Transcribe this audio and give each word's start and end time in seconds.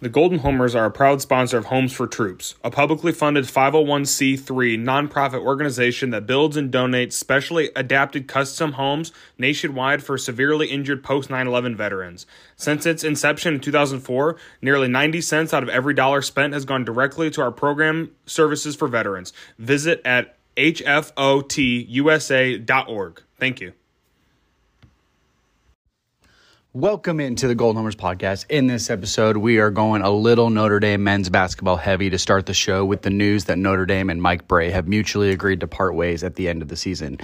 The 0.00 0.08
Golden 0.08 0.38
Domers 0.38 0.76
are 0.76 0.84
a 0.84 0.92
proud 0.92 1.20
sponsor 1.20 1.58
of 1.58 1.64
Homes 1.64 1.92
for 1.92 2.06
Troops, 2.06 2.54
a 2.62 2.70
publicly 2.70 3.10
funded 3.10 3.46
501c3 3.46 4.78
nonprofit 4.78 5.40
organization 5.40 6.10
that 6.10 6.24
builds 6.24 6.56
and 6.56 6.72
donates 6.72 7.14
specially 7.14 7.70
adapted 7.74 8.28
custom 8.28 8.74
homes 8.74 9.10
nationwide 9.38 10.04
for 10.04 10.16
severely 10.16 10.68
injured 10.68 11.02
post 11.02 11.30
9 11.30 11.48
11 11.48 11.74
veterans. 11.74 12.26
Since 12.54 12.86
its 12.86 13.02
inception 13.02 13.54
in 13.54 13.60
2004, 13.60 14.36
nearly 14.62 14.86
90 14.86 15.20
cents 15.20 15.52
out 15.52 15.64
of 15.64 15.68
every 15.68 15.94
dollar 15.94 16.22
spent 16.22 16.54
has 16.54 16.64
gone 16.64 16.84
directly 16.84 17.28
to 17.30 17.42
our 17.42 17.50
program 17.50 18.12
services 18.24 18.76
for 18.76 18.86
veterans. 18.86 19.32
Visit 19.58 20.00
at 20.04 20.36
hfotusa.org. 20.56 21.02
Thank 23.36 23.60
you. 23.60 23.72
Welcome 26.74 27.18
into 27.18 27.48
the 27.48 27.54
Golden 27.54 27.82
Domers 27.82 27.96
podcast. 27.96 28.44
In 28.50 28.66
this 28.66 28.90
episode, 28.90 29.38
we 29.38 29.56
are 29.56 29.70
going 29.70 30.02
a 30.02 30.10
little 30.10 30.50
Notre 30.50 30.78
Dame 30.80 31.02
men's 31.02 31.30
basketball 31.30 31.78
heavy 31.78 32.10
to 32.10 32.18
start 32.18 32.44
the 32.44 32.52
show 32.52 32.84
with 32.84 33.00
the 33.00 33.08
news 33.08 33.44
that 33.44 33.56
Notre 33.56 33.86
Dame 33.86 34.10
and 34.10 34.20
Mike 34.20 34.46
Brey 34.46 34.68
have 34.68 34.86
mutually 34.86 35.30
agreed 35.30 35.60
to 35.60 35.66
part 35.66 35.94
ways 35.94 36.22
at 36.22 36.34
the 36.34 36.46
end 36.46 36.60
of 36.60 36.68
the 36.68 36.76
season. 36.76 37.16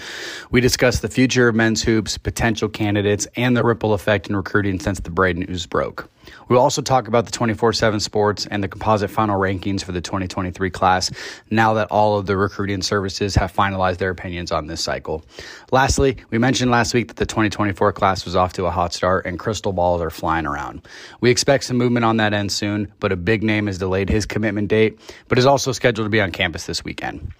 We 0.50 0.62
discuss 0.62 1.00
the 1.00 1.09
future 1.09 1.46
of 1.46 1.55
men's 1.55 1.83
hoops, 1.83 2.16
potential 2.16 2.70
candidates, 2.70 3.28
and 3.36 3.55
the 3.55 3.62
ripple 3.62 3.92
effect 3.92 4.30
in 4.30 4.34
recruiting 4.34 4.80
since 4.80 5.00
the 5.00 5.10
Brey 5.10 5.34
news 5.34 5.66
broke. 5.66 6.08
We'll 6.48 6.60
also 6.60 6.83
talk 6.83 7.09
about 7.09 7.27
the 7.27 7.33
24 7.33 7.73
7 7.73 8.01
sports 8.01 8.46
and 8.46 8.62
the 8.62 8.69
composite 8.69 9.10
final 9.10 9.38
rankings 9.38 9.83
for 9.83 9.92
the 9.92 10.01
2023 10.01 10.70
class 10.70 11.10
now 11.50 11.74
that 11.74 11.88
all 11.91 12.19
of 12.19 12.27
the 12.27 12.37
recruiting 12.37 12.83
services 12.83 13.34
have 13.34 13.52
finalized 13.52 13.98
their 13.98 14.10
opinions 14.10 14.52
on 14.52 14.66
this 14.66 14.83
cycle. 14.83 15.24
Lastly, 15.73 16.16
we 16.30 16.38
mentioned 16.38 16.70
last 16.70 16.95
week 16.95 17.09
that 17.09 17.16
the 17.16 17.27
2024 17.27 17.92
class 17.92 18.24
was 18.24 18.37
off 18.37 18.52
to 18.55 18.66
a 18.66 18.70
hot 18.70 18.92
start 18.92 19.27
and 19.27 19.38
crystal 19.38 19.73
balls 19.73 20.00
are 20.00 20.10
flying 20.10 20.47
around. 20.47 20.87
We 21.20 21.30
expect 21.30 21.64
some 21.64 21.77
movement 21.77 22.05
on 22.05 22.17
that 22.19 22.33
end 22.33 22.52
soon, 22.52 22.92
but 23.00 23.12
a 23.12 23.17
big 23.17 23.42
name 23.42 23.67
has 23.67 23.78
delayed 23.78 24.08
his 24.08 24.27
commitment 24.27 24.69
date, 24.69 25.00
but 25.28 25.39
is 25.39 25.47
also 25.47 25.72
scheduled 25.72 26.06
to 26.06 26.11
be 26.11 26.20
on 26.20 26.33
campus 26.33 26.67
this 26.67 26.84
weekend. 26.84 27.33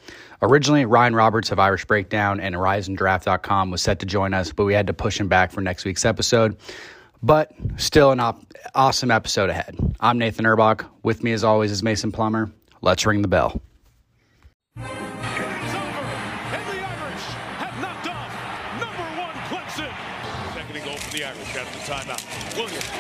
Originally, 0.43 0.85
Ryan 0.85 1.15
Roberts 1.15 1.53
of 1.53 1.59
Irish 1.59 1.87
Breakdown 1.87 2.41
and 2.41 2.55
HorizonDraft.com 2.55 3.71
was 3.71 3.81
set 3.81 4.01
to 4.01 4.07
join 4.07 4.35
us, 4.35 4.53
but 4.53 4.65
we 4.65 4.75
had 4.75 4.87
to 4.89 4.93
push 4.93 5.19
him 5.19 5.29
back 5.29 5.51
for 5.51 5.61
next 5.61 5.85
week's 5.85 6.05
episode. 6.05 6.57
But 7.25 7.53
still 7.79 8.13
an 8.13 8.21
op- 8.21 8.45
awesome 8.75 9.11
episode 9.11 9.49
ahead. 9.49 9.75
I'm 9.99 10.19
Nathan 10.19 10.45
Erbach. 10.45 10.85
With 11.03 11.25
me, 11.25 11.33
as 11.33 11.43
always, 11.43 11.71
is 11.71 11.83
Mason 11.83 12.13
Plummer. 12.13 12.53
Let's 12.83 13.07
ring 13.07 13.23
the 13.23 13.29
bell. 13.29 13.63
And 21.15 21.33
and 21.39 21.67
timeout. 21.87 22.57
Williams 22.57 22.91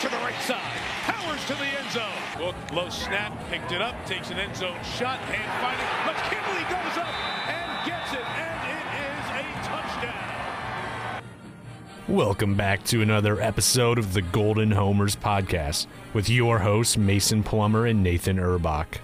to 0.00 0.08
the 0.08 0.16
right 0.18 0.40
side, 0.40 0.60
powers 1.02 1.44
to 1.46 1.54
the 1.54 1.66
end 1.66 1.90
zone. 1.90 2.54
Low 2.72 2.88
snap, 2.88 3.32
picked 3.50 3.72
it 3.72 3.82
up, 3.82 3.94
takes 4.06 4.30
an 4.30 4.38
end 4.38 4.56
zone 4.56 4.78
shot, 4.96 5.18
hand 5.18 5.50
fighting. 5.60 5.88
McKinley 6.06 6.62
goes 6.70 6.96
up 6.96 7.23
Welcome 12.08 12.54
back 12.54 12.84
to 12.84 13.00
another 13.00 13.40
episode 13.40 13.98
of 13.98 14.12
the 14.12 14.20
Golden 14.20 14.72
Domers 14.72 15.16
podcast 15.16 15.86
with 16.12 16.28
your 16.28 16.58
hosts 16.58 16.98
Mason 16.98 17.42
Plummer 17.42 17.86
and 17.86 18.02
Nathan 18.02 18.38
Erbach. 18.38 19.00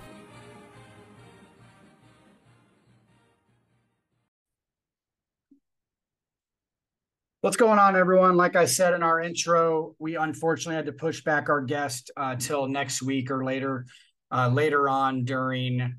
What's 7.40 7.56
going 7.56 7.78
on, 7.78 7.96
everyone? 7.96 8.36
Like 8.36 8.54
I 8.54 8.66
said 8.66 8.92
in 8.92 9.02
our 9.02 9.18
intro, 9.18 9.96
we 9.98 10.16
unfortunately 10.16 10.74
had 10.74 10.84
to 10.84 10.92
push 10.92 11.24
back 11.24 11.48
our 11.48 11.62
guest 11.62 12.10
uh, 12.18 12.36
till 12.36 12.68
next 12.68 13.00
week 13.00 13.30
or 13.30 13.46
later, 13.46 13.86
uh, 14.30 14.48
later 14.48 14.90
on 14.90 15.24
during, 15.24 15.78
you 15.78 15.90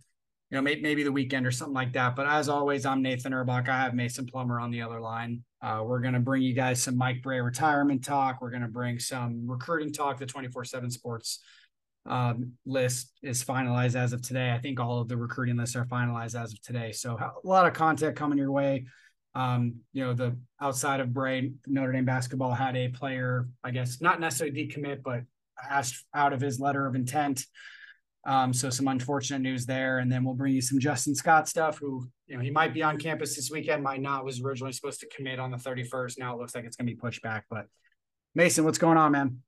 know, 0.52 0.62
may- 0.62 0.82
maybe 0.82 1.02
the 1.02 1.12
weekend 1.12 1.48
or 1.48 1.52
something 1.52 1.74
like 1.74 1.94
that. 1.94 2.16
But 2.16 2.28
as 2.28 2.48
always, 2.48 2.86
I'm 2.86 3.02
Nathan 3.02 3.34
Erbach. 3.34 3.70
I 3.70 3.80
have 3.80 3.96
Mason 3.96 4.28
Plummer 4.28 4.60
on 4.60 4.70
the 4.70 4.84
other 4.84 5.02
line. 5.02 5.44
Uh, 5.62 5.84
we're 5.86 6.00
going 6.00 6.14
to 6.16 6.20
bring 6.20 6.42
you 6.42 6.54
guys 6.54 6.82
some 6.82 6.98
Mike 6.98 7.22
Brey 7.22 7.40
retirement 7.40 8.04
talk. 8.04 8.42
We're 8.42 8.50
going 8.50 8.64
to 8.64 8.68
bring 8.68 8.98
some 9.00 9.48
recruiting 9.48 9.94
talk. 9.94 10.18
The 10.18 10.26
24 10.26 10.66
7 10.66 10.90
sports 10.90 11.40
um, 12.06 12.54
list 12.66 13.12
is 13.22 13.44
finalized 13.44 13.96
as 13.96 14.14
of 14.14 14.22
today. 14.22 14.52
I 14.52 14.58
think 14.58 14.80
all 14.80 15.02
of 15.02 15.08
the 15.08 15.18
recruiting 15.18 15.58
lists 15.58 15.76
are 15.76 15.86
finalized 15.86 16.40
as 16.40 16.54
of 16.54 16.62
today. 16.62 16.92
So 16.92 17.16
a 17.16 17.48
lot 17.48 17.68
of 17.68 17.74
content 17.74 18.16
coming 18.16 18.40
your 18.40 18.52
way. 18.52 18.86
Um, 19.36 19.76
you 19.94 20.04
know, 20.04 20.14
the 20.14 20.36
outside 20.60 21.00
of 21.00 21.14
Brey, 21.14 21.52
Notre 21.68 21.92
Dame 21.92 22.06
basketball 22.06 22.54
had 22.54 22.76
a 22.76 22.90
player, 22.90 23.48
I 23.64 23.72
guess, 23.72 24.02
not 24.02 24.20
necessarily 24.20 24.68
decommit, 24.68 25.04
but 25.04 25.22
asked 25.70 26.04
out 26.14 26.34
of 26.34 26.42
his 26.42 26.60
letter 26.60 26.88
of 26.88 26.96
intent. 26.96 27.46
Um, 28.26 28.54
so 28.54 28.70
some 28.70 28.88
unfortunate 28.88 29.42
news 29.42 29.66
there. 29.66 30.00
And 30.00 30.12
then 30.12 30.24
we'll 30.24 30.36
bring 30.36 30.54
you 30.54 30.62
some 30.62 30.80
Justin 30.80 31.16
Scott 31.16 31.48
stuff, 31.48 31.80
who, 31.80 32.08
you 32.28 32.36
know, 32.36 32.42
he 32.42 32.52
might 32.52 32.74
be 32.74 32.84
on 32.84 32.98
campus 32.98 33.36
this 33.36 33.50
weekend, 33.50 33.84
might 33.84 34.02
not, 34.02 34.24
was 34.24 34.42
originally 34.42 34.74
supposed 34.74 35.00
to 35.00 35.08
commit 35.08 35.40
on 35.40 35.52
the 35.52 35.58
31st. 35.58 36.20
Now 36.20 36.36
it 36.36 36.40
looks 36.40 36.54
like 36.54 36.66
it's 36.66 36.76
going 36.76 36.88
to 36.88 36.94
be 36.94 37.00
pushed 37.00 37.22
back. 37.22 37.46
But 37.50 37.66
Mason, 38.36 38.64
what's 38.64 38.78
going 38.78 38.98
on, 38.98 39.12
man? 39.12 39.40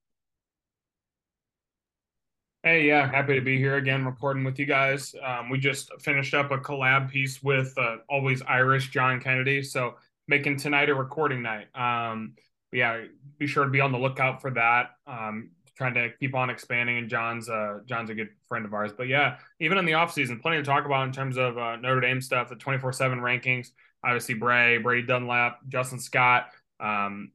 Hey, 2.63 2.87
yeah, 2.87 3.11
happy 3.11 3.35
to 3.35 3.41
be 3.41 3.57
here 3.57 3.75
again 3.75 4.05
recording 4.05 4.45
with 4.45 4.57
you 4.57 4.65
guys. 4.65 5.13
Um, 5.21 5.49
we 5.49 5.59
just 5.59 5.91
finished 6.01 6.33
up 6.33 6.49
a 6.51 6.57
collab 6.57 7.11
piece 7.11 7.43
with 7.43 7.77
uh, 7.77 7.97
Always 8.09 8.41
Irish 8.43 8.89
John 8.89 9.19
Kennedy. 9.19 9.61
So 9.61 9.95
making 10.29 10.57
tonight 10.57 10.89
a 10.89 10.95
recording 10.95 11.41
night. 11.41 11.67
Um, 11.75 12.35
yeah, 12.71 13.01
be 13.37 13.47
sure 13.47 13.65
to 13.65 13.69
be 13.69 13.81
on 13.81 13.91
the 13.91 13.97
lookout 13.97 14.41
for 14.41 14.49
that. 14.51 14.91
Um, 15.05 15.51
trying 15.75 15.93
to 15.95 16.09
keep 16.19 16.35
on 16.35 16.49
expanding 16.49 16.97
and 16.97 17.09
John's 17.09 17.49
uh, 17.49 17.79
John's 17.85 18.09
a 18.09 18.13
good 18.13 18.29
friend 18.47 18.65
of 18.65 18.73
ours. 18.73 18.91
But 18.95 19.07
yeah, 19.07 19.37
even 19.59 19.77
in 19.77 19.85
the 19.85 19.93
offseason, 19.93 20.41
plenty 20.41 20.57
to 20.57 20.63
talk 20.63 20.85
about 20.85 21.07
in 21.07 21.13
terms 21.13 21.37
of 21.37 21.57
uh, 21.57 21.75
Notre 21.77 22.01
Dame 22.01 22.21
stuff, 22.21 22.49
the 22.49 22.55
24-7 22.55 23.19
rankings, 23.19 23.69
obviously 24.03 24.35
Brey, 24.35 24.77
Brady 24.77 25.07
Dunlap, 25.07 25.59
Justin 25.69 25.99
Scott. 25.99 26.47
Um, 26.79 27.31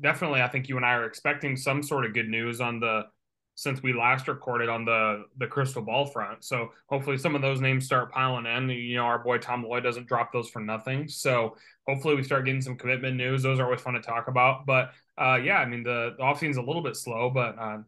definitely 0.00 0.42
I 0.42 0.48
think 0.48 0.68
you 0.68 0.76
and 0.76 0.86
I 0.86 0.94
are 0.94 1.06
expecting 1.06 1.56
some 1.56 1.82
sort 1.82 2.04
of 2.04 2.14
good 2.14 2.28
news 2.28 2.60
on 2.60 2.80
the 2.80 3.06
since 3.56 3.82
we 3.82 3.94
last 3.94 4.28
recorded 4.28 4.68
on 4.68 4.84
the 4.84 5.24
the 5.38 5.46
crystal 5.46 5.82
ball 5.82 6.06
front. 6.06 6.44
So 6.44 6.70
hopefully 6.88 7.16
some 7.16 7.34
of 7.34 7.42
those 7.42 7.60
names 7.60 7.86
start 7.86 8.12
piling 8.12 8.46
in. 8.46 8.68
You 8.68 8.96
know, 8.96 9.04
our 9.04 9.18
boy 9.18 9.38
Tom 9.38 9.64
Loy 9.64 9.80
doesn't 9.80 10.06
drop 10.06 10.32
those 10.32 10.48
for 10.48 10.60
nothing. 10.60 11.08
So 11.08 11.56
hopefully 11.88 12.14
we 12.14 12.22
start 12.22 12.44
getting 12.44 12.60
some 12.60 12.76
commitment 12.76 13.16
news. 13.16 13.42
Those 13.42 13.58
are 13.58 13.64
always 13.64 13.80
fun 13.80 13.94
to 13.94 14.00
talk 14.00 14.28
about. 14.28 14.66
But 14.66 14.92
uh, 15.18 15.40
yeah, 15.42 15.56
I 15.56 15.64
mean 15.64 15.82
the, 15.82 16.14
the 16.18 16.22
offseason's 16.22 16.58
a 16.58 16.62
little 16.62 16.82
bit 16.82 16.96
slow, 16.96 17.30
but 17.30 17.58
uh, 17.58 17.78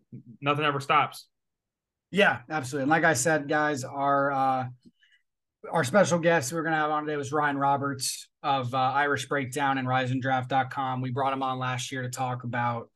nothing 0.41 0.65
ever 0.65 0.81
stops. 0.81 1.27
Yeah, 2.11 2.39
absolutely. 2.49 2.85
And 2.85 2.91
like 2.91 3.05
I 3.05 3.13
said, 3.13 3.47
guys, 3.47 3.85
our 3.85 4.33
uh, 4.33 4.65
our 5.71 5.85
special 5.85 6.19
guest 6.19 6.51
we're 6.51 6.63
going 6.63 6.73
to 6.73 6.79
have 6.79 6.91
on 6.91 7.05
today 7.05 7.19
was 7.19 7.31
Ryan 7.31 7.59
Roberts 7.59 8.27
of 8.43 8.73
uh, 8.73 8.79
Irish 8.79 9.29
Breakdown 9.29 9.77
and 9.77 9.87
RiseandDraft.com. 9.87 11.03
We 11.03 11.11
brought 11.11 11.35
him 11.35 11.43
on 11.43 11.59
last 11.59 11.93
year 11.93 12.03
to 12.03 12.09
talk 12.09 12.45
about 12.45 12.89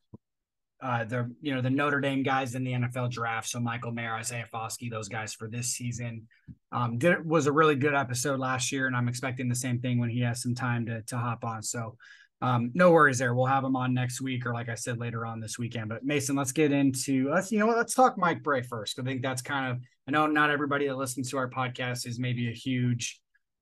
uh, 0.83 1.05
the 1.05 1.33
you 1.41 1.55
know 1.55 1.61
the 1.61 1.69
Notre 1.69 2.01
Dame 2.01 2.23
guys 2.23 2.55
in 2.55 2.63
the 2.63 2.73
NFL 2.73 3.09
draft. 3.09 3.47
So 3.47 3.59
Michael 3.59 3.91
Mayer, 3.91 4.13
Isaiah 4.15 4.47
Foskey, 4.53 4.91
those 4.91 5.07
guys 5.07 5.33
for 5.33 5.47
this 5.47 5.69
season. 5.69 6.27
Um, 6.73 6.97
did 6.97 7.25
was 7.25 7.47
a 7.47 7.51
really 7.51 7.75
good 7.75 7.95
episode 7.95 8.39
last 8.39 8.71
year, 8.71 8.87
and 8.87 8.95
I'm 8.95 9.07
expecting 9.07 9.47
the 9.47 9.55
same 9.55 9.79
thing 9.79 9.97
when 9.99 10.09
he 10.09 10.19
has 10.21 10.41
some 10.41 10.53
time 10.53 10.85
to 10.87 11.01
to 11.03 11.17
hop 11.17 11.45
on. 11.45 11.63
So 11.63 11.95
um, 12.41 12.71
no 12.73 12.91
worries 12.91 13.19
there. 13.19 13.33
We'll 13.33 13.45
have 13.45 13.63
him 13.63 13.77
on 13.77 13.93
next 13.93 14.19
week, 14.19 14.45
or 14.45 14.53
like 14.53 14.67
I 14.67 14.75
said, 14.75 14.99
later 14.99 15.25
on 15.25 15.39
this 15.39 15.57
weekend. 15.57 15.87
But 15.87 16.03
Mason, 16.03 16.35
let's 16.35 16.51
get 16.51 16.73
into 16.73 17.29
let's 17.31 17.49
you 17.49 17.59
know 17.59 17.67
let's 17.67 17.93
talk 17.93 18.17
Mike 18.17 18.43
Brey 18.43 18.61
first. 18.61 18.99
I 18.99 19.03
think 19.03 19.21
that's 19.21 19.41
kind 19.41 19.71
of 19.71 19.81
I 20.05 20.11
know 20.11 20.27
not 20.27 20.49
everybody 20.49 20.87
that 20.87 20.97
listens 20.97 21.29
to 21.31 21.37
our 21.37 21.49
podcast 21.49 22.05
is 22.05 22.19
maybe 22.19 22.49
a 22.49 22.53
huge 22.53 23.21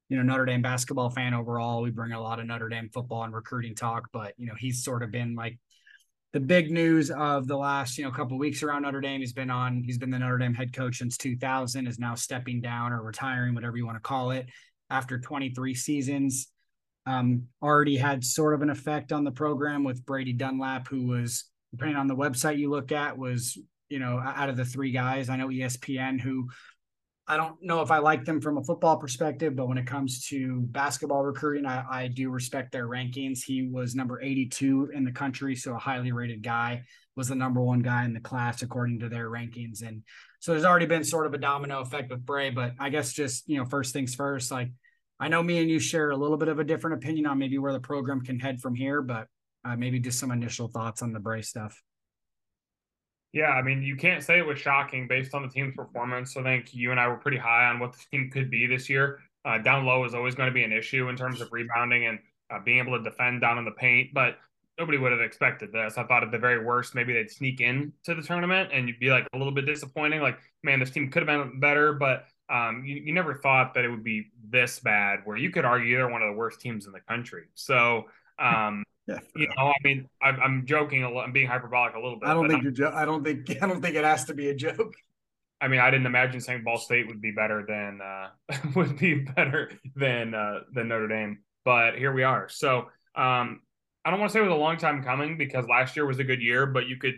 you 0.09 0.17
know 0.17 0.23
Notre 0.23 0.45
Dame 0.45 0.63
basketball 0.63 1.11
fan 1.11 1.35
overall. 1.35 1.83
We 1.83 1.91
bring 1.91 2.13
a 2.13 2.21
lot 2.21 2.39
of 2.39 2.47
Notre 2.47 2.67
Dame 2.67 2.89
football 2.91 3.23
and 3.23 3.33
recruiting 3.33 3.75
talk, 3.75 4.07
but 4.11 4.33
you 4.37 4.47
know 4.47 4.55
he's 4.57 4.83
sort 4.83 5.03
of 5.03 5.11
been 5.11 5.35
like 5.35 5.59
the 6.33 6.39
big 6.39 6.71
news 6.71 7.11
of 7.11 7.47
the 7.47 7.57
last 7.57 7.97
you 7.97 8.05
know 8.05 8.11
couple 8.11 8.37
weeks 8.37 8.63
around 8.63 8.83
Notre 8.83 9.01
Dame. 9.01 9.19
He's 9.19 9.33
been 9.33 9.49
on. 9.49 9.83
He's 9.83 9.97
been 9.97 10.11
the 10.11 10.19
Notre 10.19 10.37
Dame 10.37 10.53
head 10.53 10.73
coach 10.73 10.97
since 10.97 11.17
2000. 11.17 11.87
Is 11.87 11.99
now 11.99 12.15
stepping 12.15 12.61
down 12.61 12.93
or 12.93 13.01
retiring, 13.01 13.53
whatever 13.53 13.77
you 13.77 13.85
want 13.85 13.97
to 13.97 14.01
call 14.01 14.31
it, 14.31 14.47
after 14.89 15.19
23 15.19 15.73
seasons. 15.73 16.47
Um, 17.05 17.47
already 17.61 17.97
had 17.97 18.23
sort 18.23 18.53
of 18.53 18.61
an 18.61 18.69
effect 18.69 19.11
on 19.11 19.23
the 19.23 19.31
program 19.31 19.83
with 19.83 20.05
Brady 20.05 20.33
Dunlap, 20.33 20.87
who 20.87 21.07
was 21.07 21.45
depending 21.71 21.97
on 21.97 22.07
the 22.07 22.15
website 22.15 22.57
you 22.57 22.69
look 22.69 22.91
at 22.91 23.17
was 23.17 23.57
you 23.89 23.99
know 23.99 24.19
out 24.19 24.49
of 24.49 24.57
the 24.57 24.65
three 24.65 24.91
guys. 24.91 25.29
I 25.29 25.35
know 25.35 25.47
ESPN 25.47 26.19
who. 26.19 26.47
I 27.31 27.37
don't 27.37 27.63
know 27.63 27.79
if 27.79 27.91
I 27.91 27.99
like 27.99 28.25
them 28.25 28.41
from 28.41 28.57
a 28.57 28.63
football 28.65 28.97
perspective, 28.97 29.55
but 29.55 29.69
when 29.69 29.77
it 29.77 29.87
comes 29.87 30.27
to 30.27 30.63
basketball 30.63 31.23
recruiting, 31.23 31.65
I, 31.65 31.85
I 31.89 32.07
do 32.09 32.29
respect 32.29 32.73
their 32.73 32.89
rankings. 32.89 33.41
He 33.41 33.69
was 33.71 33.95
number 33.95 34.21
82 34.21 34.91
in 34.93 35.05
the 35.05 35.13
country, 35.13 35.55
so 35.55 35.73
a 35.73 35.77
highly 35.77 36.11
rated 36.11 36.43
guy, 36.43 36.83
was 37.15 37.29
the 37.29 37.35
number 37.35 37.61
one 37.61 37.79
guy 37.79 38.03
in 38.03 38.11
the 38.11 38.19
class 38.19 38.63
according 38.63 38.99
to 38.99 39.07
their 39.07 39.29
rankings. 39.29 39.81
And 39.81 40.03
so 40.41 40.51
there's 40.51 40.65
already 40.65 40.87
been 40.87 41.05
sort 41.05 41.25
of 41.25 41.33
a 41.33 41.37
domino 41.37 41.79
effect 41.79 42.11
with 42.11 42.25
Brey, 42.25 42.49
but 42.49 42.73
I 42.81 42.89
guess 42.89 43.13
just, 43.13 43.47
you 43.47 43.57
know, 43.57 43.63
first 43.63 43.93
things 43.93 44.13
first, 44.13 44.51
like 44.51 44.69
I 45.17 45.29
know 45.29 45.41
me 45.41 45.59
and 45.59 45.69
you 45.69 45.79
share 45.79 46.11
a 46.11 46.17
little 46.17 46.35
bit 46.35 46.49
of 46.49 46.59
a 46.59 46.65
different 46.65 46.97
opinion 46.97 47.27
on 47.27 47.39
maybe 47.39 47.57
where 47.57 47.71
the 47.71 47.79
program 47.79 48.19
can 48.19 48.41
head 48.41 48.59
from 48.59 48.75
here, 48.75 49.01
but 49.01 49.27
uh, 49.63 49.77
maybe 49.77 50.01
just 50.01 50.19
some 50.19 50.31
initial 50.31 50.67
thoughts 50.67 51.01
on 51.01 51.13
the 51.13 51.19
Brey 51.21 51.43
stuff. 51.43 51.81
Yeah, 53.33 53.49
I 53.49 53.61
mean, 53.61 53.81
you 53.81 53.95
can't 53.95 54.21
say 54.21 54.39
it 54.39 54.45
was 54.45 54.59
shocking 54.59 55.07
based 55.07 55.33
on 55.33 55.41
the 55.41 55.47
team's 55.47 55.75
performance. 55.75 56.35
I 56.35 56.43
think 56.43 56.73
you 56.73 56.91
and 56.91 56.99
I 56.99 57.07
were 57.07 57.15
pretty 57.15 57.37
high 57.37 57.65
on 57.65 57.79
what 57.79 57.93
the 57.93 57.99
team 58.11 58.29
could 58.29 58.49
be 58.49 58.67
this 58.67 58.89
year. 58.89 59.19
Uh, 59.45 59.57
down 59.57 59.85
low 59.85 60.03
is 60.03 60.13
always 60.13 60.35
going 60.35 60.49
to 60.49 60.53
be 60.53 60.63
an 60.63 60.73
issue 60.73 61.07
in 61.07 61.15
terms 61.15 61.39
of 61.39 61.47
rebounding 61.51 62.07
and 62.07 62.19
uh, 62.51 62.59
being 62.59 62.79
able 62.79 62.97
to 62.97 63.03
defend 63.03 63.41
down 63.41 63.57
in 63.57 63.63
the 63.63 63.71
paint, 63.71 64.13
but 64.13 64.37
nobody 64.77 64.97
would 64.97 65.11
have 65.11 65.21
expected 65.21 65.71
this. 65.71 65.97
I 65.97 66.03
thought 66.03 66.23
at 66.23 66.31
the 66.31 66.37
very 66.37 66.63
worst, 66.63 66.93
maybe 66.93 67.13
they'd 67.13 67.31
sneak 67.31 67.61
in 67.61 67.93
to 68.03 68.15
the 68.15 68.21
tournament 68.21 68.69
and 68.73 68.87
you'd 68.87 68.99
be 68.99 69.09
like 69.09 69.27
a 69.33 69.37
little 69.37 69.53
bit 69.53 69.65
disappointing. 69.65 70.21
Like, 70.21 70.39
man, 70.63 70.79
this 70.79 70.91
team 70.91 71.09
could 71.09 71.25
have 71.25 71.27
been 71.27 71.59
better, 71.59 71.93
but 71.93 72.25
um, 72.49 72.83
you, 72.85 72.95
you 72.95 73.13
never 73.13 73.35
thought 73.35 73.73
that 73.75 73.85
it 73.85 73.89
would 73.89 74.03
be 74.03 74.31
this 74.49 74.79
bad 74.79 75.21
where 75.23 75.37
you 75.37 75.51
could 75.51 75.63
argue 75.63 75.95
they're 75.95 76.09
one 76.09 76.21
of 76.21 76.27
the 76.27 76.37
worst 76.37 76.59
teams 76.59 76.85
in 76.85 76.91
the 76.91 76.99
country. 76.99 77.45
So, 77.55 78.05
um, 78.39 78.83
yeah, 79.11 79.19
you 79.35 79.47
know, 79.47 79.67
I 79.67 79.75
mean, 79.83 80.09
I'm, 80.21 80.39
I'm 80.39 80.65
joking 80.65 81.03
a 81.03 81.09
lot. 81.09 81.25
I'm 81.25 81.31
being 81.31 81.47
hyperbolic 81.47 81.95
a 81.95 81.99
little 81.99 82.19
bit. 82.19 82.29
I 82.29 82.33
don't 82.33 82.49
think 82.49 82.63
you're. 82.63 82.71
Jo- 82.71 82.93
I 82.93 83.05
don't 83.05 83.23
think. 83.23 83.49
I 83.61 83.67
don't 83.67 83.81
think 83.81 83.95
it 83.95 84.03
has 84.03 84.25
to 84.25 84.33
be 84.33 84.49
a 84.49 84.55
joke. 84.55 84.93
I 85.61 85.67
mean, 85.67 85.79
I 85.79 85.91
didn't 85.91 86.07
imagine 86.07 86.41
saying 86.41 86.63
Ball 86.63 86.77
State 86.77 87.07
would 87.07 87.21
be 87.21 87.31
better 87.31 87.63
than 87.67 87.99
uh, 88.01 88.29
would 88.75 88.97
be 88.97 89.15
better 89.15 89.71
than 89.95 90.33
uh, 90.33 90.61
than 90.73 90.87
Notre 90.87 91.07
Dame, 91.07 91.39
but 91.63 91.97
here 91.97 92.11
we 92.11 92.23
are. 92.23 92.49
So 92.49 92.89
um, 93.15 93.61
I 94.03 94.09
don't 94.09 94.19
want 94.19 94.31
to 94.31 94.33
say 94.33 94.39
it 94.39 94.43
was 94.43 94.51
a 94.51 94.55
long 94.55 94.77
time 94.77 95.03
coming 95.03 95.37
because 95.37 95.67
last 95.67 95.95
year 95.95 96.05
was 96.05 96.19
a 96.19 96.23
good 96.23 96.41
year, 96.41 96.65
but 96.65 96.87
you 96.87 96.97
could 96.97 97.15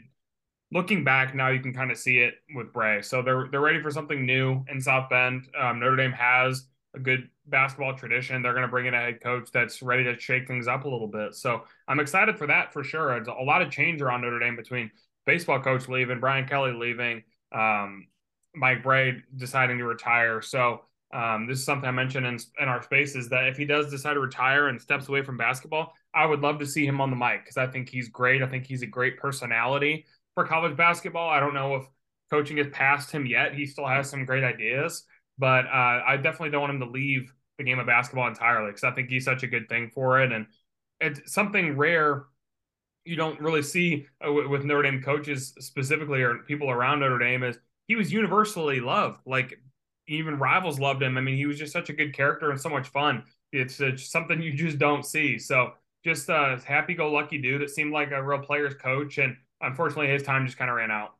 looking 0.73 1.03
back 1.03 1.35
now 1.35 1.49
you 1.49 1.59
can 1.59 1.73
kind 1.73 1.91
of 1.91 1.97
see 1.97 2.17
it 2.17 2.33
with 2.55 2.73
Brey. 2.73 3.01
So 3.01 3.21
they're 3.21 3.47
they're 3.49 3.61
ready 3.61 3.81
for 3.81 3.91
something 3.91 4.25
new 4.25 4.65
in 4.69 4.81
South 4.81 5.09
Bend. 5.09 5.47
Um, 5.57 5.79
Notre 5.79 5.95
Dame 5.95 6.11
has 6.11 6.65
a 6.95 6.99
good 6.99 7.29
basketball 7.47 7.95
tradition. 7.95 8.41
They're 8.41 8.53
going 8.53 8.63
to 8.63 8.69
bring 8.69 8.85
in 8.85 8.93
a 8.93 8.99
head 8.99 9.21
coach 9.21 9.49
that's 9.51 9.81
ready 9.81 10.03
to 10.03 10.19
shake 10.19 10.47
things 10.47 10.67
up 10.67 10.85
a 10.85 10.89
little 10.89 11.07
bit. 11.07 11.35
So 11.35 11.63
I'm 11.87 11.99
excited 11.99 12.37
for 12.37 12.47
that 12.47 12.73
for 12.73 12.83
sure. 12.83 13.15
It's 13.17 13.27
a 13.27 13.43
lot 13.43 13.61
of 13.61 13.69
change 13.69 14.01
around 14.01 14.21
Notre 14.21 14.39
Dame 14.39 14.55
between 14.55 14.91
baseball 15.25 15.59
coach 15.61 15.87
leaving, 15.87 16.19
Brian 16.19 16.47
Kelly 16.47 16.73
leaving, 16.73 17.23
um, 17.51 18.07
Mike 18.55 18.83
Brey 18.83 19.21
deciding 19.35 19.77
to 19.77 19.85
retire. 19.85 20.41
So 20.41 20.81
um, 21.13 21.47
this 21.47 21.59
is 21.59 21.65
something 21.65 21.87
I 21.87 21.91
mentioned 21.91 22.25
in, 22.25 22.39
in 22.59 22.67
our 22.67 22.81
spaces 22.81 23.29
that 23.29 23.47
if 23.47 23.57
he 23.57 23.65
does 23.65 23.91
decide 23.91 24.15
to 24.15 24.19
retire 24.19 24.67
and 24.67 24.81
steps 24.81 25.07
away 25.09 25.21
from 25.21 25.37
basketball, 25.37 25.93
I 26.13 26.25
would 26.25 26.41
love 26.41 26.59
to 26.59 26.65
see 26.65 26.85
him 26.85 27.01
on 27.01 27.09
the 27.09 27.15
mic 27.15 27.43
because 27.43 27.57
I 27.57 27.67
think 27.67 27.89
he's 27.89 28.09
great. 28.09 28.41
I 28.41 28.47
think 28.47 28.65
he's 28.65 28.81
a 28.81 28.87
great 28.87 29.17
personality 29.17 30.05
for 30.33 30.45
college 30.45 30.75
basketball. 30.75 31.29
I 31.29 31.39
don't 31.39 31.53
know 31.53 31.75
if 31.75 31.83
coaching 32.31 32.57
is 32.57 32.67
past 32.71 33.11
him 33.11 33.25
yet. 33.25 33.53
He 33.53 33.65
still 33.65 33.87
has 33.87 34.09
some 34.09 34.25
great 34.25 34.43
ideas, 34.43 35.05
but 35.37 35.65
uh, 35.65 36.01
I 36.07 36.17
definitely 36.17 36.51
don't 36.51 36.61
want 36.61 36.73
him 36.73 36.79
to 36.81 36.85
leave 36.85 37.33
the 37.57 37.63
game 37.63 37.79
of 37.79 37.85
basketball 37.85 38.27
entirely 38.27 38.69
because 38.69 38.83
I 38.83 38.91
think 38.91 39.09
he's 39.09 39.25
such 39.25 39.43
a 39.43 39.47
good 39.47 39.69
thing 39.69 39.91
for 39.93 40.21
it. 40.21 40.31
And 40.31 40.47
it's 40.99 41.31
something 41.31 41.77
rare 41.77 42.25
you 43.05 43.15
don't 43.15 43.39
really 43.39 43.61
see 43.61 44.07
uh, 44.25 44.31
with 44.31 44.63
Notre 44.63 44.83
Dame 44.83 45.01
coaches 45.01 45.53
specifically 45.59 46.21
or 46.21 46.35
people 46.39 46.69
around 46.69 46.99
Notre 46.99 47.19
Dame 47.19 47.43
is 47.43 47.57
he 47.87 47.95
was 47.95 48.11
universally 48.11 48.79
loved. 48.79 49.19
Like 49.25 49.59
even 50.07 50.37
rivals 50.39 50.79
loved 50.79 51.03
him. 51.03 51.17
I 51.17 51.21
mean, 51.21 51.35
he 51.35 51.45
was 51.45 51.57
just 51.57 51.73
such 51.73 51.89
a 51.89 51.93
good 51.93 52.13
character 52.13 52.51
and 52.51 52.59
so 52.59 52.69
much 52.69 52.87
fun. 52.89 53.23
It's, 53.51 53.79
it's 53.79 54.09
something 54.09 54.41
you 54.41 54.53
just 54.53 54.79
don't 54.79 55.05
see. 55.05 55.37
So 55.37 55.73
just 56.03 56.29
a 56.29 56.61
happy-go-lucky 56.65 57.39
dude. 57.39 57.61
It 57.61 57.69
seemed 57.69 57.93
like 57.93 58.11
a 58.11 58.21
real 58.21 58.39
player's 58.39 58.73
coach, 58.75 59.17
and 59.19 59.37
unfortunately, 59.61 60.09
his 60.09 60.23
time 60.23 60.45
just 60.45 60.57
kind 60.57 60.69
of 60.69 60.75
ran 60.75 60.91
out. 60.91 61.15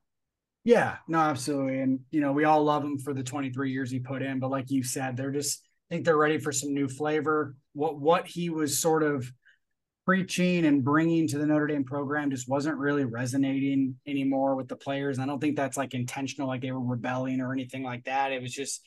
Yeah, 0.63 0.97
no, 1.07 1.19
absolutely. 1.19 1.79
And 1.79 1.99
you 2.11 2.21
know, 2.21 2.31
we 2.31 2.45
all 2.45 2.63
love 2.63 2.83
him 2.83 2.97
for 2.97 3.13
the 3.13 3.23
23 3.23 3.71
years 3.71 3.91
he 3.91 3.99
put 3.99 4.21
in, 4.21 4.39
but 4.39 4.49
like 4.51 4.71
you 4.71 4.83
said, 4.83 5.17
they're 5.17 5.31
just 5.31 5.61
I 5.89 5.95
think 5.95 6.05
they're 6.05 6.17
ready 6.17 6.37
for 6.37 6.51
some 6.51 6.73
new 6.73 6.87
flavor. 6.87 7.55
What 7.73 7.99
what 7.99 8.27
he 8.27 8.49
was 8.49 8.79
sort 8.79 9.03
of 9.03 9.29
preaching 10.05 10.65
and 10.65 10.83
bringing 10.83 11.27
to 11.29 11.37
the 11.37 11.45
Notre 11.45 11.67
Dame 11.67 11.83
program 11.85 12.31
just 12.31 12.49
wasn't 12.49 12.77
really 12.77 13.05
resonating 13.05 13.95
anymore 14.07 14.55
with 14.55 14.67
the 14.69 14.75
players. 14.77 15.19
I 15.19 15.25
don't 15.25 15.39
think 15.39 15.55
that's 15.57 15.77
like 15.77 15.93
intentional, 15.93 16.47
like 16.47 16.61
they 16.61 16.71
were 16.71 16.81
rebelling 16.81 17.41
or 17.41 17.53
anything 17.53 17.83
like 17.83 18.05
that. 18.05 18.31
It 18.33 18.41
was 18.41 18.53
just, 18.53 18.83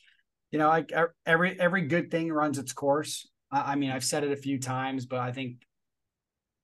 you 0.51 0.59
know, 0.59 0.69
like 0.69 0.91
every 1.25 1.59
every 1.59 1.83
good 1.83 2.11
thing 2.11 2.31
runs 2.31 2.59
its 2.59 2.73
course. 2.73 3.27
I 3.51 3.75
mean, 3.75 3.91
I've 3.91 4.03
said 4.05 4.23
it 4.23 4.31
a 4.31 4.37
few 4.37 4.59
times, 4.59 5.05
but 5.05 5.19
I 5.19 5.31
think, 5.31 5.57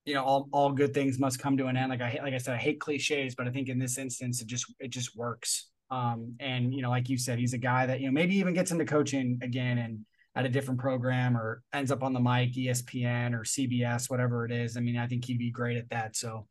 you 0.06 0.14
know, 0.14 0.24
all 0.24 0.50
all 0.52 0.72
good 0.72 0.94
things 0.94 1.20
must 1.20 1.40
come 1.40 1.58
to 1.58 1.68
an 1.68 1.78
end. 1.78 1.90
Like 1.90 2.02
I 2.02 2.20
like 2.22 2.34
I 2.34 2.38
said, 2.38 2.56
I 2.56 2.58
hate 2.58 2.80
cliches, 2.80 3.36
but 3.36 3.48
I 3.48 3.52
think 3.52 3.70
in 3.70 3.80
this 3.80 3.98
instance, 3.98 4.42
it 4.42 4.48
just 4.48 4.66
it 4.80 4.90
just 4.90 5.16
works. 5.16 5.70
Um, 5.92 6.36
and 6.40 6.74
you 6.74 6.82
know, 6.82 6.90
like 6.90 7.10
you 7.10 7.18
said, 7.18 7.40
he's 7.40 7.54
a 7.54 7.58
guy 7.58 7.86
that 7.86 8.00
you 8.00 8.08
know 8.08 8.12
maybe 8.12 8.36
even 8.38 8.54
gets 8.54 8.72
into 8.72 8.86
coaching 8.86 9.40
again 9.42 9.78
and 9.78 10.06
at 10.36 10.46
a 10.46 10.50
different 10.50 10.80
program 10.80 11.38
or 11.38 11.62
ends 11.74 11.92
up 11.92 12.04
on 12.04 12.12
the 12.12 12.20
mic, 12.20 12.54
ESPN 12.54 13.34
or 13.34 13.44
CBS, 13.44 14.10
whatever 14.10 14.46
it 14.46 14.52
is. 14.52 14.76
I 14.76 14.80
mean, 14.80 14.98
I 14.98 15.08
think 15.08 15.26
he'd 15.26 15.38
be 15.38 15.52
great 15.52 15.78
at 15.78 15.90
that. 15.92 16.16
So 16.16 16.48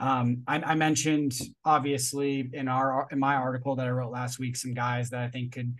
um, 0.00 0.42
I, 0.48 0.58
I, 0.60 0.74
mentioned 0.74 1.34
obviously 1.64 2.50
in 2.52 2.66
our 2.66 3.06
in 3.12 3.20
my 3.20 3.36
article 3.36 3.76
that 3.76 3.86
I 3.86 3.90
wrote 3.90 4.10
last 4.10 4.40
week 4.40 4.56
some 4.56 4.74
guys 4.74 5.10
that 5.10 5.20
I 5.20 5.28
think 5.28 5.52
could 5.52 5.76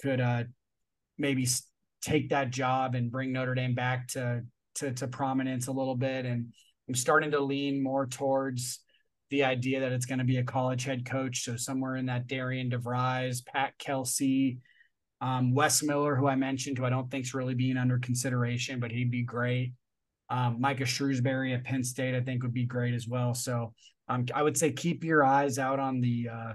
could 0.00 0.20
uh, 0.20 0.44
maybe 1.18 1.46
take 2.00 2.30
that 2.30 2.50
job 2.50 2.94
and 2.94 3.10
bring 3.12 3.32
Notre 3.32 3.54
Dame 3.54 3.74
back 3.74 4.08
to 4.08 4.42
to, 4.76 4.92
to 4.92 5.08
prominence 5.08 5.66
a 5.66 5.72
little 5.72 5.94
bit. 5.94 6.24
And 6.24 6.52
I'm 6.88 6.94
starting 6.94 7.30
to 7.32 7.40
lean 7.40 7.82
more 7.82 8.06
towards 8.06 8.80
the 9.30 9.44
idea 9.44 9.80
that 9.80 9.92
it's 9.92 10.06
going 10.06 10.18
to 10.18 10.24
be 10.24 10.36
a 10.36 10.44
college 10.44 10.84
head 10.84 11.04
coach. 11.04 11.44
So 11.44 11.56
somewhere 11.56 11.96
in 11.96 12.06
that 12.06 12.26
Darian 12.26 12.70
DeVries, 12.70 13.44
Pat 13.44 13.72
Kelsey, 13.78 14.58
um, 15.20 15.54
Wes 15.54 15.82
Miller, 15.82 16.16
who 16.16 16.26
I 16.26 16.34
mentioned, 16.34 16.78
who 16.78 16.84
I 16.84 16.90
don't 16.90 17.10
think 17.10 17.24
is 17.24 17.32
really 17.32 17.54
being 17.54 17.76
under 17.76 17.98
consideration, 17.98 18.80
but 18.80 18.90
he'd 18.90 19.10
be 19.10 19.22
great. 19.22 19.72
Um, 20.28 20.60
Micah 20.60 20.84
Shrewsberry 20.84 21.54
at 21.54 21.64
Penn 21.64 21.84
State, 21.84 22.14
I 22.14 22.20
think, 22.20 22.42
would 22.42 22.52
be 22.52 22.64
great 22.64 22.94
as 22.94 23.06
well. 23.06 23.34
So 23.34 23.72
um, 24.08 24.26
I 24.34 24.42
would 24.42 24.56
say 24.56 24.72
keep 24.72 25.04
your 25.04 25.24
eyes 25.24 25.58
out 25.58 25.78
on 25.78 26.00
the 26.00 26.28
uh, 26.32 26.52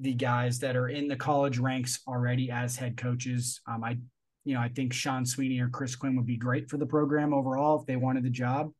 the 0.00 0.14
guys 0.14 0.58
that 0.60 0.74
are 0.74 0.88
in 0.88 1.06
the 1.06 1.16
college 1.16 1.58
ranks 1.58 2.00
already 2.08 2.50
as 2.50 2.76
head 2.76 2.96
coaches. 2.96 3.60
Um, 3.68 3.84
I, 3.84 3.98
you 4.44 4.54
know, 4.54 4.60
I 4.60 4.68
think 4.68 4.92
Sean 4.92 5.24
Sweeney 5.24 5.60
or 5.60 5.68
Chris 5.68 5.96
Quinn 5.96 6.16
would 6.16 6.26
be 6.26 6.36
great 6.36 6.68
for 6.68 6.76
the 6.76 6.86
program 6.86 7.32
overall 7.32 7.80
if 7.80 7.86
they 7.86 7.96
wanted 7.96 8.24
the 8.24 8.30
job, 8.30 8.70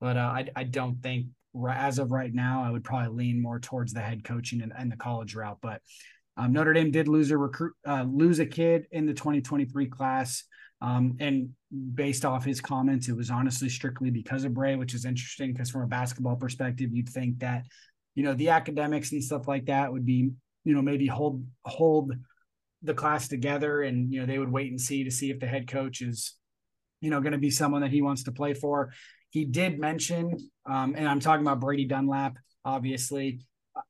but 0.00 0.16
uh, 0.16 0.20
I, 0.20 0.48
I 0.56 0.64
don't 0.64 1.00
think 1.02 1.26
as 1.70 1.98
of 1.98 2.10
right 2.10 2.34
now 2.34 2.64
I 2.64 2.70
would 2.70 2.84
probably 2.84 3.24
lean 3.24 3.40
more 3.40 3.60
towards 3.60 3.92
the 3.92 4.00
head 4.00 4.24
coaching 4.24 4.62
and, 4.62 4.72
and 4.76 4.90
the 4.90 4.96
college 4.96 5.34
route. 5.34 5.58
But 5.62 5.80
um, 6.36 6.52
Notre 6.52 6.72
Dame 6.72 6.90
did 6.90 7.08
lose 7.08 7.30
a 7.30 7.38
recruit, 7.38 7.74
uh, 7.86 8.04
lose 8.08 8.40
a 8.40 8.46
kid 8.46 8.86
in 8.90 9.06
the 9.06 9.14
2023 9.14 9.86
class. 9.86 10.44
Um, 10.80 11.16
and 11.20 11.50
based 11.94 12.24
off 12.24 12.44
his 12.44 12.60
comments, 12.60 13.08
it 13.08 13.16
was 13.16 13.30
honestly 13.30 13.68
strictly 13.68 14.10
because 14.10 14.44
of 14.44 14.52
Brey, 14.52 14.76
which 14.76 14.94
is 14.94 15.04
interesting 15.04 15.52
because 15.52 15.70
from 15.70 15.82
a 15.82 15.86
basketball 15.86 16.36
perspective, 16.36 16.90
you'd 16.92 17.08
think 17.08 17.38
that, 17.38 17.64
you 18.14 18.24
know, 18.24 18.34
the 18.34 18.50
academics 18.50 19.12
and 19.12 19.22
stuff 19.22 19.46
like 19.46 19.66
that 19.66 19.92
would 19.92 20.04
be, 20.04 20.30
you 20.64 20.74
know, 20.74 20.82
maybe 20.82 21.06
hold 21.06 21.44
hold 21.64 22.12
the 22.84 22.94
class 22.94 23.28
together 23.28 23.82
and 23.82 24.12
you 24.12 24.20
know 24.20 24.26
they 24.26 24.38
would 24.38 24.52
wait 24.52 24.70
and 24.70 24.80
see 24.80 25.04
to 25.04 25.10
see 25.10 25.30
if 25.30 25.40
the 25.40 25.46
head 25.46 25.66
coach 25.66 26.00
is, 26.00 26.34
you 27.00 27.10
know, 27.10 27.20
going 27.20 27.32
to 27.32 27.38
be 27.38 27.50
someone 27.50 27.80
that 27.80 27.90
he 27.90 28.02
wants 28.02 28.24
to 28.24 28.32
play 28.32 28.54
for. 28.54 28.92
He 29.30 29.44
did 29.44 29.80
mention, 29.80 30.36
um, 30.66 30.94
and 30.96 31.08
I'm 31.08 31.18
talking 31.18 31.44
about 31.44 31.60
Brady 31.60 31.86
Dunlap, 31.86 32.36
obviously. 32.64 33.40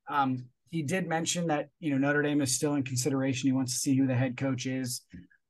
Um, 0.09 0.45
he 0.71 0.81
did 0.81 1.07
mention 1.07 1.47
that 1.47 1.69
you 1.79 1.91
know 1.91 1.97
Notre 1.97 2.21
Dame 2.21 2.41
is 2.41 2.55
still 2.55 2.73
in 2.73 2.83
consideration. 2.83 3.47
He 3.47 3.53
wants 3.53 3.73
to 3.73 3.79
see 3.79 3.95
who 3.95 4.07
the 4.07 4.15
head 4.15 4.37
coach 4.37 4.65
is. 4.65 5.01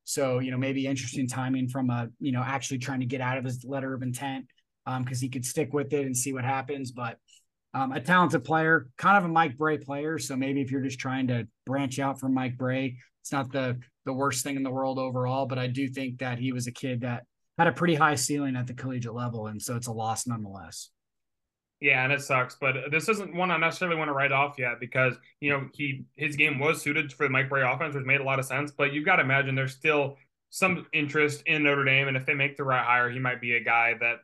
So 0.03 0.39
you 0.39 0.51
know 0.51 0.57
maybe 0.57 0.85
interesting 0.85 1.27
timing 1.27 1.67
from 1.67 1.89
a 1.89 2.09
you 2.19 2.31
know 2.31 2.43
actually 2.45 2.79
trying 2.79 2.99
to 2.99 3.05
get 3.05 3.21
out 3.21 3.37
of 3.37 3.45
his 3.45 3.63
letter 3.63 3.93
of 3.93 4.03
intent 4.03 4.45
um, 4.85 5.03
because 5.03 5.19
um, 5.19 5.21
he 5.21 5.29
could 5.29 5.45
stick 5.45 5.73
with 5.73 5.93
it 5.93 6.05
and 6.05 6.15
see 6.15 6.33
what 6.33 6.43
happens. 6.43 6.91
But 6.91 7.17
um, 7.75 7.91
a 7.91 7.99
talented 7.99 8.45
player, 8.45 8.87
kind 8.97 9.17
of 9.17 9.25
a 9.25 9.27
Mike 9.27 9.57
Brey 9.57 9.77
player. 9.77 10.17
So 10.17 10.37
maybe 10.37 10.61
if 10.61 10.71
you're 10.71 10.81
just 10.81 10.97
trying 10.97 11.27
to 11.27 11.45
branch 11.65 11.99
out 11.99 12.19
from 12.19 12.33
Mike 12.33 12.57
Brey, 12.57 12.97
it's 13.21 13.33
not 13.33 13.51
the 13.51 13.77
the 14.05 14.13
worst 14.13 14.43
thing 14.43 14.55
in 14.55 14.63
the 14.63 14.71
world 14.71 14.97
overall. 14.97 15.45
But 15.45 15.59
I 15.59 15.67
do 15.67 15.89
think 15.89 16.19
that 16.19 16.39
he 16.39 16.53
was 16.53 16.67
a 16.67 16.71
kid 16.71 17.01
that 17.01 17.25
had 17.57 17.67
a 17.67 17.73
pretty 17.73 17.95
high 17.95 18.15
ceiling 18.15 18.55
at 18.55 18.65
the 18.65 18.73
collegiate 18.73 19.13
level, 19.13 19.47
and 19.47 19.61
so 19.61 19.75
it's 19.75 19.87
a 19.87 19.91
loss 19.91 20.25
nonetheless. 20.25 20.89
Yeah, 21.81 22.05
and 22.05 22.13
it 22.13 22.21
sucks, 22.21 22.55
but 22.55 22.75
this 22.89 23.09
isn't 23.09 23.35
one 23.35 23.51
I 23.51 23.57
necessarily 23.57 23.97
want 23.97 24.07
to 24.07 24.13
write 24.13 24.31
off 24.31 24.55
yet 24.57 24.79
because 24.79 25.15
you 25.41 25.49
know 25.49 25.67
he 25.73 26.05
his 26.15 26.37
game 26.37 26.59
was 26.59 26.81
suited 26.81 27.11
for 27.11 27.25
the 27.25 27.29
Mike 27.29 27.49
Brey 27.49 27.69
offense, 27.69 27.93
which 27.93 28.05
made 28.05 28.21
a 28.21 28.23
lot 28.23 28.39
of 28.39 28.45
sense. 28.45 28.71
But 28.71 28.93
you've 28.93 29.05
got 29.05 29.17
to 29.17 29.23
imagine 29.23 29.53
there's 29.53 29.75
still 29.75 30.15
some 30.49 30.85
interest 30.93 31.43
in 31.45 31.63
Notre 31.63 31.83
Dame, 31.83 32.07
and 32.07 32.15
if 32.15 32.25
they 32.25 32.35
make 32.35 32.55
the 32.55 32.63
right 32.63 32.85
hire, 32.85 33.09
he 33.09 33.19
might 33.19 33.41
be 33.41 33.57
a 33.57 33.63
guy 33.63 33.95
that 33.99 34.19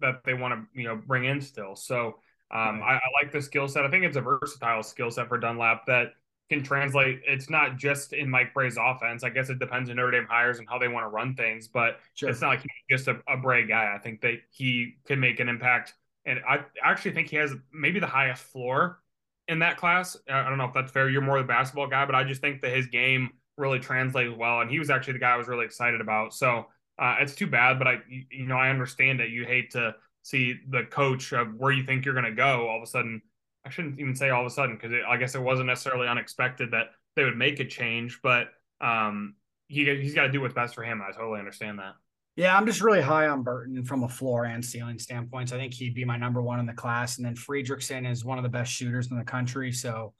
that 0.00 0.24
they 0.24 0.34
want 0.34 0.54
to 0.54 0.80
you 0.80 0.88
know 0.88 0.96
bring 0.96 1.26
in 1.26 1.40
still. 1.40 1.76
So 1.76 2.16
um. 2.50 2.82
I, 2.82 2.94
I, 2.94 3.00
like 3.22 3.32
the 3.32 3.42
skill 3.42 3.68
set. 3.68 3.84
I 3.84 3.90
think 3.90 4.04
it's 4.04 4.16
a 4.16 4.20
versatile 4.20 4.82
skill 4.82 5.10
set 5.10 5.28
for 5.28 5.38
Dunlap 5.38 5.86
that 5.86 6.12
can 6.50 6.62
translate. 6.62 7.20
It's 7.26 7.50
not 7.50 7.76
just 7.76 8.12
in 8.12 8.30
Mike 8.30 8.54
Brey's 8.54 8.78
offense. 8.80 9.22
I 9.22 9.30
guess 9.30 9.50
it 9.50 9.58
depends 9.58 9.90
on 9.90 9.96
Notre 9.96 10.12
Dame 10.12 10.26
hires 10.28 10.58
and 10.58 10.68
how 10.68 10.78
they 10.78 10.88
want 10.88 11.04
to 11.04 11.08
run 11.08 11.34
things, 11.34 11.68
but 11.68 12.00
sure. 12.14 12.30
it's 12.30 12.40
not 12.40 12.48
like 12.48 12.60
he's 12.60 12.98
just 12.98 13.08
a, 13.08 13.20
a 13.28 13.36
Brey 13.36 13.66
guy. 13.66 13.92
I 13.94 13.98
think 13.98 14.22
that 14.22 14.36
he 14.50 14.96
can 15.06 15.20
make 15.20 15.40
an 15.40 15.48
impact 15.48 15.94
and 16.28 16.40
I 16.46 16.60
actually 16.84 17.12
think 17.12 17.28
he 17.28 17.36
has 17.36 17.54
maybe 17.72 18.00
the 18.00 18.06
highest 18.06 18.42
floor 18.42 19.00
in 19.48 19.60
that 19.60 19.78
class. 19.78 20.16
I 20.28 20.46
don't 20.46 20.58
know 20.58 20.66
if 20.66 20.74
that's 20.74 20.92
fair. 20.92 21.08
You're 21.08 21.22
more 21.22 21.38
the 21.38 21.44
basketball 21.44 21.88
guy, 21.88 22.04
but 22.04 22.14
I 22.14 22.22
just 22.22 22.42
think 22.42 22.60
that 22.60 22.70
his 22.70 22.86
game 22.86 23.30
really 23.56 23.78
translates 23.78 24.36
well, 24.36 24.60
and 24.60 24.70
he 24.70 24.78
was 24.78 24.90
actually 24.90 25.14
the 25.14 25.20
guy 25.20 25.32
I 25.32 25.36
was 25.36 25.48
really 25.48 25.64
excited 25.64 26.02
about. 26.02 26.34
So 26.34 26.66
uh, 26.98 27.16
it's 27.20 27.34
too 27.34 27.46
bad, 27.46 27.78
but 27.78 27.88
I 27.88 28.00
you 28.30 28.46
know 28.46 28.56
I 28.56 28.68
understand 28.68 29.20
that 29.20 29.30
you 29.30 29.46
hate 29.46 29.70
to 29.70 29.94
see 30.28 30.54
the 30.68 30.84
coach 30.84 31.32
of 31.32 31.54
where 31.56 31.72
you 31.72 31.84
think 31.84 32.04
you're 32.04 32.14
going 32.14 32.24
to 32.24 32.32
go 32.32 32.68
all 32.68 32.76
of 32.76 32.82
a 32.82 32.86
sudden 32.86 33.22
I 33.68 33.70
shouldn't 33.70 34.00
even 34.00 34.14
say 34.14 34.30
all 34.30 34.40
of 34.40 34.46
a 34.46 34.50
sudden 34.50 34.78
because 34.80 34.96
I 35.06 35.16
guess 35.18 35.34
it 35.34 35.42
wasn't 35.42 35.66
necessarily 35.66 36.08
unexpected 36.08 36.70
that 36.70 36.86
they 37.16 37.24
would 37.24 37.36
make 37.36 37.60
a 37.60 37.66
change, 37.66 38.20
but 38.22 38.48
um, 38.80 39.34
he 39.66 39.84
he's 39.96 40.14
got 40.14 40.22
to 40.22 40.32
do 40.32 40.40
what's 40.40 40.54
best 40.54 40.74
for 40.74 40.82
him. 40.82 41.02
I 41.06 41.12
totally 41.12 41.38
understand 41.38 41.78
that. 41.78 41.94
Yeah, 42.36 42.56
I'm 42.56 42.66
just 42.66 42.80
really 42.80 43.02
high 43.02 43.26
on 43.26 43.42
Burton 43.42 43.84
from 43.84 44.04
a 44.04 44.08
floor 44.08 44.44
and 44.44 44.64
ceiling 44.64 44.98
standpoints. 44.98 45.52
I 45.52 45.58
think 45.58 45.74
he'd 45.74 45.94
be 45.94 46.04
my 46.04 46.16
number 46.16 46.40
one 46.40 46.60
in 46.60 46.66
the 46.66 46.72
class, 46.72 47.18
and 47.18 47.26
then 47.26 47.34
Friedrichsen 47.34 48.10
is 48.10 48.24
one 48.24 48.38
of 48.38 48.44
the 48.44 48.48
best 48.48 48.72
shooters 48.72 49.10
in 49.10 49.18
the 49.18 49.24
country. 49.24 49.72
So, 49.72 50.14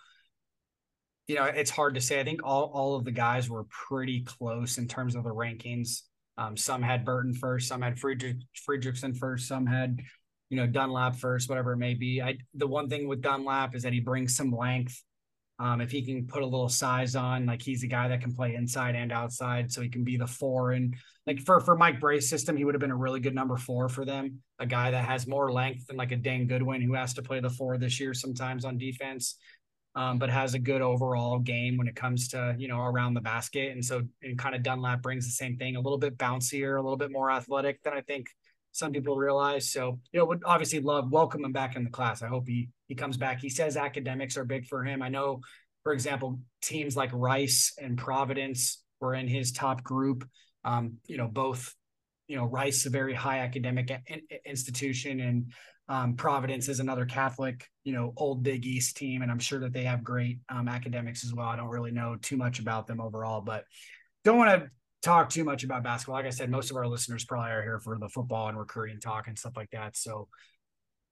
you 1.26 1.36
know, 1.36 1.44
it's 1.44 1.70
hard 1.70 1.94
to 1.94 2.00
say. 2.00 2.20
I 2.20 2.24
think 2.24 2.40
all 2.44 2.70
all 2.74 2.96
of 2.96 3.04
the 3.04 3.12
guys 3.12 3.48
were 3.48 3.64
pretty 3.64 4.24
close 4.24 4.76
in 4.78 4.88
terms 4.88 5.14
of 5.14 5.24
the 5.24 5.30
rankings. 5.30 6.02
Um, 6.38 6.56
some 6.56 6.82
had 6.82 7.04
Burton 7.04 7.34
first, 7.34 7.68
some 7.68 7.82
had 7.82 7.98
Friedrich 7.98 8.36
Friedrichsen 8.66 9.16
first, 9.16 9.48
some 9.48 9.66
had 9.66 10.00
you 10.48 10.56
know 10.56 10.66
Dunlap 10.66 11.16
first, 11.16 11.48
whatever 11.50 11.72
it 11.72 11.78
may 11.78 11.94
be. 11.94 12.22
I 12.22 12.38
the 12.54 12.66
one 12.66 12.88
thing 12.88 13.08
with 13.08 13.20
Dunlap 13.20 13.74
is 13.74 13.82
that 13.82 13.92
he 13.92 14.00
brings 14.00 14.36
some 14.36 14.52
length 14.52 15.02
um, 15.60 15.80
if 15.80 15.90
he 15.90 16.02
can 16.02 16.26
put 16.26 16.42
a 16.42 16.46
little 16.46 16.68
size 16.68 17.16
on, 17.16 17.46
like 17.46 17.60
he's 17.60 17.82
a 17.82 17.88
guy 17.88 18.06
that 18.08 18.20
can 18.20 18.32
play 18.32 18.54
inside 18.54 18.94
and 18.94 19.10
outside, 19.10 19.72
so 19.72 19.80
he 19.80 19.88
can 19.88 20.04
be 20.04 20.16
the 20.16 20.26
four. 20.26 20.70
And 20.70 20.94
like 21.26 21.40
for 21.40 21.60
for 21.60 21.76
Mike 21.76 21.98
Brey's 21.98 22.28
system, 22.28 22.56
he 22.56 22.64
would 22.64 22.74
have 22.74 22.80
been 22.80 22.92
a 22.92 22.96
really 22.96 23.18
good 23.18 23.34
number 23.34 23.56
four 23.56 23.88
for 23.88 24.04
them. 24.04 24.40
A 24.60 24.66
guy 24.66 24.92
that 24.92 25.04
has 25.04 25.26
more 25.26 25.50
length 25.50 25.88
than 25.88 25.96
like 25.96 26.12
a 26.12 26.16
Dane 26.16 26.46
Goodwin, 26.46 26.80
who 26.80 26.94
has 26.94 27.12
to 27.14 27.22
play 27.22 27.40
the 27.40 27.50
four 27.50 27.76
this 27.76 27.98
year 27.98 28.14
sometimes 28.14 28.64
on 28.64 28.78
defense, 28.78 29.36
um, 29.98 30.16
but 30.16 30.30
has 30.30 30.54
a 30.54 30.60
good 30.60 30.80
overall 30.80 31.40
game 31.40 31.76
when 31.76 31.88
it 31.88 31.96
comes 31.96 32.28
to 32.28 32.54
you 32.56 32.68
know 32.68 32.80
around 32.80 33.14
the 33.14 33.20
basket. 33.20 33.72
And 33.72 33.84
so 33.84 34.02
and 34.22 34.38
kind 34.38 34.54
of 34.54 34.62
Dunlap 34.62 35.02
brings 35.02 35.26
the 35.26 35.32
same 35.32 35.56
thing, 35.56 35.74
a 35.74 35.80
little 35.80 35.98
bit 35.98 36.16
bouncier, 36.16 36.78
a 36.78 36.80
little 36.80 36.96
bit 36.96 37.10
more 37.10 37.32
athletic 37.32 37.82
than 37.82 37.94
I 37.94 38.00
think 38.02 38.28
some 38.70 38.92
people 38.92 39.16
realize. 39.16 39.72
So, 39.72 39.98
you 40.12 40.20
know, 40.20 40.26
would 40.26 40.42
obviously 40.44 40.78
love 40.78 41.10
welcome 41.10 41.44
him 41.44 41.52
back 41.52 41.74
in 41.74 41.82
the 41.82 41.90
class. 41.90 42.22
I 42.22 42.28
hope 42.28 42.46
he 42.46 42.68
he 42.86 42.94
comes 42.94 43.16
back. 43.16 43.40
He 43.40 43.48
says 43.48 43.76
academics 43.76 44.36
are 44.36 44.44
big 44.44 44.66
for 44.66 44.84
him. 44.84 45.02
I 45.02 45.08
know, 45.08 45.40
for 45.82 45.92
example, 45.92 46.38
teams 46.62 46.96
like 46.96 47.10
Rice 47.12 47.74
and 47.82 47.98
Providence 47.98 48.84
were 49.00 49.16
in 49.16 49.26
his 49.26 49.50
top 49.50 49.82
group. 49.82 50.24
Um, 50.64 50.98
you 51.08 51.16
know, 51.16 51.26
both, 51.26 51.74
you 52.28 52.36
know, 52.36 52.44
Rice 52.44 52.86
a 52.86 52.90
very 52.90 53.14
high 53.14 53.40
academic 53.40 53.90
in, 54.06 54.20
institution, 54.46 55.18
and 55.18 55.52
um, 55.88 56.14
Providence 56.14 56.68
is 56.68 56.80
another 56.80 57.06
Catholic, 57.06 57.66
you 57.84 57.94
know, 57.94 58.12
old 58.16 58.42
Big 58.42 58.66
East 58.66 58.96
team, 58.96 59.22
and 59.22 59.30
I'm 59.30 59.38
sure 59.38 59.60
that 59.60 59.72
they 59.72 59.84
have 59.84 60.04
great 60.04 60.40
um, 60.50 60.68
academics 60.68 61.24
as 61.24 61.32
well. 61.32 61.46
I 61.46 61.56
don't 61.56 61.68
really 61.68 61.92
know 61.92 62.16
too 62.20 62.36
much 62.36 62.58
about 62.58 62.86
them 62.86 63.00
overall, 63.00 63.40
but 63.40 63.64
don't 64.24 64.36
want 64.36 64.62
to 64.62 64.70
talk 65.02 65.30
too 65.30 65.44
much 65.44 65.64
about 65.64 65.82
basketball. 65.82 66.16
Like 66.16 66.26
I 66.26 66.30
said, 66.30 66.50
most 66.50 66.70
of 66.70 66.76
our 66.76 66.86
listeners 66.86 67.24
probably 67.24 67.52
are 67.52 67.62
here 67.62 67.80
for 67.80 67.96
the 67.98 68.08
football 68.08 68.48
and 68.48 68.58
recruiting 68.58 69.00
talk 69.00 69.28
and 69.28 69.38
stuff 69.38 69.56
like 69.56 69.70
that. 69.70 69.96
So, 69.96 70.28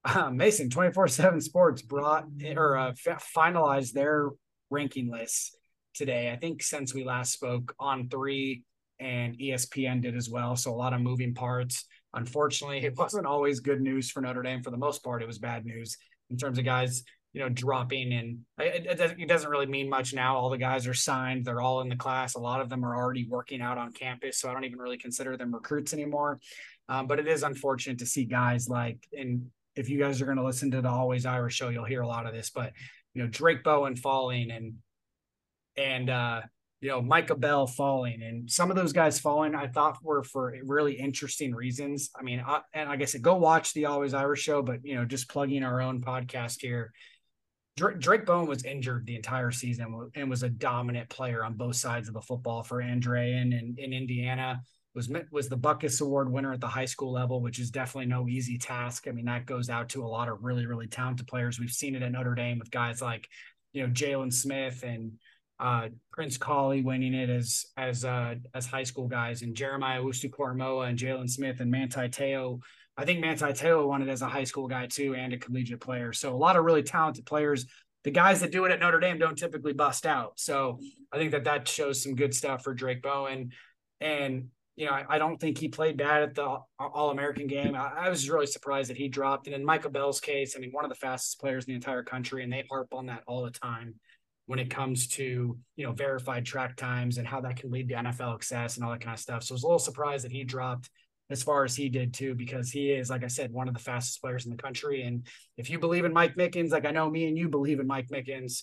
uh, 0.04 0.30
Mason, 0.30 0.68
24 0.68 1.09
7 1.09 1.40
Sports 1.40 1.80
brought 1.80 2.26
or 2.54 2.76
uh, 2.76 2.90
f- 2.90 3.30
finalized 3.35 3.92
their 3.92 4.30
ranking 4.68 5.11
lists 5.11 5.56
today. 5.95 6.30
I 6.30 6.37
think 6.37 6.62
since 6.62 6.92
we 6.92 7.04
last 7.04 7.33
spoke 7.33 7.75
on 7.78 8.11
three 8.11 8.64
and 8.99 9.38
ESPN 9.38 10.02
did 10.02 10.16
as 10.16 10.28
well. 10.28 10.54
So, 10.54 10.71
a 10.71 10.76
lot 10.76 10.92
of 10.92 11.00
moving 11.00 11.33
parts. 11.33 11.87
Unfortunately, 12.14 12.84
it 12.84 12.94
wasn't 12.96 13.26
always 13.26 13.60
good 13.60 13.80
news 13.80 14.10
for 14.10 14.20
Notre 14.20 14.42
Dame. 14.42 14.62
For 14.62 14.70
the 14.70 14.76
most 14.76 15.02
part, 15.02 15.22
it 15.22 15.26
was 15.26 15.38
bad 15.38 15.64
news 15.64 15.96
in 16.30 16.36
terms 16.36 16.58
of 16.58 16.64
guys 16.64 17.04
you 17.36 17.42
know, 17.42 17.50
dropping 17.50 18.14
and 18.14 18.38
it, 18.58 18.86
it, 18.98 19.28
doesn't 19.28 19.50
really 19.50 19.66
mean 19.66 19.90
much 19.90 20.14
now. 20.14 20.38
All 20.38 20.48
the 20.48 20.56
guys 20.56 20.86
are 20.86 20.94
signed. 20.94 21.44
They're 21.44 21.60
all 21.60 21.82
in 21.82 21.90
the 21.90 21.96
class. 21.96 22.34
A 22.34 22.38
lot 22.38 22.62
of 22.62 22.70
them 22.70 22.82
are 22.82 22.96
already 22.96 23.26
working 23.28 23.60
out 23.60 23.76
on 23.76 23.92
campus. 23.92 24.40
So 24.40 24.48
I 24.48 24.54
don't 24.54 24.64
even 24.64 24.78
really 24.78 24.96
consider 24.96 25.36
them 25.36 25.52
recruits 25.52 25.92
anymore. 25.92 26.40
Um, 26.88 27.06
but 27.06 27.18
it 27.18 27.28
is 27.28 27.42
unfortunate 27.42 27.98
to 27.98 28.06
see 28.06 28.25
guys 28.25 28.70
like, 28.70 29.06
and 29.12 29.50
if 29.75 29.90
you 29.90 29.98
guys 29.98 30.22
are 30.22 30.25
going 30.25 30.38
to 30.38 30.46
listen 30.46 30.70
to 30.70 30.80
the 30.80 30.88
Always 30.88 31.26
Irish 31.26 31.56
show, 31.56 31.68
you'll 31.68 31.84
hear 31.84 32.00
a 32.00 32.08
lot 32.08 32.25
of 32.25 32.32
this, 32.32 32.48
but 32.48 32.72
you 33.12 33.22
know, 33.22 33.28
Drayk 33.28 33.62
Bowen 33.62 33.96
falling 33.96 34.50
and, 34.50 34.76
and, 35.76 36.08
uh, 36.08 36.40
you 36.86 36.92
know, 36.92 37.02
Micah 37.02 37.34
Bell 37.34 37.66
falling 37.66 38.22
and 38.22 38.48
some 38.48 38.70
of 38.70 38.76
those 38.76 38.92
guys 38.92 39.18
falling, 39.18 39.54
I 39.54 39.66
thought 39.66 39.98
were 40.02 40.22
for 40.22 40.54
really 40.64 40.94
interesting 40.94 41.52
reasons. 41.52 42.10
I 42.18 42.22
mean, 42.22 42.42
I, 42.46 42.60
and 42.72 42.88
like 42.88 43.02
I 43.02 43.06
said, 43.06 43.22
go 43.22 43.34
watch 43.34 43.74
the 43.74 43.86
Always 43.86 44.14
Irish 44.14 44.42
show, 44.42 44.62
but 44.62 44.84
you 44.84 44.94
know, 44.94 45.04
just 45.04 45.28
plugging 45.28 45.64
our 45.64 45.80
own 45.80 46.00
podcast 46.00 46.60
here 46.60 46.92
Drake, 47.76 47.98
Drayk 47.98 48.24
Bowen 48.24 48.46
was 48.46 48.64
injured 48.64 49.04
the 49.04 49.16
entire 49.16 49.50
season 49.50 50.10
and 50.14 50.30
was 50.30 50.42
a 50.42 50.48
dominant 50.48 51.10
player 51.10 51.44
on 51.44 51.54
both 51.54 51.76
sides 51.76 52.08
of 52.08 52.14
the 52.14 52.22
football 52.22 52.62
for 52.62 52.82
Andrean 52.82 53.58
and 53.58 53.78
in 53.78 53.92
Indiana. 53.92 54.62
Was 54.94 55.10
was 55.30 55.50
the 55.50 55.58
Butkus 55.58 56.00
Award 56.00 56.32
winner 56.32 56.54
at 56.54 56.60
the 56.60 56.66
high 56.66 56.86
school 56.86 57.12
level, 57.12 57.42
which 57.42 57.58
is 57.58 57.70
definitely 57.70 58.06
no 58.06 58.28
easy 58.28 58.56
task. 58.56 59.06
I 59.06 59.10
mean, 59.10 59.26
that 59.26 59.44
goes 59.44 59.68
out 59.68 59.90
to 59.90 60.02
a 60.02 60.08
lot 60.08 60.28
of 60.28 60.42
really 60.42 60.64
really 60.64 60.86
talented 60.86 61.26
players. 61.26 61.60
We've 61.60 61.68
seen 61.68 61.94
it 61.94 62.02
at 62.02 62.12
Notre 62.12 62.34
Dame 62.34 62.58
with 62.58 62.70
guys 62.70 63.02
like 63.02 63.28
you 63.74 63.82
know 63.82 63.92
Jaylon 63.92 64.32
Smith 64.32 64.82
and 64.82 65.12
uh, 65.58 65.88
Prince 66.12 66.38
Kollie 66.38 66.82
winning 66.82 67.14
it 67.14 67.30
as 67.30 67.66
as 67.76 68.04
uh, 68.04 68.34
as 68.54 68.66
high 68.66 68.84
school 68.84 69.08
guys, 69.08 69.42
and 69.42 69.54
Jeremiah 69.54 70.02
Owusu-Koramoah 70.02 70.88
and 70.88 70.98
Jaylon 70.98 71.30
Smith 71.30 71.60
and 71.60 71.70
Manti 71.70 72.08
Te'o 72.08 72.60
I 72.96 73.04
think 73.04 73.20
Manti 73.20 73.52
Te'o 73.52 73.86
won 73.86 74.02
it 74.02 74.08
as 74.08 74.22
a 74.22 74.28
high 74.28 74.44
school 74.44 74.68
guy 74.68 74.86
too 74.86 75.14
and 75.14 75.32
a 75.32 75.38
collegiate 75.38 75.80
player. 75.80 76.12
So 76.12 76.34
a 76.34 76.36
lot 76.36 76.56
of 76.56 76.64
really 76.64 76.82
talented 76.82 77.26
players. 77.26 77.66
The 78.04 78.10
guys 78.10 78.40
that 78.40 78.52
do 78.52 78.64
it 78.64 78.72
at 78.72 78.80
Notre 78.80 79.00
Dame 79.00 79.18
don't 79.18 79.36
typically 79.36 79.72
bust 79.72 80.06
out. 80.06 80.34
So 80.36 80.78
I 81.12 81.18
think 81.18 81.32
that 81.32 81.44
that 81.44 81.68
shows 81.68 82.02
some 82.02 82.14
good 82.14 82.34
stuff 82.34 82.62
for 82.62 82.72
Drayk 82.72 83.02
Bowen. 83.02 83.50
And 84.00 84.48
you 84.76 84.86
know, 84.86 84.92
I, 84.92 85.04
I 85.08 85.18
don't 85.18 85.38
think 85.38 85.58
he 85.58 85.68
played 85.68 85.96
bad 85.96 86.22
at 86.22 86.34
the 86.34 86.58
All 86.78 87.10
American 87.10 87.46
game. 87.46 87.75
I, 87.75 87.92
I, 87.96 88.08
was 88.10 88.28
really 88.28 88.46
surprised 88.46 88.90
that 88.90 88.96
he 88.96 89.08
dropped. 89.08 89.46
And 89.46 89.56
in 89.56 89.64
Michael 89.64 89.90
Bell's 89.90 90.20
case, 90.20 90.54
I 90.54 90.60
mean, 90.60 90.70
one 90.70 90.84
of 90.84 90.90
the 90.90 90.96
fastest 90.96 91.40
players 91.40 91.64
in 91.64 91.72
the 91.72 91.76
entire 91.76 92.02
country, 92.02 92.44
and 92.44 92.52
they 92.52 92.64
harp 92.70 92.92
on 92.92 93.06
that 93.06 93.22
all 93.26 93.42
the 93.42 93.50
time 93.50 93.94
when 94.46 94.58
it 94.58 94.70
comes 94.70 95.08
to 95.08 95.58
you 95.76 95.86
know 95.86 95.92
verified 95.92 96.46
track 96.46 96.76
times 96.76 97.18
and 97.18 97.26
how 97.26 97.40
that 97.40 97.56
can 97.56 97.70
lead 97.70 97.88
to 97.88 97.94
NFL 97.94 98.34
success 98.34 98.76
and 98.76 98.84
all 98.84 98.92
that 98.92 99.00
kind 99.00 99.14
of 99.14 99.20
stuff. 99.20 99.42
So 99.42 99.52
I 99.52 99.56
was 99.56 99.62
a 99.62 99.66
little 99.66 99.78
surprised 99.78 100.24
that 100.24 100.32
he 100.32 100.44
dropped 100.44 100.88
as 101.30 101.42
far 101.42 101.64
as 101.64 101.74
he 101.74 101.88
did 101.88 102.14
too, 102.14 102.34
because 102.34 102.70
he 102.70 102.92
is, 102.92 103.10
like 103.10 103.24
I 103.24 103.28
said, 103.28 103.52
one 103.52 103.68
of 103.68 103.74
the 103.74 103.80
fastest 103.80 104.20
players 104.20 104.44
in 104.44 104.50
the 104.52 104.62
country. 104.62 105.02
And 105.02 105.26
if 105.56 105.68
you 105.70 105.78
believe 105.78 106.04
in 106.04 106.12
Mike 106.12 106.36
Mickens, 106.36 106.70
like 106.70 106.86
I 106.86 106.92
know 106.92 107.10
me 107.10 107.26
and 107.26 107.36
you 107.36 107.48
believe 107.48 107.80
in 107.80 107.86
Mike 107.86 108.08
Mickens, 108.08 108.62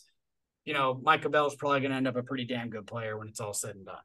you 0.65 0.73
know, 0.73 0.99
Micah 1.03 1.29
Bell 1.29 1.47
is 1.47 1.55
probably 1.55 1.81
going 1.81 1.91
to 1.91 1.97
end 1.97 2.07
up 2.07 2.15
a 2.15 2.23
pretty 2.23 2.45
damn 2.45 2.69
good 2.69 2.87
player 2.87 3.17
when 3.17 3.27
it's 3.27 3.41
all 3.41 3.53
said 3.53 3.75
and 3.75 3.85
done. 3.85 3.97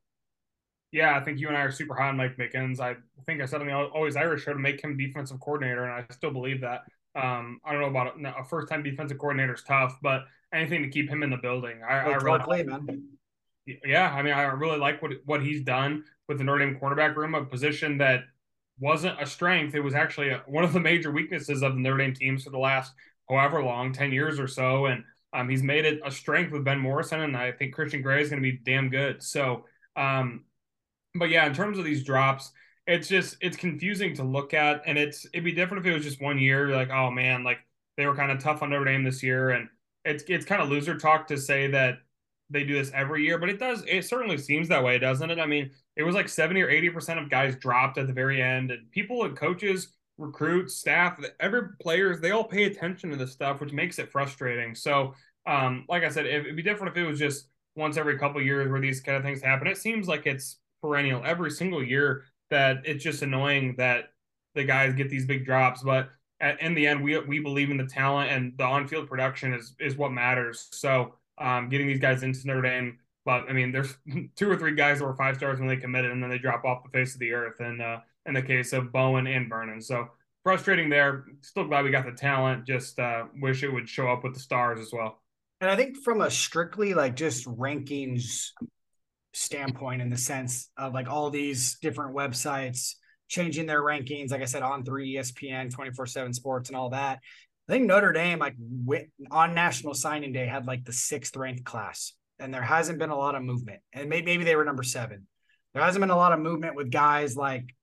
Yeah, 0.91 1.17
I 1.17 1.21
think 1.23 1.39
you 1.39 1.49
and 1.49 1.57
I 1.57 1.61
are 1.61 1.71
super 1.71 1.95
high 1.95 2.09
on 2.09 2.17
Mike 2.17 2.37
Mickens. 2.37 2.81
I 2.81 2.97
think 3.27 3.41
I 3.43 3.47
said 3.47 3.61
on 3.61 3.67
the 3.67 3.75
Always 3.75 4.17
Irish 4.17 4.45
show 4.45 4.55
to 4.55 4.59
make 4.59 4.83
him 4.83 4.97
defensive 4.97 5.39
coordinator, 5.39 5.85
and 5.85 5.93
I 5.93 6.13
still 6.13 6.33
believe 6.33 6.63
that. 6.63 6.81
Um, 7.19 7.61
I 7.65 7.73
don't 7.73 7.81
know 7.81 7.89
about 7.89 8.21
a, 8.21 8.41
a 8.41 8.45
first 8.45 8.69
time 8.69 8.83
defensive 8.83 9.19
coordinator 9.19 9.55
is 9.55 9.63
tough, 9.67 9.99
but 10.03 10.23
anything 10.53 10.83
to 10.83 10.89
keep 10.89 11.11
him 11.11 11.23
in 11.23 11.31
the 11.31 11.37
building. 11.37 11.81
I, 11.83 11.99
I 11.99 12.15
really, 12.17 12.63
man. 12.63 13.09
Yeah, 13.85 14.11
I 14.11 14.23
mean, 14.23 14.33
I 14.33 14.43
really 14.43 14.79
like 14.79 15.03
what 15.03 15.13
what 15.25 15.43
he's 15.43 15.63
done 15.63 16.05
with 16.29 16.39
the 16.39 16.45
Notre 16.45 16.65
Dame 16.65 16.79
quarterback 16.79 17.17
room, 17.17 17.35
a 17.35 17.45
position 17.45 17.99
that 17.99 18.21
wasn't 18.81 19.21
a 19.21 19.27
strength. 19.27 19.75
It 19.75 19.81
was 19.81 19.95
actually 19.95 20.31
a, 20.31 20.43
one 20.47 20.65
of 20.65 20.73
the 20.73 20.81
major 20.81 21.11
weaknesses 21.11 21.63
of 21.63 21.75
the 21.75 21.81
Notre 21.81 21.99
Dame 21.99 22.15
teams 22.15 22.45
for 22.45 22.51
the 22.51 22.59
last 22.59 22.93
however 23.29 23.63
long, 23.63 23.93
10 23.93 24.13
years 24.13 24.39
or 24.39 24.47
so. 24.47 24.87
And 24.87 25.05
um, 25.33 25.49
he's 25.49 25.63
made 25.63 25.85
it 25.85 26.01
a 26.05 26.11
strength 26.11 26.53
with 26.53 26.65
Ben 26.65 26.79
Morrison. 26.79 27.21
And 27.21 27.37
I 27.37 27.53
think 27.53 27.75
Christian 27.75 28.03
Gray 28.03 28.23
is 28.23 28.31
going 28.31 28.43
to 28.43 28.51
be 28.51 28.59
damn 28.65 28.89
good. 28.89 29.23
So, 29.23 29.65
um, 29.97 30.45
but 31.15 31.31
yeah, 31.31 31.47
in 31.47 31.55
terms 31.55 31.79
of 31.79 31.85
these 31.85 32.05
drops, 32.05 32.53
it's 32.89 33.07
just, 33.07 33.37
it's 33.43 33.57
confusing 33.57 34.15
to 34.15 34.25
look 34.25 34.55
at. 34.55 34.83
And 34.87 34.97
it's, 34.97 35.27
it'd 35.27 35.45
be 35.45 35.53
different 35.53 35.87
if 35.87 35.91
it 35.91 35.95
was 35.95 36.03
just 36.03 36.23
one 36.23 36.39
year. 36.39 36.69
like, 36.69 36.91
oh 36.91 37.11
man, 37.11 37.45
like 37.45 37.59
they 37.99 38.07
were 38.07 38.17
kind 38.17 38.33
of 38.33 38.43
tough 38.43 38.63
on 38.63 38.71
Notre 38.71 38.87
Dame 38.87 39.05
this 39.05 39.23
year. 39.23 39.51
And 39.51 39.69
it's, 40.07 40.25
it's 40.27 40.47
kind 40.47 40.63
of 40.63 40.71
loser 40.71 40.97
talk 40.97 41.27
to 41.29 41.37
say 41.37 41.67
that 41.69 41.99
they 42.49 42.65
do 42.65 42.73
this 42.73 42.91
every 42.95 43.25
year, 43.25 43.37
but 43.37 43.51
it 43.51 43.59
does, 43.59 43.85
it 43.87 44.07
certainly 44.07 44.39
seems 44.39 44.69
that 44.69 44.83
way, 44.83 44.99
doesn't 44.99 45.31
it? 45.31 45.39
I 45.39 45.45
mean, 45.45 45.71
it 45.97 46.03
was 46.03 46.15
like 46.15 46.31
70 46.31 46.63
or 46.63 46.69
80% 46.69 47.23
of 47.23 47.29
guys 47.29 47.57
dropped 47.57 47.99
at 47.99 48.07
the 48.07 48.13
very 48.15 48.41
end. 48.41 48.71
And 48.71 48.91
people 48.91 49.25
and 49.25 49.37
coaches, 49.37 49.93
recruits, 50.17 50.77
staff, 50.77 51.21
every 51.41 51.69
players, 51.83 52.21
they 52.21 52.31
all 52.31 52.45
pay 52.45 52.65
attention 52.65 53.11
to 53.11 53.17
this 53.17 53.33
stuff, 53.33 53.61
which 53.61 53.73
makes 53.73 53.99
it 53.99 54.11
frustrating. 54.11 54.75
So, 54.75 55.15
um, 55.47 55.85
like 55.91 56.05
I 56.05 56.09
said, 56.09 56.25
it'd 56.25 56.57
be 56.57 56.63
different 56.63 56.97
if 56.97 57.03
it 57.03 57.07
was 57.07 57.19
just 57.19 57.49
once 57.77 57.99
every 57.99 58.19
couple 58.19 58.41
years 58.41 58.71
where 58.71 58.81
these 58.81 59.03
kind 59.03 59.19
of 59.19 59.23
things 59.23 59.43
happen. 59.43 59.67
It 59.67 59.77
seems 59.77 60.09
like 60.09 60.27
it's 60.27 60.59
perennial 60.81 61.23
every 61.27 61.51
single 61.51 61.83
year 61.83 62.25
that 62.51 62.83
it's 62.85 63.03
just 63.03 63.23
annoying 63.23 63.75
that 63.79 64.13
the 64.55 64.65
guys 64.65 64.95
get 64.95 65.11
these 65.11 65.27
big 65.27 65.45
drops. 65.45 65.83
But 65.83 66.11
at, 66.41 66.61
in 66.61 66.75
the 66.75 66.87
end, 66.87 67.03
we 67.03 67.19
we 67.21 67.41
believe 67.41 67.71
in 67.71 67.77
the 67.77 67.87
talent 67.87 68.31
and 68.31 68.53
the 68.57 68.65
on-field 68.65 69.09
production 69.09 69.55
is 69.55 69.75
is 69.81 69.97
what 69.97 70.13
matters. 70.13 70.69
So 70.73 71.15
um, 71.39 71.69
getting 71.69 71.87
these 71.87 72.01
guys 72.01 72.23
into 72.23 72.47
Notre 72.47 72.63
Dame 72.63 72.99
but 73.29 73.45
I 73.47 73.53
mean, 73.53 73.73
there's 73.73 73.95
two 74.37 74.51
or 74.51 74.57
three 74.57 74.75
guys 74.75 74.99
that 75.01 75.05
were 75.05 75.15
five 75.15 75.37
stars 75.37 75.59
when 75.59 75.69
they 75.69 75.77
committed, 75.77 76.13
and 76.13 76.23
then 76.23 76.31
they 76.31 76.39
drop 76.39 76.65
off 76.65 76.83
the 76.83 76.89
face 76.89 77.13
of 77.13 77.21
the 77.21 77.35
earth. 77.35 77.61
And 77.61 77.83
uh, 77.83 77.99
in 78.25 78.33
the 78.33 78.41
case 78.41 78.73
of 78.73 78.91
Bowen 78.91 79.27
and 79.27 79.51
Vernon, 79.51 79.83
so 79.83 80.09
frustrating 80.45 80.89
there. 80.89 81.27
Still 81.43 81.67
glad 81.67 81.85
we 81.85 81.91
got 81.91 82.07
the 82.07 82.13
talent. 82.13 82.67
Just 82.67 82.99
uh, 82.99 83.25
wish 83.39 83.63
it 83.63 83.71
would 83.71 83.87
show 83.87 84.09
up 84.09 84.25
with 84.25 84.33
the 84.33 84.41
stars 84.41 84.81
as 84.81 84.95
well. 84.95 85.21
And 85.61 85.71
I 85.71 85.77
think 85.77 85.99
from 85.99 86.23
a 86.23 86.31
strictly 86.31 86.95
like 86.95 87.17
just 87.17 87.45
rankings 87.45 88.53
standpoint, 89.33 90.03
in 90.03 90.11
the 90.11 90.17
sense 90.17 90.71
of 90.77 90.95
like 90.95 91.09
all 91.09 91.31
these 91.31 91.79
different 91.81 92.15
websites 92.15 92.95
changing 93.29 93.67
their 93.67 93.83
rankings, 93.83 94.31
like 94.31 94.43
I 94.43 94.47
said, 94.47 94.63
on 94.63 94.85
three 94.85 95.15
ESPN, 95.15 95.73
24 95.73 96.07
7 96.07 96.33
sports, 96.33 96.69
and 96.69 96.77
all 96.77 96.91
that. 96.91 97.21
I 97.69 97.73
think 97.73 97.87
Notre 97.87 98.13
Dame, 98.13 98.39
like 98.39 98.55
went, 98.59 99.09
on 99.31 99.55
National 99.55 99.93
Signing 99.95 100.33
Day, 100.33 100.47
had 100.47 100.67
like 100.67 100.85
the 100.85 100.93
sixth 100.93 101.37
ranked 101.37 101.65
class, 101.65 102.15
and 102.39 102.53
there 102.53 102.63
hasn't 102.63 102.99
been 102.99 103.11
a 103.11 103.19
lot 103.19 103.35
of 103.35 103.43
movement. 103.43 103.81
And 103.93 104.09
maybe, 104.09 104.25
maybe 104.25 104.45
they 104.45 104.57
were 104.57 104.65
number 104.65 104.83
seven. 104.83 105.27
There 105.75 105.83
hasn't 105.83 106.01
been 106.01 106.11
a 106.11 106.17
lot 106.17 106.33
of 106.33 106.41
movement 106.41 106.77
with 106.77 106.91
guys 106.91 107.37
like 107.37 107.75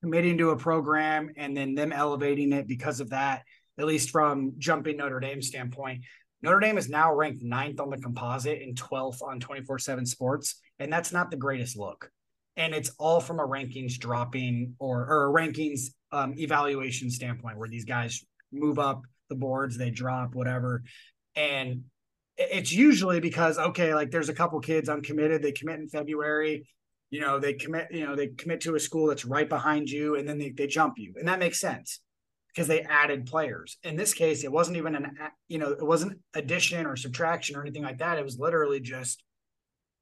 committing 0.00 0.38
to 0.38 0.50
a 0.50 0.56
program 0.56 1.30
and 1.36 1.56
then 1.56 1.74
them 1.74 1.92
elevating 1.92 2.52
it 2.52 2.66
because 2.66 3.00
of 3.00 3.10
that. 3.10 3.42
At 3.78 3.86
least 3.86 4.10
from 4.10 4.54
jumping 4.58 4.98
Notre 4.98 5.20
Dame 5.20 5.42
standpoint, 5.42 6.04
Notre 6.42 6.60
Dame 6.60 6.78
is 6.78 6.88
now 6.88 7.14
ranked 7.14 7.42
ninth 7.42 7.80
on 7.80 7.90
the 7.90 7.98
composite 7.98 8.62
and 8.62 8.74
12th 8.74 9.22
on 9.22 9.40
24 9.40 9.78
7 9.78 10.06
sports. 10.06 10.60
And 10.78 10.92
that's 10.92 11.12
not 11.12 11.30
the 11.30 11.36
greatest 11.36 11.76
look. 11.76 12.10
And 12.56 12.74
it's 12.74 12.90
all 12.98 13.20
from 13.20 13.40
a 13.40 13.46
rankings 13.46 13.98
dropping 13.98 14.74
or, 14.78 15.06
or 15.06 15.28
a 15.28 15.32
rankings 15.32 15.90
um, 16.12 16.34
evaluation 16.38 17.10
standpoint 17.10 17.58
where 17.58 17.68
these 17.68 17.84
guys 17.84 18.24
move 18.52 18.78
up 18.78 19.02
the 19.28 19.34
boards, 19.34 19.76
they 19.76 19.90
drop, 19.90 20.34
whatever. 20.34 20.82
And 21.36 21.84
it's 22.36 22.72
usually 22.72 23.20
because, 23.20 23.58
okay, 23.58 23.94
like 23.94 24.10
there's 24.10 24.28
a 24.30 24.34
couple 24.34 24.58
kids 24.60 24.88
uncommitted, 24.88 25.42
they 25.42 25.52
commit 25.52 25.78
in 25.78 25.88
February. 25.88 26.66
You 27.10 27.20
know, 27.20 27.38
they 27.38 27.54
commit, 27.54 27.88
you 27.90 28.06
know, 28.06 28.14
they 28.14 28.28
commit 28.28 28.60
to 28.62 28.76
a 28.76 28.80
school 28.80 29.08
that's 29.08 29.24
right 29.24 29.48
behind 29.48 29.90
you 29.90 30.16
and 30.16 30.28
then 30.28 30.38
they, 30.38 30.50
they 30.50 30.66
jump 30.66 30.94
you. 30.96 31.14
And 31.18 31.28
that 31.28 31.38
makes 31.38 31.60
sense 31.60 32.00
because 32.54 32.68
they 32.68 32.82
added 32.82 33.26
players. 33.26 33.78
In 33.82 33.96
this 33.96 34.14
case, 34.14 34.44
it 34.44 34.52
wasn't 34.52 34.76
even 34.76 34.94
an 34.94 35.16
you 35.48 35.58
know 35.58 35.70
it 35.70 35.84
wasn't 35.84 36.18
addition 36.34 36.86
or 36.86 36.96
subtraction 36.96 37.56
or 37.56 37.62
anything 37.62 37.82
like 37.82 37.98
that. 37.98 38.18
It 38.18 38.24
was 38.24 38.38
literally 38.38 38.80
just 38.80 39.22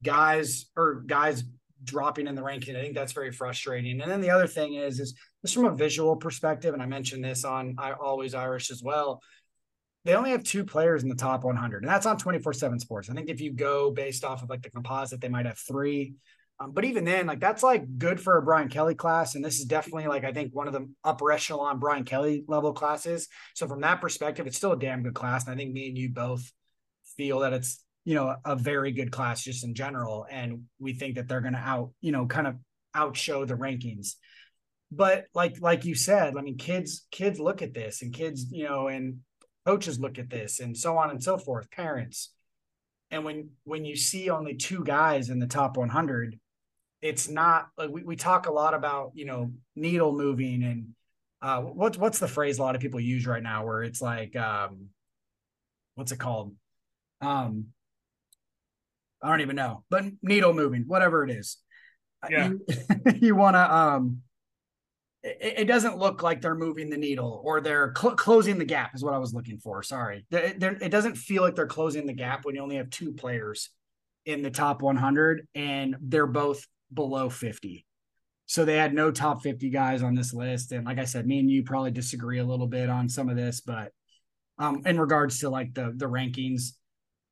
guys 0.03 0.65
or 0.75 1.01
guys 1.05 1.43
dropping 1.83 2.27
in 2.27 2.35
the 2.35 2.43
ranking. 2.43 2.75
I 2.75 2.81
think 2.81 2.95
that's 2.95 3.13
very 3.13 3.31
frustrating. 3.31 4.01
And 4.01 4.11
then 4.11 4.21
the 4.21 4.31
other 4.31 4.47
thing 4.47 4.75
is 4.75 4.99
is 4.99 5.13
just 5.43 5.55
from 5.55 5.65
a 5.65 5.75
visual 5.75 6.15
perspective, 6.15 6.73
and 6.73 6.83
I 6.83 6.85
mentioned 6.85 7.23
this 7.23 7.45
on 7.45 7.75
I 7.77 7.93
Always 7.93 8.33
Irish 8.33 8.71
as 8.71 8.83
well. 8.83 9.21
They 10.05 10.15
only 10.15 10.31
have 10.31 10.43
two 10.43 10.63
players 10.63 11.03
in 11.03 11.09
the 11.09 11.15
top 11.15 11.43
100, 11.43 11.83
and 11.83 11.91
that's 11.91 12.05
on 12.05 12.17
24 12.17 12.53
7 12.53 12.79
sports. 12.79 13.09
I 13.09 13.13
think 13.13 13.29
if 13.29 13.41
you 13.41 13.51
go 13.51 13.91
based 13.91 14.23
off 14.23 14.41
of 14.41 14.49
like 14.49 14.61
the 14.61 14.69
composite, 14.69 15.21
they 15.21 15.29
might 15.29 15.45
have 15.45 15.57
three. 15.57 16.13
Um, 16.61 16.71
but 16.71 16.83
even 16.83 17.05
then, 17.05 17.25
like 17.25 17.39
that's 17.39 17.63
like 17.63 17.97
good 17.97 18.19
for 18.19 18.37
a 18.37 18.41
Brian 18.41 18.67
Kelly 18.67 18.95
class. 18.95 19.35
And 19.35 19.43
this 19.43 19.59
is 19.59 19.65
definitely 19.65 20.07
like 20.07 20.25
I 20.25 20.33
think 20.33 20.53
one 20.53 20.67
of 20.67 20.73
the 20.73 20.89
upper 21.03 21.31
echelon 21.31 21.79
Brian 21.79 22.03
Kelly 22.03 22.43
level 22.47 22.73
classes. 22.73 23.29
So 23.55 23.67
from 23.67 23.81
that 23.81 24.01
perspective, 24.01 24.45
it's 24.45 24.57
still 24.57 24.73
a 24.73 24.79
damn 24.79 25.03
good 25.03 25.13
class. 25.13 25.45
And 25.45 25.53
I 25.53 25.57
think 25.57 25.71
me 25.71 25.87
and 25.87 25.97
you 25.97 26.09
both 26.09 26.51
feel 27.15 27.39
that 27.39 27.53
it's, 27.53 27.83
you 28.03 28.15
know, 28.15 28.35
a 28.43 28.57
very 28.57 28.91
good 28.91 29.11
class 29.11 29.41
just 29.41 29.63
in 29.63 29.73
general. 29.73 30.25
And 30.29 30.63
we 30.79 30.93
think 30.93 31.15
that 31.15 31.29
they're 31.29 31.41
gonna 31.41 31.57
out, 31.63 31.91
you 32.01 32.11
know, 32.11 32.25
kind 32.25 32.47
of 32.47 32.55
outshow 32.93 33.47
the 33.47 33.55
rankings. 33.55 34.15
But 34.91 35.25
like 35.33 35.61
like 35.61 35.85
you 35.85 35.95
said, 35.95 36.35
I 36.35 36.41
mean, 36.41 36.57
kids, 36.57 37.05
kids 37.09 37.39
look 37.39 37.61
at 37.61 37.73
this 37.73 38.01
and 38.01 38.13
kids, 38.13 38.47
you 38.51 38.65
know, 38.65 38.89
and 38.89 39.19
coaches 39.65 39.99
look 39.99 40.19
at 40.19 40.29
this 40.29 40.59
and 40.59 40.75
so 40.75 40.97
on 40.97 41.09
and 41.09 41.23
so 41.23 41.37
forth, 41.37 41.71
parents. 41.71 42.33
And 43.11 43.23
when 43.23 43.51
when 43.63 43.85
you 43.85 43.95
see 43.95 44.29
only 44.29 44.55
two 44.55 44.83
guys 44.83 45.29
in 45.29 45.39
the 45.39 45.47
top 45.47 45.77
100, 45.77 46.37
it's 47.01 47.29
not 47.29 47.69
like 47.77 47.89
we, 47.89 48.03
we 48.03 48.15
talk 48.15 48.47
a 48.47 48.51
lot 48.51 48.73
about 48.73 49.11
you 49.13 49.25
know 49.25 49.51
needle 49.75 50.11
moving 50.11 50.63
and 50.63 50.89
uh 51.41 51.61
what's 51.61 51.97
what's 51.97 52.19
the 52.19 52.27
phrase 52.27 52.59
a 52.59 52.61
lot 52.61 52.75
of 52.75 52.81
people 52.81 52.99
use 52.99 53.25
right 53.25 53.43
now 53.43 53.65
where 53.65 53.83
it's 53.83 54.01
like 54.01 54.35
um 54.35 54.87
what's 55.95 56.11
it 56.11 56.19
called? 56.19 56.55
Um 57.21 57.67
i 59.21 59.29
don't 59.29 59.41
even 59.41 59.57
know 59.57 59.83
but 59.89 60.05
needle 60.21 60.53
moving 60.53 60.83
whatever 60.87 61.23
it 61.23 61.31
is. 61.31 61.57
Yeah. 62.29 62.49
you, 62.49 62.65
you 63.15 63.35
want 63.35 63.55
to 63.55 63.75
um 63.75 64.21
it, 65.23 65.59
it, 65.59 65.65
doesn't 65.65 65.97
look 65.97 66.23
like 66.23 66.41
they're 66.41 66.55
moving 66.55 66.89
the 66.89 66.97
needle 66.97 67.41
or 67.43 67.59
they're 67.59 67.93
cl- 67.97 68.15
closing 68.15 68.57
the 68.57 68.65
gap 68.65 68.95
is 68.95 69.03
what 69.03 69.13
i 69.13 69.17
was 69.17 69.33
looking 69.33 69.57
for 69.57 69.83
sorry. 69.83 70.25
It, 70.31 70.61
it 70.61 70.89
doesn't 70.89 71.15
feel 71.15 71.43
like 71.43 71.55
they're 71.55 71.67
closing 71.67 72.05
the 72.05 72.13
gap 72.13 72.45
when 72.45 72.55
you 72.55 72.61
only 72.61 72.77
have 72.77 72.89
two 72.89 73.13
players 73.13 73.69
in 74.25 74.41
the 74.41 74.51
top 74.51 74.81
100 74.81 75.47
and 75.55 75.95
they're 76.01 76.27
both 76.27 76.65
below 76.93 77.29
50. 77.29 77.85
So 78.45 78.65
they 78.65 78.77
had 78.77 78.93
no 78.93 79.11
top 79.11 79.43
50 79.43 79.69
guys 79.69 80.01
on 80.01 80.15
this 80.15 80.33
list. 80.33 80.71
And 80.71 80.85
like 80.85 80.97
I 80.97 81.05
said, 81.05 81.27
me 81.27 81.39
and 81.39 81.49
you 81.49 81.63
probably 81.63 81.91
disagree 81.91 82.39
a 82.39 82.45
little 82.45 82.67
bit 82.67 82.89
on 82.89 83.07
some 83.07 83.29
of 83.29 83.35
this, 83.35 83.61
but 83.61 83.91
um, 84.57 84.81
in 84.85 84.99
regards 84.99 85.39
to 85.39 85.49
like 85.49 85.73
the 85.73 85.93
the 85.95 86.07
rankings. 86.07 86.73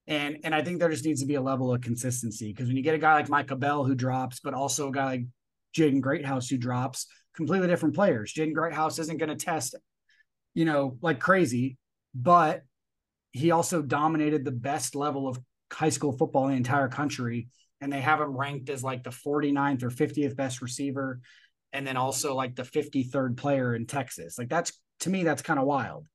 And 0.05 0.37
and 0.43 0.55
I 0.55 0.63
think 0.63 0.79
there 0.79 0.89
just 0.89 1.05
needs 1.05 1.21
to 1.21 1.27
be 1.27 1.35
a 1.35 1.41
level 1.41 1.73
of 1.73 1.81
consistency 1.81 2.53
because 2.53 2.67
when 2.67 2.77
you 2.77 2.83
get 2.83 2.95
a 2.95 2.99
guy 2.99 3.15
like 3.15 3.29
Michael 3.29 3.57
Bell 3.57 3.83
who 3.83 3.95
drops, 3.95 4.39
but 4.39 4.53
also 4.53 4.87
a 4.87 4.91
guy 4.91 5.05
like 5.05 5.25
Jaden 5.75 6.01
Greathouse 6.01 6.47
who 6.47 6.57
drops, 6.57 7.07
completely 7.35 7.67
different 7.67 7.95
players. 7.95 8.33
Jaden 8.33 8.53
Greathouse 8.53 8.99
isn't 8.99 9.17
going 9.17 9.29
to 9.29 9.35
test, 9.35 9.75
you 10.53 10.65
know, 10.65 10.97
like 11.01 11.19
crazy, 11.19 11.77
but 12.15 12.63
he 13.31 13.51
also 13.51 13.81
dominated 13.81 14.45
the 14.45 14.51
best 14.51 14.95
level 14.95 15.27
of 15.27 15.39
high 15.71 15.89
school 15.89 16.11
football 16.11 16.45
in 16.45 16.51
the 16.51 16.57
entire 16.57 16.87
country 16.87 17.47
and 17.81 17.91
they 17.91 18.01
have 18.01 18.19
him 18.19 18.35
ranked 18.35 18.69
as 18.69 18.83
like 18.83 19.03
the 19.03 19.11
49th 19.11 19.83
or 19.83 19.89
50th 19.89 20.35
best 20.35 20.61
receiver 20.61 21.19
and 21.73 21.85
then 21.85 21.97
also 21.97 22.33
like 22.33 22.55
the 22.55 22.63
53rd 22.63 23.37
player 23.37 23.75
in 23.75 23.85
Texas. 23.85 24.37
Like 24.37 24.49
that's 24.49 24.71
to 25.01 25.09
me 25.09 25.23
that's 25.23 25.41
kind 25.41 25.59
of 25.59 25.65
wild. 25.65 26.07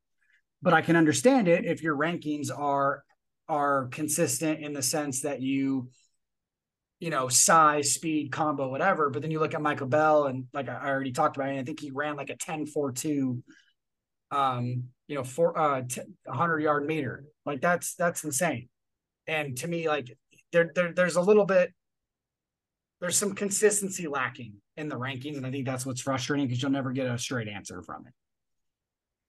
But 0.61 0.75
I 0.75 0.83
can 0.83 0.97
understand 0.97 1.49
it 1.49 1.65
if 1.65 1.83
your 1.83 1.97
rankings 1.97 2.49
are 2.57 3.05
are 3.49 3.89
consistent 3.89 4.61
in 4.61 4.73
the 4.73 4.83
sense 4.83 5.23
that 5.23 5.41
you 5.41 5.89
you 7.01 7.11
know 7.11 7.29
size, 7.29 7.95
speed, 7.95 8.33
combo, 8.33 8.69
whatever, 8.69 9.11
but 9.11 9.23
then 9.23 9.31
you 9.31 9.41
look 9.41 9.55
at 9.55 9.63
Michael 9.63 9.89
Bell 9.89 10.27
and 10.27 10.47
like 10.53 10.69
I 10.69 10.89
already 10.89 11.13
talked 11.13 11.37
about, 11.37 11.49
I 11.49 11.63
think 11.63 11.81
he 11.81 11.91
ran 11.91 12.17
like 12.17 12.31
a 12.31 12.37
10-4-2 12.37 13.43
um 14.31 14.85
you 15.09 15.15
know 15.15 15.25
for 15.25 15.59
uh 15.59 15.83
100 16.25 16.61
yard 16.61 16.87
meter. 16.87 17.25
Like 17.45 17.61
that's 17.61 17.95
that's 17.95 18.25
insane. 18.25 18.69
And 19.27 19.57
to 19.59 19.69
me 19.69 19.89
like 19.89 20.17
there, 20.53 20.71
there 20.75 20.93
there's 20.93 21.17
a 21.17 21.21
little 21.21 21.45
bit 21.45 21.73
there's 23.01 23.17
some 23.17 23.35
consistency 23.35 24.07
lacking 24.07 24.55
in 24.77 24.89
the 24.89 24.95
rankings, 24.95 25.37
and 25.37 25.45
I 25.45 25.51
think 25.51 25.67
that's 25.67 25.85
what's 25.85 26.01
frustrating 26.01 26.47
because 26.47 26.63
you'll 26.63 26.71
never 26.71 26.93
get 26.93 27.09
a 27.09 27.19
straight 27.19 27.49
answer 27.49 27.83
from 27.83 28.07
it. 28.07 28.13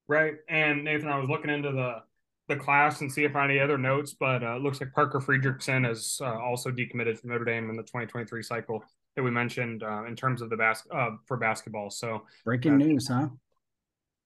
Right, 0.08 0.36
and 0.48 0.84
Nathan, 0.84 1.10
I 1.10 1.18
was 1.18 1.30
looking 1.30 1.50
into 1.50 1.72
the 1.72 2.04
the 2.50 2.56
class 2.58 3.02
and 3.02 3.12
see 3.12 3.24
if 3.24 3.36
I 3.36 3.42
had 3.42 3.52
any 3.52 3.60
other 3.60 3.78
notes, 3.78 4.14
but 4.14 4.44
uh, 4.44 4.58
it 4.58 4.62
looks 4.62 4.82
like 4.82 4.92
Parker 4.94 5.20
Friedrichsen 5.20 5.90
is 5.90 6.20
uh, 6.22 6.38
also 6.40 6.72
decommitted 6.72 7.18
from 7.18 7.30
Notre 7.30 7.46
Dame 7.46 7.70
in 7.70 7.78
the 7.78 7.84
2023 7.84 8.44
cycle 8.44 8.84
that 9.16 9.24
we 9.24 9.32
mentioned 9.32 9.82
uh, 9.82 10.04
in 10.06 10.16
terms 10.16 10.42
of 10.42 10.50
the 10.50 10.58
bas- 10.58 10.86
uh, 10.92 11.12
for 11.26 11.38
basketball. 11.38 11.90
So 11.90 12.24
breaking 12.44 12.78
news, 12.78 13.08
huh? 13.08 13.30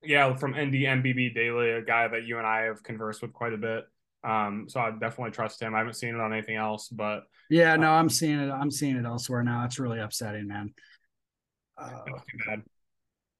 Yeah, 0.03 0.35
from 0.35 0.53
NDMBB 0.53 1.35
Daily, 1.35 1.71
a 1.71 1.81
guy 1.81 2.07
that 2.07 2.25
you 2.25 2.37
and 2.37 2.47
I 2.47 2.61
have 2.61 2.81
conversed 2.83 3.21
with 3.21 3.33
quite 3.33 3.53
a 3.53 3.57
bit. 3.57 3.85
Um, 4.27 4.65
so 4.67 4.81
I 4.81 4.91
definitely 4.91 5.31
trust 5.31 5.61
him. 5.61 5.73
I 5.73 5.77
haven't 5.77 5.93
seen 5.93 6.13
it 6.13 6.19
on 6.19 6.33
anything 6.33 6.57
else, 6.57 6.89
but 6.89 7.23
yeah, 7.49 7.77
no, 7.77 7.91
I'm 7.91 8.09
seeing 8.09 8.39
it. 8.39 8.51
I'm 8.51 8.69
seeing 8.69 8.97
it 8.97 9.05
elsewhere 9.05 9.41
now. 9.41 9.63
It's 9.63 9.79
really 9.79 9.99
upsetting, 9.99 10.47
man. 10.47 10.73
Uh, 11.77 12.01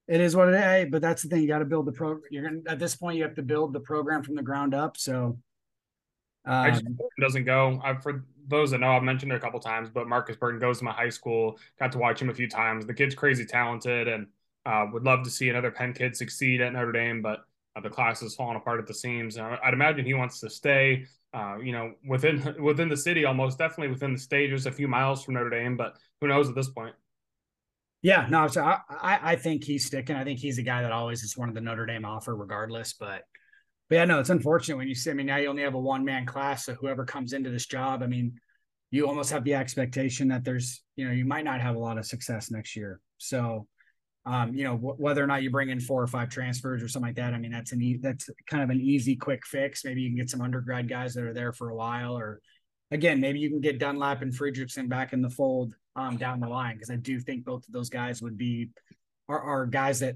it 0.07 0.21
is 0.21 0.33
what 0.33 0.47
it 0.47 0.53
is. 0.53 0.61
Hey, 0.61 0.87
but 0.89 1.01
that's 1.01 1.23
the 1.23 1.27
thing. 1.27 1.41
You 1.41 1.47
got 1.49 1.59
to 1.59 1.65
build 1.65 1.87
the 1.87 1.91
program. 1.91 2.23
You're 2.31 2.43
gonna 2.43 2.61
at 2.67 2.79
this 2.79 2.95
point. 2.95 3.17
You 3.17 3.23
have 3.23 3.35
to 3.35 3.43
build 3.43 3.73
the 3.73 3.81
program 3.81 4.23
from 4.23 4.35
the 4.35 4.41
ground 4.41 4.73
up. 4.73 4.95
So 4.95 5.37
um, 6.45 6.53
I 6.53 6.71
just 6.71 6.85
um, 6.85 6.97
doesn't 7.19 7.43
go. 7.43 7.81
I, 7.83 7.95
for 7.95 8.23
those 8.47 8.71
that 8.71 8.79
know, 8.79 8.91
I've 8.91 9.03
mentioned 9.03 9.33
it 9.33 9.35
a 9.35 9.39
couple 9.39 9.59
times, 9.59 9.89
but 9.89 10.07
Marcus 10.07 10.37
Burton 10.37 10.61
goes 10.61 10.77
to 10.79 10.85
my 10.85 10.93
high 10.93 11.09
school. 11.09 11.59
Got 11.79 11.91
to 11.91 11.97
watch 11.97 12.21
him 12.21 12.29
a 12.29 12.33
few 12.33 12.47
times. 12.47 12.85
The 12.85 12.93
kid's 12.93 13.13
crazy 13.13 13.45
talented, 13.45 14.07
and 14.07 14.27
uh, 14.65 14.85
would 14.93 15.03
love 15.03 15.23
to 15.23 15.29
see 15.29 15.49
another 15.49 15.71
Penn 15.71 15.91
kid 15.91 16.15
succeed 16.15 16.61
at 16.61 16.71
Notre 16.71 16.93
Dame. 16.93 17.21
But 17.21 17.41
uh, 17.77 17.81
the 17.81 17.89
class 17.89 18.21
is 18.21 18.35
falling 18.35 18.57
apart 18.57 18.79
at 18.79 18.87
the 18.87 18.93
seams. 18.93 19.37
I'd 19.37 19.73
imagine 19.73 20.05
he 20.05 20.13
wants 20.13 20.39
to 20.39 20.49
stay, 20.49 21.05
uh, 21.33 21.57
you 21.61 21.71
know, 21.71 21.93
within 22.07 22.55
within 22.59 22.89
the 22.89 22.97
city, 22.97 23.25
almost 23.25 23.57
definitely 23.57 23.89
within 23.89 24.13
the 24.13 24.19
state, 24.19 24.49
just 24.49 24.65
a 24.65 24.71
few 24.71 24.87
miles 24.87 25.23
from 25.23 25.35
Notre 25.35 25.49
Dame. 25.49 25.77
But 25.77 25.95
who 26.21 26.27
knows 26.27 26.49
at 26.49 26.55
this 26.55 26.69
point? 26.69 26.95
Yeah, 28.01 28.27
no, 28.29 28.47
so 28.47 28.63
I, 28.63 28.79
I 29.21 29.35
think 29.35 29.63
he's 29.63 29.85
sticking. 29.85 30.15
I 30.15 30.23
think 30.23 30.39
he's 30.39 30.59
a 30.59 30.63
guy 30.63 30.83
that 30.83 30.91
always 30.91 31.23
is 31.23 31.35
one 31.35 31.49
of 31.49 31.55
the 31.55 31.61
Notre 31.61 31.85
Dame 31.85 32.05
offer, 32.05 32.35
regardless. 32.35 32.93
But 32.93 33.23
but 33.89 33.95
yeah, 33.95 34.05
no, 34.05 34.19
it's 34.19 34.29
unfortunate 34.29 34.77
when 34.77 34.87
you 34.87 34.95
see. 34.95 35.11
I 35.11 35.13
mean, 35.13 35.27
now 35.27 35.37
you 35.37 35.47
only 35.47 35.63
have 35.63 35.75
a 35.75 35.79
one 35.79 36.05
man 36.05 36.25
class, 36.25 36.65
so 36.65 36.73
whoever 36.73 37.05
comes 37.05 37.33
into 37.33 37.49
this 37.49 37.65
job, 37.65 38.03
I 38.03 38.07
mean, 38.07 38.39
you 38.91 39.07
almost 39.07 39.31
have 39.31 39.43
the 39.43 39.55
expectation 39.55 40.29
that 40.29 40.43
there's, 40.43 40.83
you 40.95 41.05
know, 41.05 41.13
you 41.13 41.25
might 41.25 41.43
not 41.43 41.61
have 41.61 41.75
a 41.75 41.79
lot 41.79 41.97
of 41.97 42.05
success 42.05 42.51
next 42.51 42.75
year. 42.75 43.01
So 43.17 43.67
um, 44.27 44.53
you 44.53 44.65
know, 44.65 44.75
whether 44.75 45.23
or 45.23 45.27
not 45.27 45.41
you 45.41 45.49
bring 45.49 45.69
in 45.69 45.79
four 45.79 46.03
or 46.03 46.07
five 46.07 46.29
transfers 46.29 46.83
or 46.83 46.89
something 46.89 47.07
like 47.07 47.15
that. 47.15 47.33
I 47.33 47.37
mean, 47.37 47.51
that's 47.51 47.71
an 47.71 47.81
e- 47.81 47.99
that's 48.01 48.29
kind 48.45 48.61
of 48.61 48.69
an 48.69 48.81
easy, 48.81 49.15
quick 49.15 49.45
fix. 49.45 49.85
Maybe 49.85 50.01
you 50.01 50.09
can 50.09 50.17
get 50.17 50.29
some 50.29 50.41
undergrad 50.41 50.89
guys 50.89 51.13
that 51.13 51.23
are 51.23 51.33
there 51.33 51.53
for 51.53 51.69
a 51.69 51.75
while, 51.75 52.17
or 52.17 52.41
again, 52.91 53.21
maybe 53.21 53.39
you 53.39 53.49
can 53.49 53.61
get 53.61 53.79
Dunlap 53.79 54.21
and 54.21 54.33
Friedrichsen 54.33 54.89
back 54.89 55.13
in 55.13 55.21
the 55.21 55.29
fold 55.29 55.73
um, 55.95 56.17
down 56.17 56.41
the 56.41 56.47
line 56.47 56.75
because 56.75 56.89
I 56.89 56.97
do 56.97 57.21
think 57.21 57.45
both 57.45 57.65
of 57.65 57.73
those 57.73 57.89
guys 57.89 58.21
would 58.21 58.37
be 58.37 58.69
are, 59.29 59.39
are 59.39 59.65
guys 59.65 60.01
that 60.01 60.15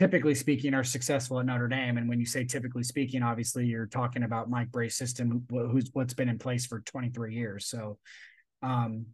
typically 0.00 0.34
speaking 0.34 0.74
are 0.74 0.82
successful 0.82 1.38
at 1.38 1.46
Notre 1.46 1.68
Dame. 1.68 1.98
And 1.98 2.08
when 2.08 2.18
you 2.18 2.26
say 2.26 2.44
typically 2.44 2.82
speaking, 2.82 3.22
obviously 3.22 3.66
you're 3.66 3.86
talking 3.86 4.24
about 4.24 4.50
Mike 4.50 4.72
Brey's 4.72 4.96
system, 4.96 5.46
who's 5.48 5.90
what's 5.92 6.14
been 6.14 6.28
in 6.28 6.40
place 6.40 6.66
for 6.66 6.80
23 6.80 7.32
years. 7.32 7.66
So, 7.66 7.98
um, 8.60 9.06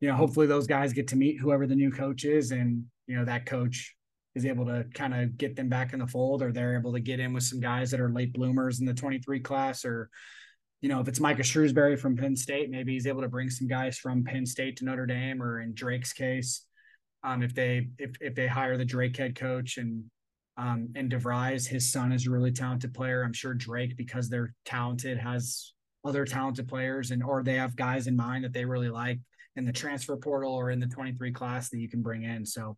you 0.00 0.08
know, 0.08 0.14
hopefully 0.14 0.46
those 0.46 0.66
guys 0.66 0.92
get 0.92 1.08
to 1.08 1.16
meet 1.16 1.40
whoever 1.40 1.66
the 1.66 1.74
new 1.74 1.90
coach 1.90 2.26
is 2.26 2.50
and 2.50 2.84
you 3.08 3.16
know 3.16 3.24
that 3.24 3.46
coach 3.46 3.96
is 4.34 4.46
able 4.46 4.66
to 4.66 4.84
kind 4.94 5.14
of 5.14 5.36
get 5.36 5.56
them 5.56 5.68
back 5.68 5.92
in 5.92 5.98
the 5.98 6.06
fold, 6.06 6.42
or 6.42 6.52
they're 6.52 6.78
able 6.78 6.92
to 6.92 7.00
get 7.00 7.18
in 7.18 7.32
with 7.32 7.42
some 7.42 7.58
guys 7.58 7.90
that 7.90 8.00
are 8.00 8.12
late 8.12 8.32
bloomers 8.32 8.78
in 8.78 8.86
the 8.86 8.94
23 8.94 9.40
class, 9.40 9.84
or 9.84 10.08
you 10.80 10.88
know, 10.88 11.00
if 11.00 11.08
it's 11.08 11.18
Micah 11.18 11.42
Shrewsberry 11.42 11.98
from 11.98 12.16
Penn 12.16 12.36
State, 12.36 12.70
maybe 12.70 12.92
he's 12.92 13.08
able 13.08 13.22
to 13.22 13.28
bring 13.28 13.50
some 13.50 13.66
guys 13.66 13.98
from 13.98 14.22
Penn 14.22 14.46
State 14.46 14.76
to 14.76 14.84
Notre 14.84 15.06
Dame, 15.06 15.42
or 15.42 15.60
in 15.60 15.74
Drake's 15.74 16.12
case, 16.12 16.64
um, 17.24 17.42
if 17.42 17.54
they 17.54 17.88
if 17.98 18.12
if 18.20 18.34
they 18.34 18.46
hire 18.46 18.76
the 18.76 18.84
Drake 18.84 19.16
head 19.16 19.34
coach 19.34 19.78
and 19.78 20.04
um, 20.56 20.88
and 20.94 21.10
DeVries, 21.10 21.66
his 21.66 21.90
son 21.90 22.12
is 22.12 22.26
a 22.26 22.30
really 22.30 22.52
talented 22.52 22.94
player. 22.94 23.22
I'm 23.22 23.32
sure 23.32 23.54
Drake, 23.54 23.96
because 23.96 24.28
they're 24.28 24.54
talented, 24.64 25.18
has 25.18 25.72
other 26.04 26.24
talented 26.24 26.68
players, 26.68 27.10
and 27.10 27.22
or 27.22 27.42
they 27.42 27.54
have 27.54 27.74
guys 27.74 28.06
in 28.06 28.16
mind 28.16 28.44
that 28.44 28.52
they 28.52 28.64
really 28.64 28.88
like 28.88 29.18
in 29.58 29.64
the 29.64 29.72
transfer 29.72 30.16
portal 30.16 30.54
or 30.54 30.70
in 30.70 30.80
the 30.80 30.86
23 30.86 31.32
class 31.32 31.68
that 31.70 31.78
you 31.78 31.88
can 31.88 32.00
bring 32.00 32.22
in. 32.22 32.46
So 32.46 32.76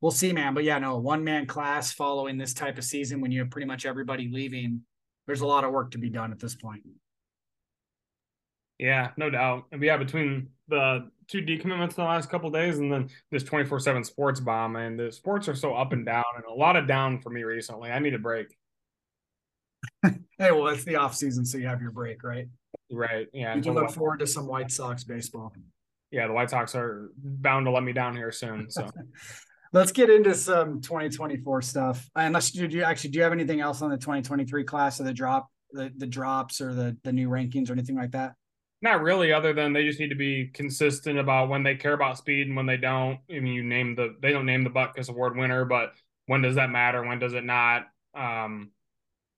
we'll 0.00 0.10
see, 0.10 0.32
man. 0.32 0.54
But 0.54 0.64
yeah, 0.64 0.78
no, 0.78 0.98
one 0.98 1.22
man 1.22 1.46
class 1.46 1.92
following 1.92 2.36
this 2.38 2.54
type 2.54 2.78
of 2.78 2.84
season 2.84 3.20
when 3.20 3.30
you 3.30 3.40
have 3.40 3.50
pretty 3.50 3.66
much 3.66 3.86
everybody 3.86 4.28
leaving, 4.32 4.82
there's 5.26 5.42
a 5.42 5.46
lot 5.46 5.64
of 5.64 5.72
work 5.72 5.92
to 5.92 5.98
be 5.98 6.10
done 6.10 6.32
at 6.32 6.40
this 6.40 6.54
point. 6.54 6.82
Yeah, 8.78 9.10
no 9.16 9.30
doubt. 9.30 9.64
And 9.70 9.82
yeah, 9.82 9.96
between 9.96 10.48
the 10.68 11.10
two 11.28 11.42
decommitments 11.42 11.90
in 11.90 12.02
the 12.02 12.04
last 12.04 12.28
couple 12.28 12.50
days 12.50 12.78
and 12.78 12.92
then 12.92 13.08
this 13.30 13.44
24 13.44 13.80
7 13.80 14.04
sports 14.04 14.40
bomb, 14.40 14.76
and 14.76 14.98
the 14.98 15.12
sports 15.12 15.48
are 15.48 15.54
so 15.54 15.74
up 15.74 15.92
and 15.92 16.04
down 16.04 16.24
and 16.36 16.44
a 16.44 16.52
lot 16.52 16.76
of 16.76 16.86
down 16.86 17.20
for 17.20 17.30
me 17.30 17.44
recently. 17.44 17.90
I 17.90 17.98
need 17.98 18.14
a 18.14 18.18
break. 18.18 18.48
hey, 20.02 20.12
well, 20.38 20.68
it's 20.68 20.84
the 20.84 20.96
off 20.96 21.14
season, 21.14 21.44
so 21.44 21.58
you 21.58 21.66
have 21.66 21.80
your 21.80 21.92
break, 21.92 22.22
right? 22.24 22.48
Right. 22.90 23.28
Yeah. 23.32 23.54
You 23.54 23.62
can 23.62 23.74
look 23.74 23.90
forward 23.90 24.20
to 24.20 24.26
some 24.26 24.46
White 24.46 24.70
Sox 24.70 25.04
baseball. 25.04 25.52
Yeah, 26.14 26.28
the 26.28 26.32
White 26.32 26.48
Sox 26.48 26.76
are 26.76 27.10
bound 27.16 27.66
to 27.66 27.72
let 27.72 27.82
me 27.82 27.92
down 27.92 28.14
here 28.14 28.30
soon. 28.30 28.70
So 28.70 28.88
let's 29.72 29.90
get 29.90 30.10
into 30.10 30.32
some 30.36 30.80
2024 30.80 31.60
stuff. 31.60 32.08
Unless 32.14 32.52
do 32.52 32.68
you 32.68 32.84
actually 32.84 33.10
do 33.10 33.18
you 33.18 33.24
have 33.24 33.32
anything 33.32 33.60
else 33.60 33.82
on 33.82 33.90
the 33.90 33.96
2023 33.96 34.62
class 34.62 35.00
or 35.00 35.02
the 35.02 35.12
drop 35.12 35.48
the, 35.72 35.92
the 35.96 36.06
drops 36.06 36.60
or 36.60 36.72
the 36.72 36.96
the 37.02 37.12
new 37.12 37.28
rankings 37.28 37.68
or 37.68 37.72
anything 37.72 37.96
like 37.96 38.12
that? 38.12 38.34
Not 38.80 39.02
really, 39.02 39.32
other 39.32 39.52
than 39.52 39.72
they 39.72 39.82
just 39.82 39.98
need 39.98 40.10
to 40.10 40.14
be 40.14 40.50
consistent 40.54 41.18
about 41.18 41.48
when 41.48 41.64
they 41.64 41.74
care 41.74 41.94
about 41.94 42.16
speed 42.16 42.46
and 42.46 42.54
when 42.54 42.66
they 42.66 42.76
don't. 42.76 43.18
I 43.28 43.40
mean, 43.40 43.54
you 43.54 43.64
name 43.64 43.96
the 43.96 44.14
they 44.22 44.30
don't 44.30 44.46
name 44.46 44.62
the 44.62 44.70
Butkus 44.70 45.08
Award 45.08 45.36
winner, 45.36 45.64
but 45.64 45.94
when 46.26 46.42
does 46.42 46.54
that 46.54 46.70
matter? 46.70 47.02
When 47.02 47.18
does 47.18 47.34
it 47.34 47.44
not? 47.44 47.88
Um, 48.14 48.70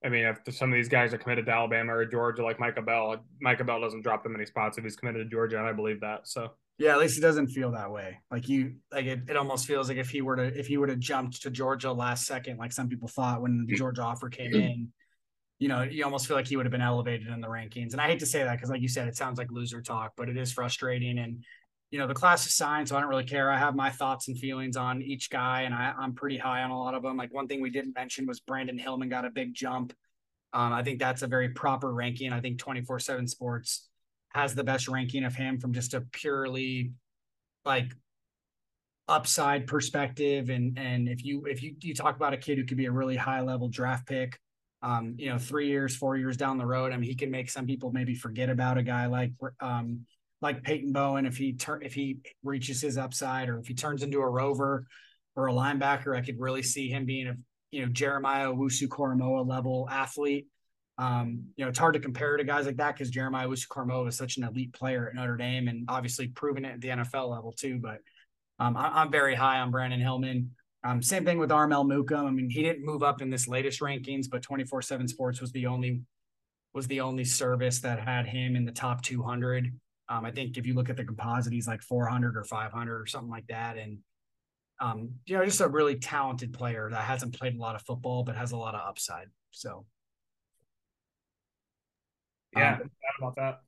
I 0.05 0.11
mean, 0.11 0.27
if 0.27 0.55
some 0.55 0.71
of 0.71 0.77
these 0.77 0.91
guys 0.91 1.15
are 1.15 1.19
committed 1.19 1.47
to 1.47 1.53
Alabama 1.53 1.95
or 1.95 2.05
Georgia, 2.05 2.45
like 2.45 2.61
Micah 2.61 2.83
Bell, 2.83 3.25
Micah 3.41 3.65
Bell 3.65 3.81
doesn't 3.81 4.03
drop 4.03 4.23
them 4.23 4.33
many 4.33 4.45
spots 4.45 4.77
if 4.77 4.85
he's 4.85 4.97
committed 4.97 5.25
to 5.25 5.35
Georgia, 5.35 5.59
and 5.59 5.67
I 5.67 5.73
believe 5.73 6.03
that. 6.03 6.29
So 6.29 6.53
yeah, 6.79 6.93
at 6.93 6.99
least 6.99 7.17
it 7.17 7.23
doesn't 7.23 7.49
feel 7.49 7.73
that 7.73 7.91
way. 7.91 8.19
Like 8.31 8.49
you, 8.49 8.77
like 8.93 9.07
it, 9.07 9.21
it 9.29 9.37
almost 9.37 9.67
feels 9.67 9.89
like 9.89 9.99
if 9.99 10.11
he 10.11 10.21
were 10.21 10.37
to 10.37 10.59
if 10.59 10.67
he 10.67 10.77
would 10.77 10.91
have 10.91 10.99
jumped 10.99 11.43
to 11.43 11.51
Georgia 11.51 11.91
last 11.93 12.27
second, 12.27 12.59
like 12.59 12.73
some 12.73 12.89
people 12.89 13.09
thought 13.09 13.41
when 13.41 13.67
the 13.67 13.75
Georgia 13.75 14.03
offer 14.03 14.29
came 14.29 14.55
in, 14.55 14.93
you 15.59 15.69
know, 15.69 15.83
you 15.83 16.05
almost 16.05 16.27
feel 16.27 16.37
like 16.37 16.47
he 16.47 16.57
would 16.57 16.67
have 16.67 16.73
been 16.73 16.83
elevated 16.83 17.29
in 17.29 17.41
the 17.41 17.49
rankings. 17.49 17.93
And 17.93 18.01
I 18.01 18.09
hate 18.09 18.19
to 18.19 18.27
say 18.27 18.43
that 18.43 18.57
because, 18.57 18.69
like 18.69 18.83
you 18.83 18.89
said, 18.89 19.09
it 19.09 19.17
sounds 19.17 19.39
like 19.39 19.51
loser 19.51 19.81
talk, 19.81 20.13
but 20.17 20.29
it 20.29 20.37
is 20.37 20.53
frustrating. 20.53 21.19
And, 21.19 21.45
you 21.91 21.99
know, 21.99 22.07
the 22.07 22.15
class 22.15 22.47
is 22.47 22.53
signed, 22.53 22.89
so 22.89 22.97
I 22.97 23.01
don't 23.01 23.09
really 23.09 23.25
care. 23.25 23.51
I 23.51 23.57
have 23.57 23.75
my 23.75 23.89
thoughts 23.89 24.29
and 24.29 24.39
feelings 24.39 24.77
on 24.77 25.01
each 25.01 25.31
guy, 25.31 25.63
and 25.63 25.75
I, 25.75 25.95
I, 25.99 26.05
am 26.05 26.15
pretty 26.15 26.37
high 26.37 26.63
on 26.63 26.71
a 26.71 26.79
lot 26.79 26.95
of 26.95 27.03
them. 27.03 27.17
Like 27.17 27.33
one 27.33 27.49
thing 27.49 27.63
we 27.63 27.71
didn't 27.71 27.95
mention 27.95 28.27
was 28.27 28.41
Brandyn 28.41 28.79
Hillman 28.79 29.09
got 29.09 29.25
a 29.25 29.31
big 29.31 29.55
jump. 29.55 29.95
Um, 30.53 30.73
I 30.73 30.83
think 30.83 30.99
that's 30.99 31.23
a 31.23 31.27
very 31.27 31.51
proper 31.51 31.93
ranking. 31.93 32.33
I 32.33 32.41
think 32.41 32.59
24 32.59 32.99
7 32.99 33.27
Sports 33.27 33.89
has 34.37 34.55
the 34.55 34.65
best 34.65 34.89
ranking 34.89 35.25
of 35.25 35.35
him 35.35 35.59
from 35.59 35.73
just 35.73 35.95
a 35.95 36.01
purely 36.13 36.93
like 37.65 37.93
upside 39.09 39.67
perspective 39.67 40.51
and 40.51 40.79
and 40.79 41.09
if 41.09 41.25
you 41.25 41.47
if 41.47 41.63
you 41.63 41.77
you 41.81 41.95
talk 41.95 42.17
about 42.17 42.33
a 42.33 42.37
kid 42.37 42.59
who 42.59 42.65
could 42.65 42.77
be 42.77 42.87
a 42.87 42.93
really 42.93 43.17
high 43.17 43.41
level 43.41 43.69
draft 43.69 44.07
pick 44.07 44.39
um, 44.83 45.15
you 45.19 45.31
know, 45.31 45.39
three 45.39 45.69
years, 45.69 45.97
four 45.97 46.17
years 46.17 46.37
down 46.37 46.59
the 46.59 46.67
road. 46.67 46.93
I 46.93 46.97
mean, 46.97 47.09
he 47.09 47.17
can 47.17 47.31
make 47.31 47.51
some 47.51 47.67
people 47.67 47.93
maybe 47.93 48.15
forget 48.15 48.51
about 48.51 48.79
a 48.79 48.83
guy 48.83 49.07
like 49.07 49.33
um, 49.61 50.07
like 50.43 50.63
Peyton 50.63 50.93
Bowen 50.93 51.27
if 51.27 51.37
he 51.37 51.55
turn 51.55 51.83
if 51.83 51.95
he 51.95 52.19
reaches 52.45 52.81
his 52.81 52.99
upside 52.99 53.49
or 53.49 53.59
if 53.59 53.67
he 53.67 53.75
turns 53.75 54.03
into 54.03 54.21
a 54.21 54.29
rover 54.29 54.87
or 55.35 55.49
a 55.49 55.53
linebacker. 55.53 56.17
I 56.17 56.21
could 56.21 56.39
really 56.39 56.63
see 56.63 56.89
him 56.89 57.05
being 57.05 57.29
a 57.29 57.35
you 57.71 57.85
know 57.85 57.91
Jeremiah 57.91 58.53
Owusu-Koramoah 58.53 59.49
level 59.49 59.89
athlete. 59.91 60.47
Um, 60.99 61.45
you 61.57 61.65
know, 61.65 61.69
it's 61.69 61.79
hard 61.79 61.95
to 61.95 62.01
compare 62.01 62.37
to 62.37 62.45
guys 62.45 62.67
like 62.67 62.79
that 62.79 62.95
because 62.95 63.11
Jeremiah 63.11 63.49
Owusu-Koramoah 63.49 64.09
is 64.09 64.17
such 64.17 64.39
an 64.39 64.45
elite 64.45 64.73
player 64.73 65.09
at 65.09 65.15
Notre 65.15 65.37
Dame 65.37 65.69
and 65.69 65.85
obviously 65.89 66.29
proven 66.29 66.65
it 66.65 66.75
at 66.75 66.81
the 66.81 66.89
NFL 66.89 67.31
level 67.31 67.53
too. 67.53 67.79
But 67.79 67.99
um, 68.59 68.77
I, 68.77 69.03
am 69.03 69.11
very 69.11 69.35
high 69.35 69.61
on 69.61 69.71
Brandyn 69.71 70.01
Hillman. 70.01 70.51
Um, 70.85 71.03
same 71.03 71.25
thing 71.25 71.39
with 71.39 71.51
Armel 71.51 71.85
Mukam. 71.85 72.27
I 72.27 72.31
mean, 72.31 72.49
he 72.49 72.63
didn't 72.63 72.85
move 72.85 73.03
up 73.03 73.21
in 73.21 73.29
this 73.29 73.47
latest 73.47 73.81
rankings, 73.81 74.31
but 74.31 74.43
24/7 74.43 75.09
Sports 75.09 75.41
was 75.41 75.53
the 75.53 75.67
only 75.67 76.03
was 76.73 76.87
the 76.87 77.01
only 77.01 77.25
service 77.25 77.81
that 77.81 77.99
had 77.99 78.27
him 78.27 78.55
in 78.55 78.65
the 78.65 78.73
top 78.73 79.03
200. 79.03 79.73
Um, 80.09 80.25
I 80.25 80.31
think 80.31 80.57
if 80.57 80.67
you 80.67 80.75
look 80.75 80.91
at 80.91 80.97
the 80.97 81.05
composite, 81.05 81.53
he's 81.53 81.67
like 81.67 81.83
400 81.83 82.37
or 82.37 82.45
500 82.45 83.01
or 83.01 83.07
something 83.07 83.31
like 83.31 83.47
that. 83.49 83.77
And 83.77 83.99
um, 84.81 85.11
you 85.25 85.37
know, 85.37 85.45
just 85.45 85.61
a 85.61 85.69
really 85.69 85.97
talented 85.97 86.53
player 86.53 86.89
that 86.91 87.03
hasn't 87.03 87.39
played 87.39 87.57
a 87.57 87.59
lot 87.59 87.75
of 87.75 87.83
football 87.83 88.25
but 88.25 88.37
has 88.37 88.53
a 88.53 88.57
lot 88.57 88.75
of 88.75 88.87
upside. 88.87 89.29
So, 89.51 89.87
yeah, 92.57 92.75
um, 92.75 92.91
about 93.19 93.37
that. 93.37 93.61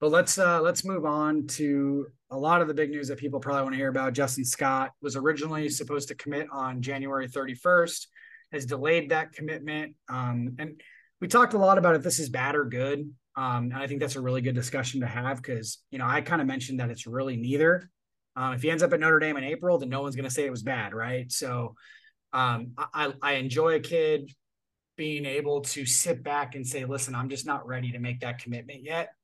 But 0.00 0.10
let's 0.10 0.38
uh, 0.38 0.60
let's 0.62 0.84
move 0.84 1.04
on 1.04 1.46
to 1.48 2.06
a 2.30 2.38
lot 2.38 2.62
of 2.62 2.68
the 2.68 2.74
big 2.74 2.90
news 2.90 3.08
that 3.08 3.18
people 3.18 3.40
probably 3.40 3.62
want 3.62 3.74
to 3.74 3.78
hear 3.78 3.88
about. 3.88 4.14
Justin 4.14 4.44
Scott 4.44 4.92
was 5.02 5.16
originally 5.16 5.68
supposed 5.68 6.08
to 6.08 6.14
commit 6.14 6.46
on 6.50 6.80
January 6.80 7.28
31st, 7.28 8.06
has 8.52 8.64
delayed 8.64 9.10
that 9.10 9.32
commitment. 9.32 9.94
Um, 10.08 10.56
and 10.58 10.80
we 11.20 11.28
talked 11.28 11.54
a 11.54 11.58
lot 11.58 11.76
about 11.76 11.96
if 11.96 12.02
this 12.02 12.18
is 12.18 12.30
bad 12.30 12.54
or 12.54 12.64
good. 12.64 13.12
Um, 13.36 13.64
and 13.64 13.76
I 13.76 13.86
think 13.86 14.00
that's 14.00 14.16
a 14.16 14.20
really 14.20 14.40
good 14.40 14.54
discussion 14.54 15.00
to 15.00 15.06
have 15.06 15.36
because 15.36 15.78
you 15.90 15.98
know 15.98 16.06
I 16.06 16.20
kind 16.20 16.40
of 16.40 16.46
mentioned 16.46 16.80
that 16.80 16.90
it's 16.90 17.06
really 17.06 17.36
neither. 17.36 17.90
Um, 18.36 18.54
if 18.54 18.62
he 18.62 18.70
ends 18.70 18.82
up 18.82 18.92
at 18.92 19.00
Notre 19.00 19.18
Dame 19.18 19.36
in 19.36 19.44
April, 19.44 19.78
then 19.78 19.88
no 19.88 20.02
one's 20.02 20.16
going 20.16 20.28
to 20.28 20.30
say 20.30 20.46
it 20.46 20.50
was 20.50 20.62
bad, 20.62 20.94
right? 20.94 21.30
So 21.30 21.74
um, 22.32 22.72
I, 22.78 23.12
I 23.20 23.32
enjoy 23.34 23.74
a 23.74 23.80
kid 23.80 24.30
being 25.00 25.24
able 25.24 25.62
to 25.62 25.86
sit 25.86 26.22
back 26.22 26.54
and 26.56 26.66
say, 26.66 26.84
"Listen, 26.84 27.14
I'm 27.14 27.30
just 27.30 27.46
not 27.46 27.66
ready 27.66 27.90
to 27.92 27.98
make 27.98 28.20
that 28.20 28.38
commitment 28.38 28.82
yet." 28.84 29.14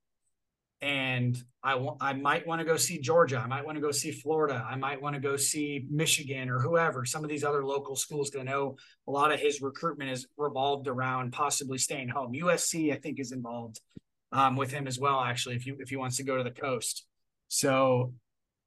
and 0.83 1.43
I 1.62 1.75
want 1.75 1.99
I 2.01 2.12
might 2.12 2.47
want 2.47 2.61
to 2.61 2.65
go 2.65 2.77
see 2.77 2.99
Georgia. 2.99 3.39
I 3.39 3.47
might 3.47 3.65
want 3.65 3.77
to 3.77 3.83
go 3.83 3.91
see 3.91 4.12
Florida. 4.12 4.65
I 4.69 4.77
might 4.77 5.01
want 5.01 5.15
to 5.15 5.21
go 5.21 5.37
see 5.37 5.87
Michigan 5.91 6.51
or 6.51 6.59
whoever. 6.61 7.05
Some 7.05 7.25
of 7.25 7.31
these 7.31 7.45
other 7.45 7.65
local 7.65 7.97
schools. 7.97 8.31
I 8.39 8.43
know 8.43 8.77
a 9.09 9.11
lot 9.11 9.33
of 9.33 9.41
his 9.41 9.62
recruitment 9.62 10.11
is 10.11 10.27
revolved 10.37 10.87
around 10.87 11.33
possibly 11.33 11.79
staying 11.79 12.09
home. 12.09 12.35
USC, 12.35 12.93
I 12.93 12.97
think, 12.97 13.19
is 13.19 13.33
involved 13.33 13.81
um, 14.33 14.57
with 14.57 14.71
him 14.71 14.87
as 14.87 14.99
well. 14.99 15.21
Actually, 15.21 15.57
if 15.57 15.67
you 15.67 15.77
if 15.81 15.89
he 15.89 15.97
wants 15.97 16.19
to 16.19 16.25
go 16.25 16.37
to 16.37 16.45
the 16.45 16.51
coast, 16.51 17.07
so 17.49 18.12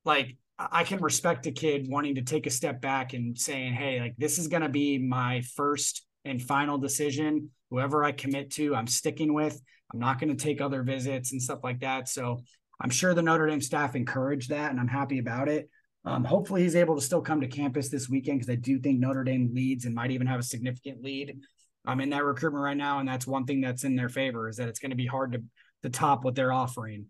like 0.03 0.35
I 0.57 0.83
can 0.83 0.99
respect 0.99 1.45
a 1.45 1.51
kid 1.51 1.87
wanting 1.87 2.15
to 2.15 2.21
take 2.23 2.47
a 2.47 2.51
step 2.51 2.81
back 2.81 3.13
and 3.13 3.37
saying, 3.37 3.73
"Hey, 3.73 3.99
like 3.99 4.15
this 4.17 4.39
is 4.39 4.47
going 4.47 4.63
to 4.63 4.69
be 4.69 4.97
my 4.97 5.41
first 5.55 6.05
and 6.25 6.41
final 6.41 6.77
decision. 6.77 7.49
Whoever 7.69 8.03
I 8.03 8.11
commit 8.11 8.51
to, 8.51 8.75
I'm 8.75 8.87
sticking 8.87 9.33
with." 9.33 9.61
I'm 9.93 9.99
not 9.99 10.19
going 10.19 10.35
to 10.35 10.43
take 10.43 10.61
other 10.61 10.83
visits 10.83 11.31
and 11.31 11.41
stuff 11.41 11.59
like 11.63 11.79
that. 11.79 12.07
So 12.07 12.43
I'm 12.81 12.89
sure 12.89 13.13
the 13.13 13.21
Notre 13.21 13.47
Dame 13.47 13.61
staff 13.61 13.95
encouraged 13.95 14.49
that, 14.49 14.71
and 14.71 14.79
I'm 14.79 14.87
happy 14.87 15.19
about 15.19 15.49
it. 15.49 15.69
Um, 16.05 16.23
hopefully, 16.23 16.63
he's 16.63 16.75
able 16.75 16.95
to 16.95 17.01
still 17.01 17.21
come 17.21 17.41
to 17.41 17.47
campus 17.47 17.89
this 17.89 18.07
weekend 18.07 18.39
because 18.39 18.51
I 18.51 18.55
do 18.55 18.79
think 18.79 18.99
Notre 18.99 19.23
Dame 19.23 19.49
leads 19.53 19.85
and 19.85 19.93
might 19.93 20.11
even 20.11 20.27
have 20.27 20.39
a 20.39 20.43
significant 20.43 21.03
lead 21.03 21.39
um, 21.85 21.99
in 21.99 22.09
that 22.11 22.23
recruitment 22.23 22.63
right 22.63 22.77
now. 22.77 22.99
And 22.99 23.07
that's 23.07 23.27
one 23.27 23.45
thing 23.45 23.61
that's 23.61 23.83
in 23.83 23.95
their 23.95 24.09
favor 24.09 24.47
is 24.47 24.57
that 24.57 24.69
it's 24.69 24.79
going 24.79 24.91
to 24.91 24.95
be 24.95 25.05
hard 25.05 25.33
to, 25.33 25.43
to 25.83 25.89
top 25.89 26.23
what 26.23 26.35
they're 26.35 26.53
offering. 26.53 27.07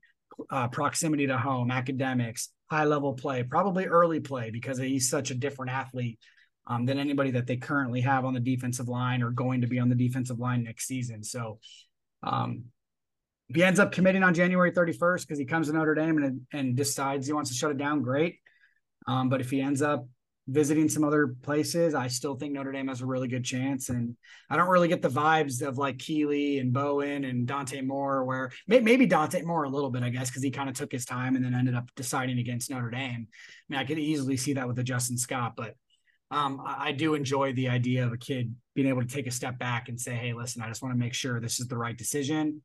Uh, 0.50 0.70
proximity 0.70 1.28
to 1.28 1.38
home, 1.38 1.70
academics, 1.70 2.50
high 2.70 2.86
level 2.86 3.14
play, 3.14 3.44
probably 3.44 3.86
early 3.86 4.22
play 4.22 4.50
because 4.52 4.78
he's 4.78 5.10
such 5.10 5.32
a 5.32 5.36
different 5.36 5.72
athlete 5.72 6.18
um, 6.70 6.86
than 6.86 7.00
anybody 7.00 7.32
that 7.32 7.48
they 7.48 7.58
currently 7.58 8.00
have 8.02 8.24
on 8.24 8.34
the 8.34 8.40
defensive 8.40 8.88
line 8.88 9.24
or 9.24 9.32
going 9.32 9.62
to 9.62 9.68
be 9.68 9.80
on 9.80 9.90
the 9.90 9.96
defensive 9.96 10.40
line 10.40 10.64
next 10.64 10.86
season. 10.86 11.24
So 11.24 11.60
um, 12.22 12.66
he 13.48 13.64
ends 13.64 13.80
up 13.80 13.92
committing 13.92 14.24
on 14.24 14.36
January 14.36 14.72
31st 14.72 15.22
because 15.22 15.40
he 15.40 15.46
comes 15.46 15.68
to 15.68 15.74
Notre 15.74 15.96
Dame 15.96 16.18
and, 16.18 16.42
and 16.54 16.76
decides 16.76 17.26
he 17.26 17.34
wants 17.34 17.50
to 17.50 17.56
shut 17.56 17.72
it 17.72 17.78
down, 17.78 18.04
great. 18.04 18.38
Um, 19.08 19.30
but 19.30 19.42
if 19.42 19.50
he 19.50 19.60
ends 19.60 19.82
up 19.82 20.08
visiting 20.48 20.90
some 20.90 21.04
other 21.04 21.36
places, 21.42 21.96
I 21.96 22.08
still 22.08 22.36
think 22.36 22.54
Notre 22.54 22.72
Dame 22.72 22.88
has 22.88 23.02
a 23.02 23.06
really 23.06 23.28
good 23.28 23.44
chance. 23.44 23.90
And 23.90 24.16
I 24.50 24.56
don't 24.56 24.70
really 24.70 24.88
get 24.88 25.02
the 25.02 25.10
vibes 25.10 25.66
of 25.66 25.80
like 25.80 25.98
Keeley 25.98 26.60
and 26.60 26.72
Bowen 26.72 27.24
and 27.24 27.48
Dante 27.48 27.82
Moore, 27.82 28.26
where 28.26 28.52
maybe 28.68 29.08
Dante 29.08 29.42
Moore 29.42 29.64
a 29.64 29.70
little 29.70 29.90
bit, 29.90 30.04
I 30.04 30.10
guess, 30.10 30.30
because 30.30 30.44
he 30.44 30.52
kind 30.52 30.70
of 30.70 30.76
took 30.76 30.92
his 30.92 31.06
time 31.06 31.36
and 31.36 31.44
then 31.44 31.56
ended 31.56 31.76
up 31.76 31.90
deciding 31.96 32.38
against 32.38 32.70
Notre 32.70 32.92
Dame. 32.92 33.28
I 33.30 33.64
mean, 33.70 33.80
I 33.80 33.86
could 33.86 33.98
easily 33.98 34.38
see 34.38 34.54
that 34.54 34.68
with 34.68 34.76
the 34.76 34.84
Justin 34.84 35.18
Scott, 35.18 35.54
but 35.56 35.76
um, 36.32 36.62
I, 36.64 36.90
I, 36.90 36.92
do 36.92 37.16
enjoy 37.16 37.54
the 37.54 37.70
idea 37.70 38.06
of 38.06 38.14
a 38.14 38.18
kid 38.18 38.54
being 38.76 38.88
able 38.88 39.02
to 39.02 39.08
take 39.08 39.26
a 39.26 39.32
step 39.32 39.58
back 39.58 39.90
and 39.90 40.00
say, 40.00 40.14
"Hey, 40.14 40.34
listen, 40.34 40.62
I 40.62 40.68
just 40.68 40.82
want 40.82 40.94
to 40.94 41.00
make 41.00 41.14
sure 41.14 41.40
this 41.40 41.60
is 41.60 41.68
the 41.68 41.78
right 41.78 41.98
decision." 41.98 42.62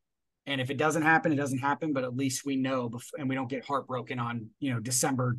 And 0.46 0.60
if 0.60 0.70
it 0.70 0.76
doesn't 0.76 1.02
happen, 1.02 1.32
it 1.32 1.36
doesn't 1.36 1.58
happen. 1.58 1.92
But 1.94 2.04
at 2.04 2.14
least 2.14 2.44
we 2.44 2.56
know, 2.56 2.90
and 3.18 3.28
we 3.28 3.34
don't 3.34 3.48
get 3.48 3.64
heartbroken 3.64 4.18
on 4.18 4.50
you 4.60 4.72
know 4.72 4.80
December 4.80 5.38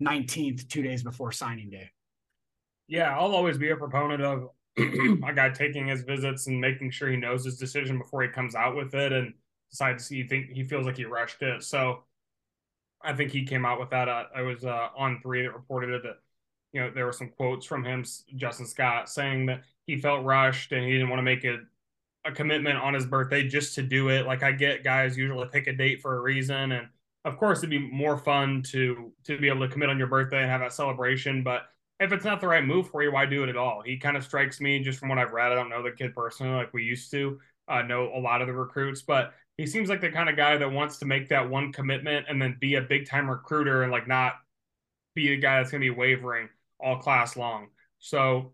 nineteenth, 0.00 0.68
two 0.68 0.82
days 0.82 1.02
before 1.02 1.30
signing 1.32 1.68
day. 1.68 1.90
Yeah, 2.86 3.16
I'll 3.16 3.34
always 3.34 3.58
be 3.58 3.68
a 3.70 3.76
proponent 3.76 4.22
of 4.22 4.48
a 4.78 5.32
guy 5.34 5.50
taking 5.50 5.88
his 5.88 6.02
visits 6.02 6.46
and 6.46 6.58
making 6.58 6.90
sure 6.90 7.10
he 7.10 7.16
knows 7.16 7.44
his 7.44 7.58
decision 7.58 7.98
before 7.98 8.22
he 8.22 8.28
comes 8.28 8.54
out 8.54 8.76
with 8.76 8.94
it 8.94 9.12
and 9.12 9.34
decides 9.70 10.08
he 10.08 10.22
think 10.22 10.50
he 10.52 10.64
feels 10.64 10.86
like 10.86 10.96
he 10.96 11.04
rushed 11.04 11.42
it. 11.42 11.62
So 11.62 12.04
I 13.02 13.12
think 13.12 13.30
he 13.30 13.44
came 13.44 13.66
out 13.66 13.78
with 13.78 13.90
that. 13.90 14.08
Uh, 14.08 14.24
I 14.34 14.40
was 14.40 14.64
uh, 14.64 14.88
on 14.96 15.20
three 15.22 15.42
that 15.42 15.52
reported 15.52 15.90
it 15.90 16.02
that 16.04 16.16
you 16.72 16.80
know 16.80 16.90
there 16.90 17.06
were 17.06 17.12
some 17.12 17.30
quotes 17.30 17.66
from 17.66 17.84
him, 17.84 18.04
Justin 18.36 18.66
Scott, 18.66 19.08
saying 19.08 19.46
that 19.46 19.62
he 19.86 19.96
felt 19.96 20.24
rushed 20.24 20.72
and 20.72 20.84
he 20.84 20.92
didn't 20.92 21.08
want 21.08 21.18
to 21.18 21.24
make 21.24 21.44
it 21.44 21.60
a 22.24 22.32
commitment 22.32 22.78
on 22.78 22.94
his 22.94 23.06
birthday 23.06 23.46
just 23.46 23.74
to 23.76 23.82
do 23.82 24.08
it. 24.10 24.26
Like 24.26 24.42
I 24.42 24.52
get 24.52 24.84
guys 24.84 25.16
usually 25.16 25.48
pick 25.48 25.66
a 25.66 25.72
date 25.72 26.02
for 26.02 26.16
a 26.16 26.20
reason, 26.20 26.72
and 26.72 26.88
of 27.24 27.36
course 27.38 27.58
it'd 27.58 27.70
be 27.70 27.78
more 27.78 28.18
fun 28.18 28.62
to 28.64 29.12
to 29.24 29.38
be 29.38 29.48
able 29.48 29.66
to 29.66 29.72
commit 29.72 29.88
on 29.88 29.98
your 29.98 30.08
birthday 30.08 30.42
and 30.42 30.50
have 30.50 30.60
that 30.60 30.72
celebration. 30.72 31.42
But 31.42 31.62
if 32.00 32.12
it's 32.12 32.24
not 32.24 32.40
the 32.40 32.48
right 32.48 32.64
move 32.64 32.90
for 32.90 33.02
you, 33.02 33.12
why 33.12 33.26
do 33.26 33.42
it 33.42 33.48
at 33.48 33.56
all? 33.56 33.82
He 33.82 33.96
kind 33.96 34.16
of 34.16 34.24
strikes 34.24 34.60
me 34.60 34.80
just 34.80 34.98
from 34.98 35.08
what 35.08 35.18
I've 35.18 35.32
read. 35.32 35.50
I 35.50 35.54
don't 35.54 35.68
know 35.68 35.82
the 35.82 35.90
kid 35.90 36.14
personally 36.14 36.54
like 36.54 36.72
we 36.72 36.84
used 36.84 37.10
to 37.12 37.40
uh, 37.66 37.82
know 37.82 38.12
a 38.14 38.20
lot 38.20 38.40
of 38.40 38.46
the 38.46 38.54
recruits, 38.54 39.02
but 39.02 39.34
he 39.56 39.66
seems 39.66 39.88
like 39.88 40.00
the 40.00 40.10
kind 40.10 40.28
of 40.28 40.36
guy 40.36 40.56
that 40.56 40.70
wants 40.70 40.98
to 40.98 41.04
make 41.04 41.28
that 41.28 41.48
one 41.50 41.72
commitment 41.72 42.26
and 42.28 42.40
then 42.40 42.56
be 42.60 42.76
a 42.76 42.82
big 42.82 43.06
time 43.06 43.28
recruiter 43.28 43.82
and 43.82 43.90
like 43.90 44.06
not 44.06 44.34
be 45.14 45.32
a 45.32 45.36
guy 45.36 45.58
that's 45.58 45.72
going 45.72 45.80
to 45.80 45.92
be 45.92 45.96
wavering 45.96 46.48
all 46.80 46.98
class 46.98 47.36
long. 47.36 47.68
So 47.98 48.52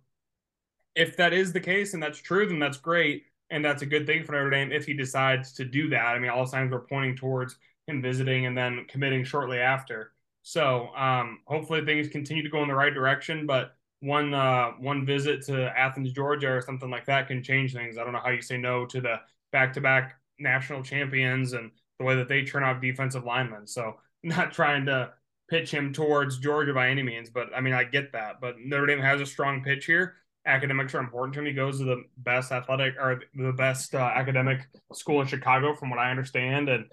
if 0.95 1.17
that 1.17 1.33
is 1.33 1.53
the 1.53 1.61
case 1.61 1.95
and 1.95 2.03
that's 2.03 2.19
true, 2.19 2.47
then 2.47 2.59
that's 2.59 2.79
great. 2.79 3.25
And 3.51 3.65
that's 3.65 3.83
a 3.83 3.87
good 3.87 4.07
thing 4.07 4.25
for 4.25 4.33
Notre 4.33 4.51
Dame 4.51 4.73
if 4.73 4.87
he 4.87 4.95
decides 4.95 5.53
to 5.55 5.65
do 5.65 5.89
that. 5.91 6.07
I 6.07 6.19
mean, 6.19 6.31
all 6.31 6.47
signs 6.47 6.73
are 6.73 6.81
pointing 6.81 7.17
towards 7.17 7.57
him 7.87 8.01
visiting 8.01 8.47
and 8.47 8.57
then 8.57 8.87
committing 8.89 9.25
shortly 9.25 9.59
after. 9.59 10.13
So 10.43 10.89
um, 10.97 11.41
hopefully 11.47 11.85
things 11.85 12.09
continue 12.09 12.43
to 12.43 12.49
go 12.49 12.63
in 12.63 12.69
the 12.69 12.75
right 12.75 12.93
direction. 12.93 13.47
But 13.47 13.75
one 14.01 14.35
uh, 14.35 14.73
one 14.73 15.07
visit 15.07 15.43
to 15.47 15.77
Athens, 15.79 16.13
Georgia, 16.13 16.51
or 16.51 16.61
something 16.61 16.91
like 16.91 17.07
that 17.07 17.29
can 17.29 17.43
change 17.43 17.73
things. 17.73 17.97
I 17.97 18.05
don't 18.05 18.13
know 18.13 18.21
how 18.23 18.31
you 18.31 18.43
say 18.43 18.59
no 18.59 18.85
to 18.87 19.01
the 19.01 19.17
back 19.53 19.73
to 19.75 19.81
back 19.81 20.17
national 20.39 20.83
champions 20.83 21.55
and 21.55 21.71
the 21.99 22.05
way 22.05 22.17
that 22.17 22.29
they 22.29 22.45
turn 22.45 22.63
out 22.63 22.81
defensive 22.83 23.25
linemen. 23.25 23.67
So 23.67 23.97
not 24.23 24.53
trying 24.53 24.87
to 24.87 25.13
pitch 25.49 25.71
him 25.71 25.93
towards 25.93 26.39
Georgia 26.39 26.73
by 26.73 26.89
any 26.89 27.03
means, 27.03 27.31
but 27.31 27.49
I 27.55 27.61
mean 27.61 27.75
I 27.75 27.85
get 27.85 28.13
that. 28.13 28.41
But 28.41 28.57
Notre 28.59 28.87
Dame 28.87 29.01
has 29.01 29.21
a 29.21 29.27
strong 29.27 29.63
pitch 29.63 29.87
here. 29.87 30.17
Academics 30.47 30.95
are 30.95 31.01
important 31.01 31.35
to 31.35 31.41
him. 31.41 31.47
He 31.47 31.53
goes 31.53 31.79
to 31.79 31.85
the 31.85 32.03
best 32.19 32.53
athletic 32.53 32.95
or 32.99 33.23
the 33.35 33.53
best 33.53 33.95
uh, 33.95 33.99
academic 34.15 34.61
school 34.93 35.21
in 35.21 35.27
Chicago, 35.27 35.75
from 35.75 35.91
what 35.91 35.99
I 35.99 36.11
understand, 36.11 36.69
and 36.69 36.85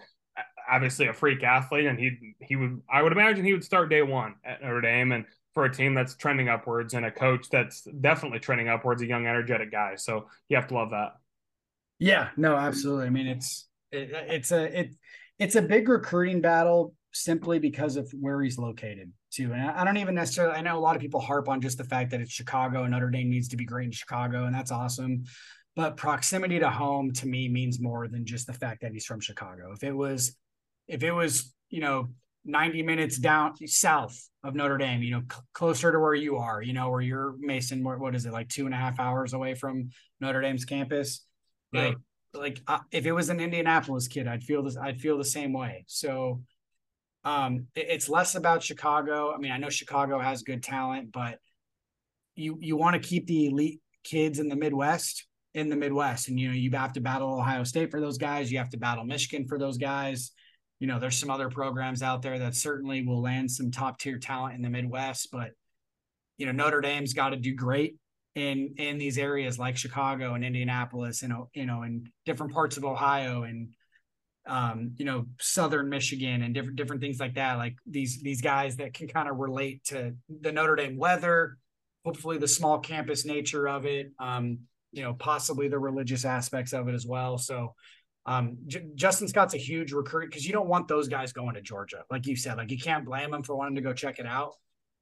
obviously 0.70 1.08
a 1.08 1.14
freak 1.14 1.44
athlete. 1.44 1.86
And 1.86 2.00
he 2.00 2.36
he 2.40 2.56
would 2.56 2.82
I 2.92 3.02
would 3.02 3.12
imagine 3.12 3.44
he 3.44 3.54
would 3.54 3.64
start 3.64 3.90
day 3.90 4.02
one 4.02 4.36
at 4.46 4.62
Notre 4.62 4.82
Dame, 4.82 5.12
and 5.12 5.26
for 5.54 5.66
a 5.66 5.74
team 5.74 5.94
that's 5.94 6.16
trending 6.16 6.48
upwards 6.48 6.94
and 6.94 7.06
a 7.06 7.12
coach 7.12 7.48
that's 7.52 7.84
definitely 8.00 8.40
trending 8.40 8.70
upwards, 8.70 9.02
a 9.02 9.06
young 9.06 9.28
energetic 9.28 9.72
guy. 9.72 9.96
So 9.96 10.28
you 10.48 10.56
have 10.56 10.68
to 10.68 10.76
love 10.76 10.92
that. 10.92 11.14
Yeah, 12.00 12.30
no, 12.38 12.56
absolutely. 12.56 13.08
I 13.08 13.10
mean, 13.10 13.28
it's 13.28 13.68
it, 13.92 14.10
it's 14.12 14.52
a 14.52 14.80
it 14.80 14.96
it's 15.40 15.56
a 15.56 15.62
big 15.62 15.90
recruiting 15.90 16.42
battle 16.42 16.96
simply 17.12 17.60
because 17.60 17.96
of 17.98 18.10
where 18.20 18.42
he's 18.42 18.58
located 18.58 19.12
too. 19.32 19.52
And 19.54 19.62
I, 19.62 19.82
I 19.82 19.84
don't 19.84 19.98
even 19.98 20.16
necessarily 20.16 20.56
I 20.56 20.62
know 20.62 20.78
a 20.78 20.80
lot 20.80 20.96
of 20.96 21.02
people 21.02 21.20
harp 21.20 21.50
on 21.50 21.62
just 21.62 21.78
the 21.78 21.84
fact 21.84 22.12
that 22.12 22.22
it's 22.22 22.32
Chicago 22.32 22.84
and 22.84 22.92
Notre 22.92 23.10
Dame 23.10 23.30
needs 23.30 23.50
to 23.50 23.58
be 23.58 23.66
great 23.66 23.86
in 23.86 23.92
Chicago, 23.92 24.46
and 24.46 24.56
that's 24.56 24.72
awesome. 24.72 25.24
But 25.76 25.98
proximity 25.98 26.60
to 26.60 26.70
home 26.70 27.14
to 27.14 27.28
me 27.28 27.48
means 27.48 27.80
more 27.80 28.08
than 28.08 28.26
just 28.26 28.48
the 28.48 28.54
fact 28.54 28.82
that 28.82 28.92
he's 28.92 29.06
from 29.06 29.22
Chicago. 29.22 29.72
If 29.74 29.84
it 29.84 29.94
was 29.94 30.36
if 30.88 31.04
it 31.04 31.12
was, 31.12 31.54
you 31.70 31.80
know, 31.80 32.10
90 32.46 32.84
minutes 32.84 33.18
down 33.18 33.56
south 33.68 34.30
of 34.44 34.56
Notre 34.56 34.78
Dame, 34.78 35.04
you 35.04 35.12
know, 35.12 35.24
c- 35.32 35.40
closer 35.54 35.92
to 35.92 36.00
where 36.00 36.16
you 36.16 36.38
are, 36.38 36.62
you 36.62 36.74
know, 36.74 36.90
where 36.90 37.02
you're 37.02 37.36
Mason, 37.40 37.84
what, 37.84 38.00
what 38.00 38.16
is 38.16 38.26
it, 38.26 38.34
like 38.34 38.50
two 38.50 38.66
and 38.66 38.74
a 38.74 38.78
half 38.78 39.00
hours 39.00 39.34
away 39.34 39.54
from 39.54 39.90
Notre 40.20 40.42
Dame's 40.42 40.66
campus? 40.66 41.26
Yeah. 41.72 41.88
Like, 41.88 41.98
like 42.34 42.62
uh, 42.68 42.80
if 42.92 43.06
it 43.06 43.12
was 43.12 43.30
an 43.30 43.40
Indianapolis 43.40 44.08
kid, 44.08 44.28
I'd 44.28 44.44
feel 44.44 44.64
this. 44.64 44.78
I'd 44.78 45.00
feel 45.00 45.18
the 45.18 45.24
same 45.24 45.54
way. 45.54 45.86
So, 45.88 46.42
um, 47.24 47.68
it, 47.76 47.88
it's 47.90 48.10
less 48.10 48.36
about 48.36 48.64
Chicago. 48.64 49.34
I 49.34 49.38
mean, 49.38 49.52
I 49.52 49.58
know 49.58 49.70
Chicago 49.70 50.20
has 50.20 50.44
good 50.44 50.64
talent, 50.64 51.12
but 51.12 51.40
you 52.36 52.58
you 52.60 52.78
want 52.78 53.02
to 53.02 53.08
keep 53.08 53.28
the 53.28 53.48
elite 53.48 53.82
kids 54.04 54.40
in 54.40 54.48
the 54.48 54.56
Midwest 54.56 55.26
in 55.54 55.70
the 55.70 55.76
Midwest, 55.76 56.30
and 56.30 56.40
you 56.40 56.48
know 56.48 56.54
you 56.54 56.72
have 56.72 56.94
to 56.94 57.02
battle 57.02 57.38
Ohio 57.38 57.64
State 57.64 57.92
for 57.92 58.00
those 58.00 58.18
guys. 58.18 58.52
You 58.52 58.58
have 58.60 58.70
to 58.70 58.78
battle 58.78 59.04
Michigan 59.04 59.48
for 59.48 59.60
those 59.60 59.78
guys. 59.78 60.32
You 60.80 60.88
know, 60.88 60.98
there's 60.98 61.18
some 61.18 61.30
other 61.30 61.50
programs 61.50 62.02
out 62.02 62.22
there 62.22 62.40
that 62.40 62.56
certainly 62.56 63.06
will 63.06 63.22
land 63.22 63.52
some 63.52 63.70
top 63.70 64.00
tier 64.00 64.18
talent 64.18 64.56
in 64.56 64.62
the 64.62 64.70
Midwest, 64.70 65.30
but 65.32 65.52
you 66.38 66.46
know 66.46 66.52
Notre 66.52 66.82
Dame's 66.82 67.14
got 67.14 67.30
to 67.30 67.38
do 67.38 67.54
great 67.54 67.98
in 68.36 68.76
in 68.78 68.98
these 68.98 69.18
areas 69.18 69.60
like 69.60 69.78
Chicago 69.78 70.34
and 70.34 70.46
Indianapolis 70.46 71.22
and 71.22 71.34
you 71.54 71.66
know 71.66 71.84
in 71.84 72.10
different 72.26 72.54
parts 72.54 72.78
of 72.78 72.86
Ohio 72.86 73.44
and 73.44 73.74
um, 74.52 74.92
you 74.98 75.06
know 75.06 75.26
southern 75.40 75.88
Michigan 75.88 76.42
and 76.42 76.54
different 76.54 76.76
different 76.76 77.02
things 77.02 77.20
like 77.20 77.36
that. 77.36 77.58
Like 77.58 77.78
these 77.86 78.22
these 78.22 78.42
guys 78.42 78.76
that 78.76 78.94
can 78.94 79.08
kind 79.08 79.30
of 79.30 79.38
relate 79.38 79.86
to 79.86 80.14
the 80.42 80.52
Notre 80.52 80.76
Dame 80.76 80.98
weather 80.98 81.58
hopefully 82.04 82.38
the 82.38 82.48
small 82.48 82.80
campus 82.80 83.26
nature 83.26 83.70
of 83.70 83.86
it 83.86 84.12
um, 84.20 84.58
you 84.92 85.04
know 85.04 85.14
possibly 85.14 85.68
the 85.68 85.78
religious 85.80 86.26
aspects 86.26 86.74
of 86.74 86.88
it 86.90 86.94
as 86.94 87.06
well. 87.06 87.38
So 87.38 87.74
um, 88.26 88.58
J- 88.68 88.86
Justin 88.94 89.28
Scott's 89.28 89.56
a 89.56 89.58
huge 89.58 89.94
recruit 89.94 90.30
because 90.30 90.46
you 90.46 90.54
don't 90.54 90.68
want 90.68 90.88
those 90.88 91.08
guys 91.08 91.32
going 91.32 91.56
to 91.56 91.62
Georgia 91.62 92.04
like 92.12 92.28
you 92.28 92.36
said. 92.36 92.58
Like 92.58 92.72
you 92.72 92.78
can't 92.78 93.06
blame 93.06 93.32
them 93.32 93.44
for 93.44 93.56
wanting 93.56 93.76
to 93.76 93.82
go 93.82 93.94
check 93.94 94.20
it 94.20 94.26
out 94.26 94.56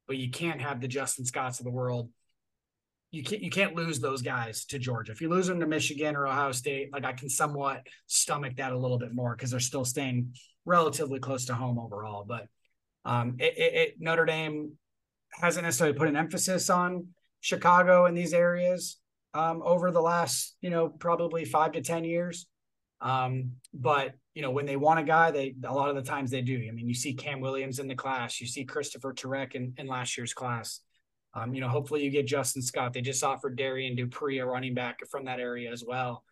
but 0.07 0.17
you 0.17 0.31
can't 0.31 0.59
have 0.59 0.81
the 0.81 0.87
Justin 0.87 1.23
Scotts 1.23 1.59
of 1.59 1.65
the 1.65 1.71
world 1.71 2.09
you 3.11 3.23
can't 3.23 3.41
you 3.41 3.49
can't 3.49 3.75
lose 3.75 3.99
those 3.99 4.21
guys 4.21 4.65
to 4.65 4.77
Georgia. 4.77 5.11
If 5.11 5.21
you 5.21 5.29
lose 5.29 5.47
them 5.47 5.59
to 5.59 5.67
Michigan 5.67 6.15
or 6.15 6.27
Ohio 6.27 6.51
State, 6.51 6.93
like 6.93 7.05
I 7.05 7.13
can 7.13 7.29
somewhat 7.29 7.87
stomach 8.07 8.57
that 8.57 8.71
a 8.71 8.77
little 8.77 8.99
bit 8.99 9.13
more 9.13 9.35
because 9.35 9.51
they're 9.51 9.59
still 9.59 9.85
staying 9.85 10.35
relatively 10.65 11.19
close 11.19 11.45
to 11.45 11.55
home 11.55 11.79
overall. 11.79 12.23
But 12.27 12.47
um, 13.05 13.37
it, 13.39 13.57
it, 13.57 13.73
it, 13.73 13.95
Notre 13.99 14.25
Dame 14.25 14.73
hasn't 15.31 15.65
necessarily 15.65 15.97
put 15.97 16.07
an 16.07 16.15
emphasis 16.15 16.69
on 16.69 17.07
Chicago 17.41 18.05
in 18.05 18.13
these 18.13 18.33
areas 18.33 18.97
um, 19.33 19.61
over 19.63 19.91
the 19.91 20.01
last 20.01 20.55
you 20.61 20.69
know 20.69 20.89
probably 20.89 21.45
five 21.45 21.71
to 21.71 21.81
ten 21.81 22.03
years. 22.03 22.45
Um, 23.01 23.53
but 23.73 24.13
you 24.35 24.43
know 24.43 24.51
when 24.51 24.67
they 24.67 24.75
want 24.75 24.99
a 24.99 25.03
guy, 25.03 25.31
they 25.31 25.55
a 25.63 25.73
lot 25.73 25.89
of 25.89 25.95
the 25.95 26.03
times 26.03 26.29
they 26.29 26.41
do. 26.41 26.63
I 26.67 26.71
mean, 26.71 26.87
you 26.87 26.93
see 26.93 27.13
Cam 27.13 27.41
Williams 27.41 27.79
in 27.79 27.87
the 27.87 27.95
class, 27.95 28.39
you 28.39 28.45
see 28.45 28.65
Christopher 28.65 29.13
Terek 29.15 29.55
in, 29.55 29.73
in 29.77 29.87
last 29.87 30.15
year's 30.15 30.33
class. 30.33 30.81
Um, 31.33 31.53
you 31.53 31.61
know, 31.61 31.69
hopefully 31.69 32.03
you 32.03 32.09
get 32.09 32.25
Justin 32.25 32.61
Scott. 32.61 32.93
They 32.93 33.01
just 33.01 33.23
offered 33.23 33.55
Darian 33.55 33.95
Dupree, 33.95 34.39
a 34.39 34.45
running 34.45 34.73
back 34.73 34.99
from 35.09 35.25
that 35.25 35.39
area 35.39 35.71
as 35.71 35.83
well. 35.85 36.23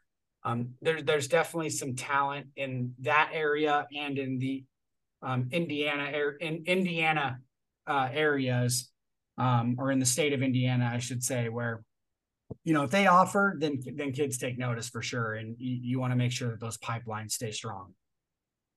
Um, 0.44 0.70
there's 0.82 1.04
there's 1.04 1.28
definitely 1.28 1.70
some 1.70 1.96
talent 1.96 2.48
in 2.56 2.94
that 3.00 3.32
area 3.34 3.88
and 3.96 4.18
in 4.18 4.40
the 4.40 4.64
um, 5.22 5.50
Indiana 5.52 6.12
in 6.40 6.64
Indiana 6.66 7.40
uh, 7.86 8.10
areas 8.12 8.90
um, 9.38 9.76
or 9.78 9.92
in 9.92 10.00
the 10.00 10.06
state 10.06 10.34
of 10.34 10.42
Indiana, 10.42 10.90
I 10.94 11.00
should 11.00 11.24
say, 11.24 11.50
where 11.50 11.84
you 12.64 12.74
know 12.74 12.84
if 12.84 12.92
they 12.92 13.08
offer, 13.08 13.56
then 13.60 13.82
then 13.96 14.12
kids 14.12 14.38
take 14.38 14.58
notice 14.58 14.90
for 14.90 15.02
sure, 15.02 15.36
and 15.36 15.56
you, 15.60 15.80
you 15.82 16.00
want 16.00 16.12
to 16.12 16.18
make 16.18 16.32
sure 16.32 16.52
that 16.52 16.60
those 16.60 16.78
pipelines 16.78 17.32
stay 17.32 17.52
strong. 17.52 17.94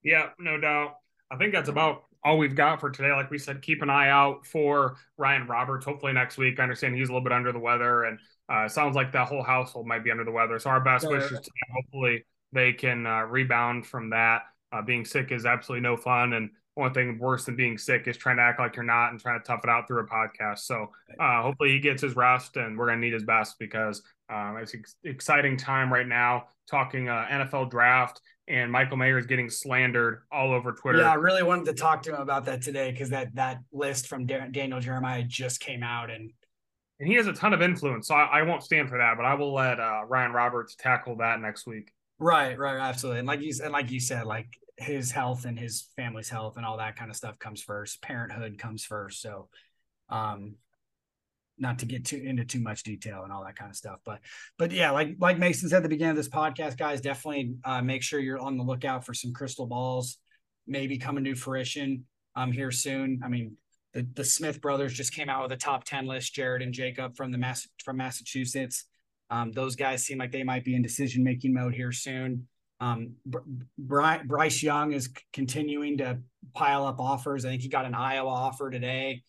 Yeah, 0.03 0.31
no 0.39 0.59
doubt. 0.59 0.95
I 1.31 1.37
think 1.37 1.53
that's 1.53 1.69
about 1.69 2.03
all 2.25 2.39
we've 2.39 2.55
got 2.55 2.81
for 2.81 2.91
today. 2.91 3.13
Like 3.13 3.31
we 3.31 3.39
said, 3.39 3.63
keep 3.63 3.83
an 3.83 3.91
eye 3.91 4.09
out 4.09 4.47
for 4.47 4.97
Ryan 5.17 5.47
Roberts. 5.47 5.85
Hopefully 5.85 6.13
next 6.13 6.39
week. 6.39 6.59
I 6.59 6.65
understand 6.65 6.95
he's 6.95 7.09
a 7.09 7.13
little 7.13 7.25
bit 7.25 7.33
under 7.33 7.53
the 7.53 7.59
weather, 7.59 8.05
and 8.05 8.19
uh, 8.49 8.69
sounds 8.69 8.97
like 8.97 9.13
that 9.13 9.29
whole 9.29 9.43
household 9.43 9.87
might 9.87 10.05
be 10.05 10.11
under 10.11 10.25
the 10.25 10.31
weather. 10.31 10.59
So 10.59 10.71
our 10.71 10.81
best 10.81 11.05
yeah. 11.05 11.11
wishes 11.11 11.31
to 11.31 11.37
them. 11.37 11.75
Hopefully 11.75 12.25
they 12.53 12.73
can 12.73 13.07
uh, 13.07 13.23
rebound 13.23 13.87
from 13.87 14.11
that. 14.11 14.43
Uh, 14.73 14.83
being 14.83 15.05
sick 15.05 15.33
is 15.33 15.47
absolutely 15.47 15.83
no 15.83 15.97
fun, 15.97 16.35
and 16.35 16.51
one 16.75 16.95
thing 16.95 17.19
worse 17.19 17.45
than 17.45 17.57
being 17.57 17.77
sick 17.77 18.07
is 18.07 18.17
trying 18.17 18.37
to 18.37 18.43
act 18.43 18.61
like 18.61 18.77
you're 18.77 18.85
not 18.85 19.11
and 19.11 19.21
trying 19.21 19.41
to 19.41 19.45
tough 19.45 19.61
it 19.65 19.71
out 19.71 19.87
through 19.87 20.01
a 20.01 20.07
podcast. 20.07 20.61
So 20.61 20.91
uh, 21.19 21.43
hopefully 21.43 21.71
he 21.71 21.81
gets 21.81 22.03
his 22.03 22.17
rest, 22.17 22.57
and 22.57 22.79
we're 22.79 22.87
gonna 22.87 23.01
need 23.01 23.13
his 23.13 23.25
best 23.25 23.57
because 23.59 24.03
um, 24.31 24.57
it's 24.59 24.75
an 24.75 24.85
exciting 25.05 25.57
time 25.57 25.93
right 25.93 26.07
now. 26.07 26.45
Talking 26.69 27.09
uh, 27.09 27.27
NFL 27.31 27.71
draft 27.71 28.21
and 28.51 28.71
Michael 28.71 28.97
Mayer 28.97 29.17
is 29.17 29.27
getting 29.27 29.49
slandered 29.49 30.23
all 30.31 30.53
over 30.53 30.73
Twitter. 30.73 30.99
Yeah, 30.99 31.13
I 31.13 31.15
really 31.15 31.43
wanted 31.43 31.67
to 31.67 31.73
talk 31.73 32.03
to 32.03 32.15
him 32.15 32.21
about 32.21 32.45
that 32.47 32.63
today 32.63 32.91
because 32.91 33.11
that 33.11 33.35
that 33.37 33.59
list 33.73 34.09
from 34.09 34.27
Daniel 34.27 34.81
Jeremiah 34.81 35.23
just 35.23 35.61
came 35.61 35.83
out 35.83 36.11
and 36.11 36.33
and 36.99 37.09
he 37.09 37.15
has 37.15 37.27
a 37.27 37.33
ton 37.33 37.55
of 37.55 37.63
influence. 37.63 38.09
So 38.09 38.15
I, 38.15 38.41
I 38.41 38.43
won't 38.43 38.63
stand 38.63 38.91
for 38.91 38.99
that, 38.99 39.15
but 39.17 39.25
I 39.25 39.35
will 39.35 39.55
let 39.55 39.81
uh, 39.81 40.03
Ryan 40.07 40.33
Roberts 40.33 40.75
tackle 40.75 41.17
that 41.17 41.41
next 41.41 41.67
week. 41.67 41.93
Right, 42.19 42.59
right, 42.59 42.79
absolutely. 42.79 43.21
And 43.21 43.29
like 43.29 43.41
you 43.41 43.55
and 43.63 43.73
like 43.73 43.91
you 43.91 44.01
said, 44.01 44.27
like 44.27 44.49
his 44.77 45.11
health 45.11 45.45
and 45.45 45.59
his 45.59 45.89
family's 45.97 46.29
health 46.29 46.57
and 46.57 46.67
all 46.67 46.79
that 46.79 46.97
kind 46.97 47.11
of 47.11 47.17
stuff 47.17 47.39
comes 47.39 47.63
first. 47.63 48.03
Parenthood 48.03 48.59
comes 48.59 48.85
first. 48.85 49.23
So 49.23 49.49
um 50.09 50.57
not 51.61 51.79
to 51.81 51.87
get 51.87 52.05
too 52.05 52.17
into 52.17 52.45
too 52.45 52.61
much 52.61 52.83
detail 52.83 53.23
and 53.23 53.33
all 53.33 53.45
that 53.45 53.57
kind 53.57 53.71
of 53.71 53.77
stuff. 53.77 53.99
But 54.05 54.21
but 54.59 54.73
yeah, 54.73 54.91
like 54.91 55.17
like 55.21 55.39
Mason 55.39 55.69
said 55.69 55.79
at 55.79 55.83
the 55.83 55.89
beginning 55.89 56.13
of 56.13 56.17
this 56.17 56.29
podcast, 56.29 56.79
guys, 56.79 57.01
definitely 57.01 57.55
uh, 57.65 57.83
make 57.83 58.03
sure 58.03 58.19
you're 58.19 58.41
on 58.41 58.57
the 58.57 58.65
lookout 58.65 59.05
for 59.05 59.15
some 59.15 59.33
crystal 59.33 59.67
balls, 59.67 60.19
maybe 60.67 60.99
coming 60.99 61.25
to 61.25 61.35
fruition 61.35 62.05
um 62.37 62.53
here 62.53 62.71
soon. 62.71 63.21
I 63.25 63.29
mean, 63.29 63.57
the, 63.93 64.07
the 64.15 64.25
Smith 64.25 64.61
brothers 64.61 64.93
just 64.93 65.15
came 65.15 65.29
out 65.29 65.43
with 65.43 65.53
a 65.53 65.57
top 65.57 65.85
10 65.85 66.07
list, 66.07 66.35
Jared 66.35 66.63
and 66.63 66.73
Jacob 66.73 67.17
from 67.17 67.33
the 67.33 67.39
Mass 67.39 67.69
from 67.85 67.97
Massachusetts. 67.97 68.85
Um, 69.31 69.53
those 69.53 69.77
guys 69.77 70.05
seem 70.05 70.19
like 70.19 70.33
they 70.33 70.43
might 70.43 70.65
be 70.65 70.75
in 70.75 70.83
decision 70.83 71.23
making 71.23 71.55
mode 71.55 71.75
here 71.75 71.93
soon. 71.93 72.49
Um, 72.81 73.15
Bry- 73.79 74.23
Bryce 74.25 74.63
Young 74.63 74.93
is 74.93 75.11
continuing 75.33 75.99
to 75.99 76.21
pile 76.55 76.87
up 76.87 76.99
offers. 76.99 77.45
I 77.45 77.51
think 77.51 77.63
he 77.63 77.69
got 77.69 77.85
an 77.85 77.95
Iowa 77.95 78.31
offer 78.31 78.71
today. 78.71 79.23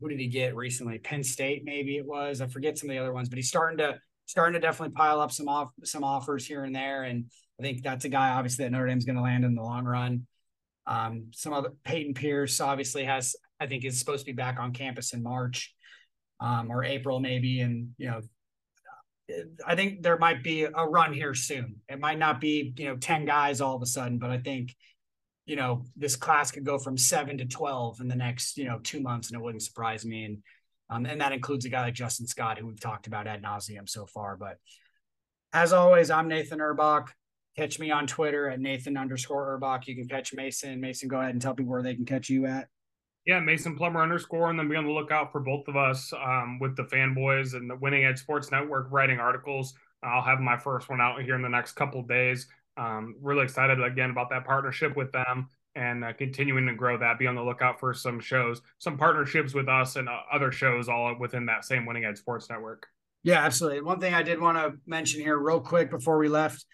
Who 0.00 0.08
did 0.08 0.20
he 0.20 0.28
get 0.28 0.56
recently? 0.56 0.98
Penn 0.98 1.22
State, 1.22 1.62
maybe 1.64 1.96
it 1.96 2.06
was. 2.06 2.40
I 2.40 2.46
forget 2.46 2.78
some 2.78 2.88
of 2.90 2.94
the 2.94 3.00
other 3.00 3.12
ones, 3.12 3.28
but 3.28 3.36
he's 3.36 3.48
starting 3.48 3.78
to 3.78 3.98
starting 4.26 4.54
to 4.54 4.60
definitely 4.60 4.94
pile 4.94 5.20
up 5.20 5.32
some 5.32 5.48
off 5.48 5.70
some 5.84 6.04
offers 6.04 6.46
here 6.46 6.64
and 6.64 6.74
there. 6.74 7.04
And 7.04 7.26
I 7.58 7.62
think 7.62 7.82
that's 7.82 8.04
a 8.04 8.08
guy 8.08 8.30
obviously 8.30 8.64
that 8.64 8.70
Notre 8.70 8.86
Dame's 8.86 9.04
going 9.04 9.16
to 9.16 9.22
land 9.22 9.44
in 9.44 9.54
the 9.54 9.62
long 9.62 9.84
run. 9.84 10.26
Um, 10.86 11.28
some 11.32 11.52
other 11.52 11.70
Payton 11.84 12.14
Pierce 12.14 12.60
obviously 12.60 13.04
has, 13.04 13.36
I 13.58 13.66
think, 13.66 13.84
is 13.84 13.98
supposed 13.98 14.26
to 14.26 14.32
be 14.32 14.36
back 14.36 14.58
on 14.58 14.72
campus 14.72 15.14
in 15.14 15.22
March 15.22 15.74
um, 16.40 16.70
or 16.70 16.84
April 16.84 17.20
maybe, 17.20 17.60
and 17.60 17.90
you 17.96 18.10
know, 18.10 18.20
I 19.66 19.74
think 19.74 20.02
there 20.02 20.18
might 20.18 20.42
be 20.42 20.64
a 20.64 20.86
run 20.86 21.14
here 21.14 21.34
soon. 21.34 21.76
It 21.88 21.98
might 21.98 22.18
not 22.18 22.40
be 22.40 22.74
you 22.76 22.86
know 22.86 22.96
ten 22.96 23.24
guys 23.24 23.60
all 23.60 23.76
of 23.76 23.82
a 23.82 23.86
sudden, 23.86 24.18
but 24.18 24.30
I 24.30 24.38
think 24.38 24.74
you 25.46 25.56
know 25.56 25.84
this 25.96 26.16
class 26.16 26.50
could 26.50 26.64
go 26.64 26.78
from 26.78 26.96
seven 26.96 27.38
to 27.38 27.44
twelve 27.44 28.00
in 28.00 28.08
the 28.08 28.16
next 28.16 28.56
you 28.56 28.64
know 28.64 28.78
two 28.82 29.00
months, 29.00 29.30
and 29.30 29.38
it 29.38 29.42
wouldn't 29.42 29.62
surprise 29.62 30.04
me. 30.04 30.24
And 30.24 30.38
um, 30.90 31.06
and 31.06 31.20
that 31.20 31.32
includes 31.32 31.64
a 31.64 31.68
guy 31.68 31.82
like 31.82 31.94
Justin 31.94 32.26
Scott, 32.26 32.58
who 32.58 32.66
we've 32.66 32.80
talked 32.80 33.06
about 33.06 33.26
ad 33.26 33.42
nauseum 33.42 33.88
so 33.88 34.06
far. 34.06 34.36
But 34.36 34.58
as 35.52 35.72
always, 35.72 36.10
I'm 36.10 36.28
Nathan 36.28 36.58
Urbach. 36.58 37.08
Catch 37.56 37.78
me 37.78 37.90
on 37.90 38.06
Twitter 38.06 38.48
at 38.48 38.60
Nathan 38.60 38.96
underscore 38.96 39.58
Urbach. 39.58 39.86
You 39.86 39.94
can 39.94 40.08
catch 40.08 40.34
Mason. 40.34 40.80
Mason, 40.80 41.08
go 41.08 41.20
ahead 41.20 41.30
and 41.30 41.40
tell 41.40 41.54
people 41.54 41.72
where 41.72 41.82
they 41.82 41.94
can 41.94 42.04
catch 42.04 42.28
you 42.28 42.46
at. 42.46 42.68
Yeah, 43.24 43.40
Mason 43.40 43.74
Plummer 43.74 44.02
underscore, 44.02 44.50
and 44.50 44.58
then 44.58 44.68
be 44.68 44.76
on 44.76 44.84
the 44.84 44.90
lookout 44.90 45.32
for 45.32 45.40
both 45.40 45.66
of 45.68 45.76
us 45.76 46.12
um, 46.12 46.58
with 46.58 46.76
the 46.76 46.82
fanboys 46.82 47.54
and 47.54 47.70
the 47.70 47.76
Winning 47.76 48.04
Edge 48.04 48.18
Sports 48.18 48.50
Network 48.50 48.88
writing 48.90 49.18
articles. 49.18 49.72
I'll 50.02 50.20
have 50.20 50.40
my 50.40 50.58
first 50.58 50.90
one 50.90 51.00
out 51.00 51.22
here 51.22 51.34
in 51.34 51.40
the 51.40 51.48
next 51.48 51.72
couple 51.72 52.02
days. 52.02 52.46
Um, 52.76 53.16
really 53.20 53.44
excited 53.44 53.80
again 53.82 54.10
about 54.10 54.30
that 54.30 54.44
partnership 54.44 54.96
with 54.96 55.12
them 55.12 55.48
and 55.76 56.04
uh, 56.04 56.12
continuing 56.12 56.66
to 56.66 56.74
grow 56.74 56.98
that. 56.98 57.18
Be 57.18 57.26
on 57.26 57.34
the 57.34 57.42
lookout 57.42 57.80
for 57.80 57.94
some 57.94 58.20
shows, 58.20 58.60
some 58.78 58.96
partnerships 58.96 59.54
with 59.54 59.68
us 59.68 59.96
and 59.96 60.08
uh, 60.08 60.20
other 60.32 60.52
shows 60.52 60.88
all 60.88 61.14
within 61.18 61.46
that 61.46 61.64
same 61.64 61.86
Winning 61.86 62.04
Edge 62.04 62.18
Sports 62.18 62.48
Network. 62.48 62.86
Yeah, 63.22 63.44
absolutely. 63.44 63.80
One 63.80 64.00
thing 64.00 64.14
I 64.14 64.22
did 64.22 64.40
want 64.40 64.58
to 64.58 64.78
mention 64.86 65.20
here, 65.20 65.38
real 65.38 65.60
quick, 65.60 65.90
before 65.90 66.18
we 66.18 66.28
left, 66.28 66.64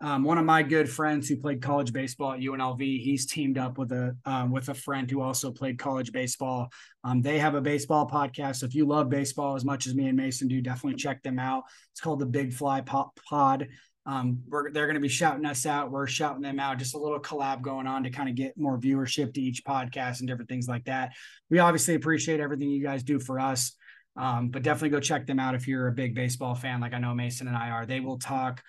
um, 0.00 0.22
one 0.22 0.38
of 0.38 0.44
my 0.44 0.62
good 0.62 0.88
friends 0.88 1.28
who 1.28 1.36
played 1.36 1.60
college 1.60 1.92
baseball 1.92 2.32
at 2.32 2.40
UNLV, 2.40 2.78
he's 2.78 3.26
teamed 3.26 3.58
up 3.58 3.78
with 3.78 3.90
a 3.90 4.16
um, 4.24 4.52
with 4.52 4.68
a 4.68 4.74
friend 4.74 5.10
who 5.10 5.20
also 5.20 5.50
played 5.50 5.78
college 5.78 6.12
baseball. 6.12 6.68
Um, 7.02 7.20
they 7.20 7.38
have 7.40 7.56
a 7.56 7.60
baseball 7.60 8.08
podcast. 8.08 8.62
If 8.62 8.76
you 8.76 8.86
love 8.86 9.08
baseball 9.08 9.56
as 9.56 9.64
much 9.64 9.88
as 9.88 9.96
me 9.96 10.06
and 10.06 10.16
Mason 10.16 10.46
do, 10.46 10.62
definitely 10.62 10.98
check 10.98 11.22
them 11.22 11.40
out. 11.40 11.64
It's 11.90 12.00
called 12.00 12.20
the 12.20 12.26
Big 12.26 12.52
Fly 12.52 12.80
Pod. 12.80 13.68
Um, 14.08 14.38
they're 14.50 14.86
going 14.86 14.94
to 14.94 15.00
be 15.00 15.08
shouting 15.08 15.44
us 15.44 15.66
out. 15.66 15.90
We're 15.90 16.06
shouting 16.06 16.40
them 16.40 16.58
out. 16.58 16.78
Just 16.78 16.94
a 16.94 16.98
little 16.98 17.20
collab 17.20 17.60
going 17.60 17.86
on 17.86 18.02
to 18.04 18.10
kind 18.10 18.30
of 18.30 18.34
get 18.34 18.56
more 18.56 18.78
viewership 18.78 19.34
to 19.34 19.40
each 19.40 19.64
podcast 19.64 20.20
and 20.20 20.26
different 20.26 20.48
things 20.48 20.66
like 20.66 20.86
that. 20.86 21.12
We 21.50 21.58
obviously 21.58 21.94
appreciate 21.94 22.40
everything 22.40 22.70
you 22.70 22.82
guys 22.82 23.02
do 23.02 23.20
for 23.20 23.38
us. 23.38 23.76
Um, 24.16 24.48
but 24.48 24.62
definitely 24.62 24.88
go 24.88 25.00
check 25.00 25.26
them 25.26 25.38
out 25.38 25.54
if 25.54 25.68
you're 25.68 25.88
a 25.88 25.92
big 25.92 26.14
baseball 26.14 26.54
fan, 26.54 26.80
like 26.80 26.94
I 26.94 26.98
know 26.98 27.14
Mason 27.14 27.46
and 27.46 27.56
I 27.56 27.68
are. 27.68 27.84
They 27.84 28.00
will 28.00 28.18
talk 28.18 28.62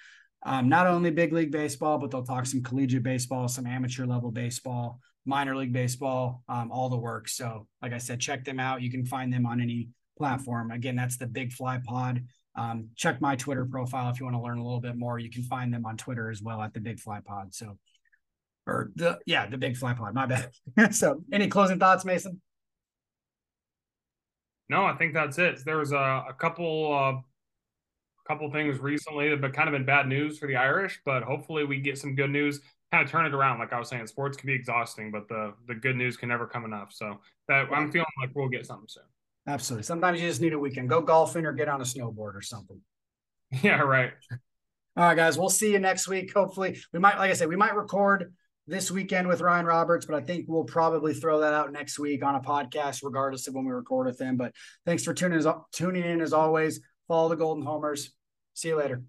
um, 0.43 0.69
not 0.69 0.87
only 0.87 1.09
big 1.09 1.33
league 1.33 1.51
baseball, 1.51 1.97
but 1.97 2.11
they'll 2.11 2.23
talk 2.23 2.45
some 2.45 2.61
collegiate 2.61 3.03
baseball, 3.03 3.47
some 3.47 3.65
amateur 3.65 4.05
level 4.05 4.31
baseball, 4.31 4.99
minor 5.25 5.55
league 5.55 5.73
baseball, 5.73 6.43
um, 6.49 6.71
all 6.71 6.89
the 6.89 6.97
work. 6.97 7.27
So, 7.27 7.65
like 7.81 7.93
I 7.93 7.97
said, 7.97 8.19
check 8.19 8.45
them 8.45 8.59
out. 8.59 8.81
You 8.81 8.91
can 8.91 9.05
find 9.05 9.33
them 9.33 9.45
on 9.45 9.59
any 9.61 9.89
platform. 10.17 10.71
Again, 10.71 10.95
that's 10.95 11.17
the 11.17 11.27
Big 11.27 11.51
Fly 11.51 11.79
Pod. 11.83 12.23
Um, 12.59 12.89
check 12.97 13.21
my 13.21 13.37
Twitter 13.37 13.63
profile 13.63 14.09
if 14.09 14.19
you 14.19 14.25
want 14.25 14.35
to 14.35 14.41
learn 14.41 14.57
a 14.57 14.63
little 14.63 14.81
bit 14.81 14.97
more. 14.97 15.17
You 15.17 15.29
can 15.29 15.43
find 15.43 15.73
them 15.73 15.85
on 15.85 15.95
Twitter 15.95 16.29
as 16.29 16.41
well 16.41 16.61
at 16.61 16.73
the 16.73 16.81
Big 16.81 16.99
Fly 16.99 17.21
Pod. 17.25 17.53
So, 17.55 17.77
or 18.67 18.91
the 18.95 19.17
yeah, 19.25 19.47
the 19.47 19.57
Big 19.57 19.77
Fly 19.77 19.93
Pod. 19.93 20.13
My 20.13 20.25
bad. 20.25 20.51
so, 20.93 21.23
any 21.31 21.47
closing 21.47 21.79
thoughts, 21.79 22.03
Mason? 22.03 22.41
No, 24.67 24.83
I 24.83 24.93
think 24.97 25.13
that's 25.13 25.37
it. 25.37 25.63
There 25.63 25.77
was 25.77 25.93
a, 25.93 26.25
a 26.29 26.35
couple 26.37 26.93
uh, 26.93 27.21
couple 28.27 28.51
things 28.51 28.77
recently 28.79 29.29
that 29.29 29.41
have 29.41 29.53
kind 29.53 29.69
of 29.69 29.73
been 29.73 29.85
bad 29.85 30.09
news 30.09 30.37
for 30.37 30.47
the 30.47 30.57
Irish, 30.57 30.99
but 31.05 31.23
hopefully 31.23 31.63
we 31.63 31.79
get 31.79 31.97
some 31.97 32.13
good 32.13 32.29
news, 32.29 32.59
kind 32.91 33.05
of 33.05 33.09
turn 33.09 33.25
it 33.25 33.33
around. 33.33 33.59
Like 33.59 33.71
I 33.71 33.79
was 33.79 33.87
saying, 33.87 34.05
sports 34.07 34.35
can 34.35 34.47
be 34.47 34.53
exhausting, 34.53 35.11
but 35.11 35.29
the 35.29 35.53
the 35.67 35.75
good 35.75 35.95
news 35.95 36.17
can 36.17 36.27
never 36.27 36.45
come 36.45 36.65
enough. 36.65 36.91
So 36.91 37.21
that 37.47 37.67
I'm 37.71 37.89
feeling 37.89 38.05
like 38.21 38.31
we'll 38.35 38.49
get 38.49 38.65
something 38.65 38.89
soon. 38.89 39.03
Absolutely. 39.47 39.83
Sometimes 39.83 40.21
you 40.21 40.27
just 40.27 40.41
need 40.41 40.53
a 40.53 40.59
weekend. 40.59 40.89
Go 40.89 41.01
golfing 41.01 41.45
or 41.45 41.53
get 41.53 41.69
on 41.69 41.81
a 41.81 41.85
snowboard 41.85 42.35
or 42.35 42.41
something. 42.41 42.81
Yeah, 43.63 43.79
right. 43.79 44.11
All 44.95 45.05
right, 45.05 45.15
guys. 45.15 45.35
We'll 45.35 45.49
see 45.49 45.71
you 45.71 45.79
next 45.79 46.07
week. 46.07 46.31
Hopefully, 46.35 46.79
we 46.93 46.99
might, 46.99 47.17
like 47.17 47.31
I 47.31 47.33
said, 47.33 47.47
we 47.47 47.55
might 47.55 47.75
record 47.75 48.31
this 48.67 48.91
weekend 48.91 49.27
with 49.27 49.41
Ryan 49.41 49.65
Roberts, 49.65 50.05
but 50.05 50.15
I 50.15 50.21
think 50.21 50.45
we'll 50.47 50.65
probably 50.65 51.15
throw 51.15 51.39
that 51.39 51.53
out 51.53 51.71
next 51.71 51.97
week 51.97 52.23
on 52.23 52.35
a 52.35 52.39
podcast, 52.39 53.03
regardless 53.03 53.47
of 53.47 53.55
when 53.55 53.65
we 53.65 53.71
record 53.71 54.05
with 54.05 54.21
him. 54.21 54.37
But 54.37 54.53
thanks 54.85 55.03
for 55.03 55.15
tuning 55.15 55.43
tuning 55.71 56.05
in 56.05 56.21
as 56.21 56.31
always. 56.31 56.79
Follow 57.07 57.29
the 57.29 57.35
Golden 57.35 57.65
Domers. 57.65 58.09
See 58.53 58.67
you 58.67 58.77
later. 58.77 59.01